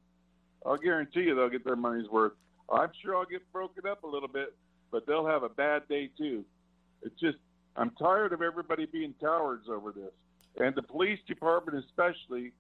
I'll 0.66 0.78
guarantee 0.78 1.22
you 1.24 1.36
they'll 1.36 1.50
get 1.50 1.66
their 1.66 1.76
money's 1.76 2.10
worth. 2.10 2.32
I'm 2.70 2.90
sure 3.04 3.16
I'll 3.18 3.26
get 3.26 3.42
broken 3.52 3.86
up 3.86 4.04
a 4.04 4.08
little 4.08 4.30
bit, 4.30 4.56
but 4.92 5.06
they'll 5.06 5.28
have 5.28 5.44
a 5.44 5.50
bad 5.50 5.88
day 5.90 6.10
too. 6.18 6.46
It's 7.06 7.20
just 7.20 7.38
I'm 7.78 7.92
tired 7.92 8.34
of 8.34 8.42
everybody 8.42 8.86
being 8.86 9.14
cowards 9.22 9.68
over 9.70 9.92
this, 9.92 10.12
and 10.58 10.76
the 10.76 10.84
police 10.84 11.20
department 11.28 11.84
especially. 11.86 12.52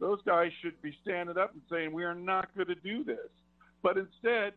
Those 0.00 0.18
guys 0.26 0.50
should 0.60 0.82
be 0.82 0.96
standing 1.02 1.38
up 1.38 1.52
and 1.52 1.62
saying 1.70 1.92
we 1.92 2.02
are 2.02 2.14
not 2.14 2.48
going 2.56 2.66
to 2.66 2.74
do 2.74 3.04
this, 3.04 3.30
but 3.84 3.96
instead 3.96 4.54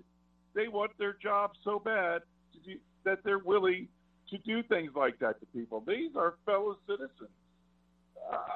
they 0.55 0.67
want 0.67 0.97
their 0.97 1.13
job 1.21 1.51
so 1.63 1.77
bad 1.77 2.23
do, 2.65 2.77
that 3.03 3.19
they're 3.23 3.38
willing 3.38 3.88
to 4.31 4.38
do 4.39 4.63
things 4.63 4.91
like 4.95 5.19
that 5.19 5.39
to 5.39 5.45
people. 5.47 5.83
These 5.88 6.15
are 6.15 6.33
fellow 6.47 6.77
citizens. 6.88 7.29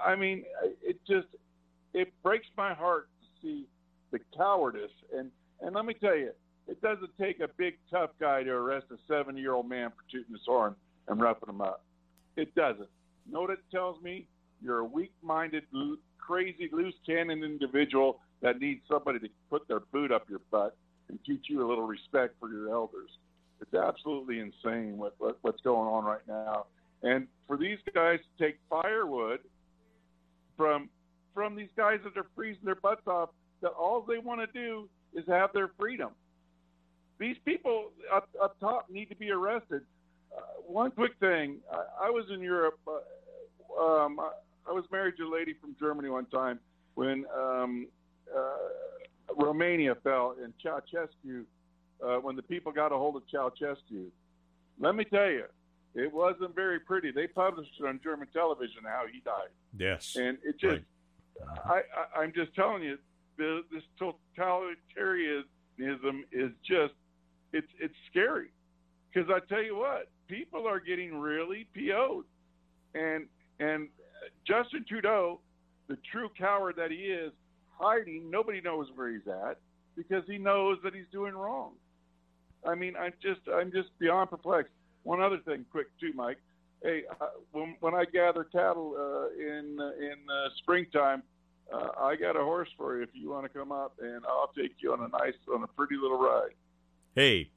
I 0.03 0.15
mean, 0.15 0.45
it 0.81 0.99
just 1.07 1.27
it 1.93 2.11
breaks 2.23 2.47
my 2.57 2.73
heart 2.73 3.07
to 3.21 3.27
see 3.41 3.65
the 4.11 4.19
cowardice. 4.35 4.89
And 5.15 5.29
and 5.61 5.75
let 5.75 5.85
me 5.85 5.93
tell 5.93 6.15
you, 6.15 6.31
it 6.69 6.81
doesn't 6.81 7.09
take 7.19 7.39
a 7.39 7.47
big 7.57 7.75
tough 7.89 8.11
guy 8.19 8.43
to 8.43 8.51
arrest 8.51 8.85
a 8.91 8.97
70 9.07 9.39
year 9.41 9.53
old 9.53 9.67
man 9.67 9.89
for 9.89 10.09
tooting 10.11 10.33
his 10.33 10.41
horn 10.45 10.75
and 11.07 11.19
roughing 11.19 11.49
him 11.49 11.61
up. 11.61 11.83
It 12.37 12.53
doesn't. 12.55 12.87
You 13.25 13.33
know 13.33 13.41
what 13.41 13.49
it 13.49 13.59
tells 13.71 14.01
me? 14.01 14.27
You're 14.61 14.79
a 14.79 14.85
weak 14.85 15.11
minded, 15.23 15.63
crazy, 16.19 16.69
loose 16.71 16.93
cannon 17.05 17.43
individual 17.43 18.19
that 18.41 18.59
needs 18.59 18.81
somebody 18.89 19.19
to 19.19 19.29
put 19.49 19.67
their 19.67 19.79
boot 19.79 20.11
up 20.11 20.29
your 20.29 20.41
butt 20.51 20.75
and 21.09 21.17
teach 21.25 21.45
you 21.49 21.65
a 21.65 21.67
little 21.67 21.87
respect 21.87 22.35
for 22.39 22.49
your 22.49 22.69
elders. 22.71 23.09
It's 23.61 23.73
absolutely 23.73 24.39
insane 24.39 24.97
what, 24.97 25.15
what 25.17 25.37
what's 25.41 25.61
going 25.61 25.87
on 25.87 26.05
right 26.05 26.25
now. 26.27 26.67
And 27.01 27.27
for 27.47 27.57
these 27.57 27.79
guys 27.93 28.19
to 28.19 28.45
take 28.45 28.57
firewood 28.69 29.39
from 30.55 30.89
from 31.33 31.55
these 31.55 31.69
guys 31.75 31.99
that 32.03 32.17
are 32.17 32.27
freezing 32.35 32.63
their 32.63 32.75
butts 32.75 33.07
off, 33.07 33.29
that 33.61 33.69
all 33.71 34.01
they 34.07 34.17
want 34.17 34.39
to 34.41 34.47
do 34.47 34.87
is 35.13 35.25
have 35.27 35.51
their 35.53 35.71
freedom. 35.79 36.09
These 37.19 37.37
people 37.43 37.91
up, 38.11 38.29
up 38.41 38.59
top 38.59 38.89
need 38.89 39.09
to 39.09 39.15
be 39.15 39.29
arrested. 39.29 39.83
Uh, 40.35 40.41
one 40.65 40.91
quick 40.91 41.17
thing: 41.19 41.57
I, 41.71 42.07
I 42.07 42.09
was 42.09 42.25
in 42.33 42.41
Europe. 42.41 42.79
Uh, 42.87 43.81
um, 43.81 44.19
I, 44.19 44.31
I 44.69 44.71
was 44.71 44.85
married 44.91 45.17
to 45.17 45.23
a 45.23 45.31
lady 45.31 45.53
from 45.59 45.75
Germany 45.79 46.09
one 46.09 46.25
time 46.27 46.59
when 46.95 47.25
um, 47.37 47.87
uh, 48.35 49.33
Romania 49.35 49.95
fell 49.95 50.35
and 50.41 50.53
Ceausescu 50.63 51.43
uh, 52.03 52.17
when 52.17 52.35
the 52.35 52.41
people 52.41 52.71
got 52.71 52.91
a 52.91 52.95
hold 52.95 53.17
of 53.17 53.23
Ceausescu. 53.33 54.07
Let 54.79 54.95
me 54.95 55.03
tell 55.03 55.29
you, 55.29 55.45
it 55.95 56.13
wasn't 56.13 56.55
very 56.55 56.79
pretty. 56.79 57.11
They 57.11 57.27
published 57.27 57.73
it 57.79 57.85
on 57.85 57.99
German 58.01 58.29
television 58.33 58.83
how 58.85 59.03
he 59.11 59.19
died. 59.19 59.49
Yes, 59.77 60.15
and 60.15 60.37
it 60.43 60.57
just, 60.57 60.81
right. 61.45 61.59
I, 61.65 61.83
I, 61.97 62.05
I'm 62.21 62.31
just 62.33 62.55
telling 62.55 62.83
you, 62.83 62.97
the, 63.37 63.63
this 63.71 63.83
totalitarianism 63.99 66.23
is 66.31 66.51
just 66.63 66.93
it's 67.53 67.67
it's 67.79 67.95
scary 68.09 68.49
because 69.11 69.29
I 69.29 69.39
tell 69.47 69.63
you 69.63 69.75
what, 69.75 70.09
people 70.27 70.67
are 70.67 70.79
getting 70.79 71.17
really 71.17 71.67
PO'd, 71.73 72.25
and 72.93 73.25
and 73.59 73.89
Justin 74.47 74.85
Trudeau, 74.87 75.39
the 75.87 75.97
true 76.11 76.29
coward 76.37 76.75
that 76.77 76.91
he 76.91 76.97
is, 76.97 77.31
hiding. 77.69 78.29
Nobody 78.29 78.61
knows 78.61 78.87
where 78.95 79.09
he's 79.11 79.27
at 79.27 79.59
because 79.95 80.23
he 80.27 80.37
knows 80.37 80.77
that 80.83 80.93
he's 80.93 81.09
doing 81.11 81.33
wrong. 81.33 81.73
I 82.65 82.75
mean, 82.75 82.95
I'm 82.95 83.13
just 83.21 83.41
I'm 83.53 83.71
just 83.71 83.89
beyond 83.99 84.29
perplexed. 84.29 84.73
One 85.03 85.21
other 85.21 85.39
thing, 85.39 85.65
quick 85.71 85.87
too, 85.99 86.11
Mike. 86.13 86.37
Hey, 86.83 87.03
uh, 87.19 87.27
when 87.51 87.75
when 87.79 87.93
I 87.93 88.05
gather 88.05 88.43
cattle 88.43 88.95
uh, 88.97 89.29
in 89.37 89.77
in 89.79 90.17
uh, 90.29 90.49
springtime, 90.61 91.23
uh, 91.73 91.89
I 91.99 92.15
got 92.15 92.35
a 92.35 92.43
horse 92.43 92.69
for 92.77 92.97
you 92.97 93.03
if 93.03 93.09
you 93.13 93.29
want 93.29 93.43
to 93.43 93.49
come 93.49 93.71
up, 93.71 93.93
and 94.01 94.25
I'll 94.25 94.51
take 94.57 94.75
you 94.79 94.93
on 94.93 94.99
a 95.01 95.07
nice 95.07 95.33
on 95.53 95.63
a 95.63 95.67
pretty 95.67 95.95
little 96.01 96.19
ride. 96.19 96.53
Hey, 97.15 97.51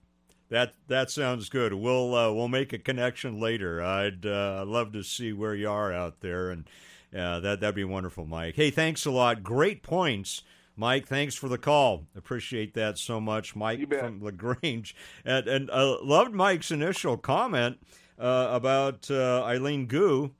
that 0.53 0.75
that 0.89 1.11
sounds 1.11 1.49
good. 1.49 1.73
We'll 1.73 2.15
uh, 2.15 2.31
we'll 2.33 2.49
make 2.49 2.73
a 2.73 2.79
connection 2.79 3.41
later. 3.41 3.83
I'd 3.83 4.27
uh, 4.27 4.65
love 4.67 4.93
to 4.93 5.03
see 5.03 5.33
where 5.33 5.55
you 5.55 5.71
are 5.71 5.93
out 5.93 6.21
there, 6.21 6.51
and 6.51 6.69
uh, 7.17 7.41
that 7.41 7.61
that'd 7.61 7.75
be 7.75 7.85
wonderful, 7.85 8.27
Mike. 8.27 8.57
Hey, 8.57 8.71
thanks 8.71 9.07
a 9.07 9.11
lot. 9.11 9.43
Great 9.43 9.83
points. 9.83 10.43
Mike, 10.77 11.07
thanks 11.07 11.35
for 11.35 11.49
the 11.49 11.59
call. 11.59 12.07
Appreciate 12.17 12.75
that 12.75 12.99
so 12.99 13.21
much, 13.21 13.57
Mike 13.57 13.89
from 13.89 14.23
Lagrange, 14.23 14.95
and 15.25 15.49
and 15.49 15.71
uh, 15.71 16.03
loved 16.03 16.35
Mike's 16.35 16.71
initial 16.71 17.17
comment 17.17 17.79
uh, 18.19 18.49
about 18.51 19.11
uh, 19.11 19.45
Eileen 19.45 19.87
Gu. 19.87 20.33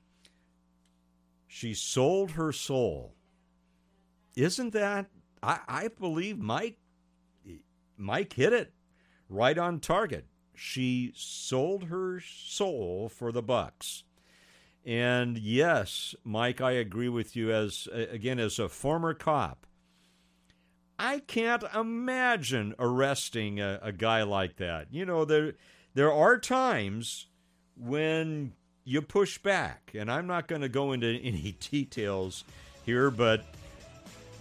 She 1.47 1.73
sold 1.73 2.31
her 2.31 2.51
soul. 2.51 3.13
Isn't 4.35 4.73
that? 4.73 5.07
I, 5.41 5.59
I 5.67 5.87
believe 5.87 6.39
Mike. 6.39 6.77
Mike 7.97 8.33
hit 8.33 8.53
it 8.53 8.73
right 9.33 9.57
on 9.57 9.79
target. 9.79 10.25
She 10.55 11.11
sold 11.15 11.85
her 11.85 12.21
soul 12.21 13.09
for 13.09 13.31
the 13.31 13.41
bucks. 13.41 14.03
And 14.85 15.37
yes, 15.37 16.13
Mike, 16.23 16.61
I 16.61 16.71
agree 16.71 17.09
with 17.09 17.35
you 17.35 17.51
as 17.51 17.87
again 17.91 18.39
as 18.39 18.59
a 18.59 18.69
former 18.69 19.13
cop. 19.13 19.65
I 20.99 21.19
can't 21.19 21.63
imagine 21.73 22.75
arresting 22.77 23.59
a, 23.59 23.79
a 23.81 23.91
guy 23.91 24.23
like 24.23 24.57
that. 24.57 24.87
You 24.91 25.05
know, 25.05 25.25
there 25.25 25.53
there 25.93 26.11
are 26.11 26.37
times 26.37 27.27
when 27.77 28.53
you 28.83 29.01
push 29.01 29.37
back, 29.37 29.91
and 29.95 30.11
I'm 30.11 30.27
not 30.27 30.47
going 30.47 30.61
to 30.61 30.69
go 30.69 30.91
into 30.91 31.07
any 31.23 31.55
details 31.59 32.43
here, 32.85 33.09
but 33.09 33.45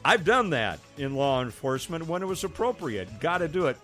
I've 0.04 0.24
done 0.24 0.50
that 0.50 0.80
in 0.98 1.14
law 1.14 1.42
enforcement 1.42 2.08
when 2.08 2.22
it 2.22 2.26
was 2.26 2.42
appropriate. 2.42 3.20
Got 3.20 3.38
to 3.38 3.48
do 3.48 3.66
it. 3.66 3.76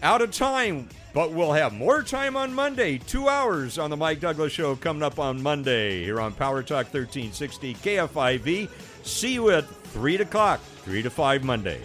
Out 0.00 0.22
of 0.22 0.30
time, 0.30 0.88
but 1.12 1.32
we'll 1.32 1.52
have 1.52 1.72
more 1.72 2.04
time 2.04 2.36
on 2.36 2.54
Monday. 2.54 2.98
Two 2.98 3.28
hours 3.28 3.78
on 3.78 3.90
the 3.90 3.96
Mike 3.96 4.20
Douglass 4.20 4.52
Show 4.52 4.76
coming 4.76 5.02
up 5.02 5.18
on 5.18 5.42
Monday 5.42 6.04
here 6.04 6.20
on 6.20 6.32
Power 6.32 6.62
Talk 6.62 6.94
1360 6.94 7.74
KFIV. 7.74 8.70
See 9.02 9.34
you 9.34 9.50
at 9.50 9.66
3 9.66 10.16
o'clock, 10.16 10.60
3 10.84 11.02
to 11.02 11.10
5 11.10 11.42
Monday. 11.42 11.80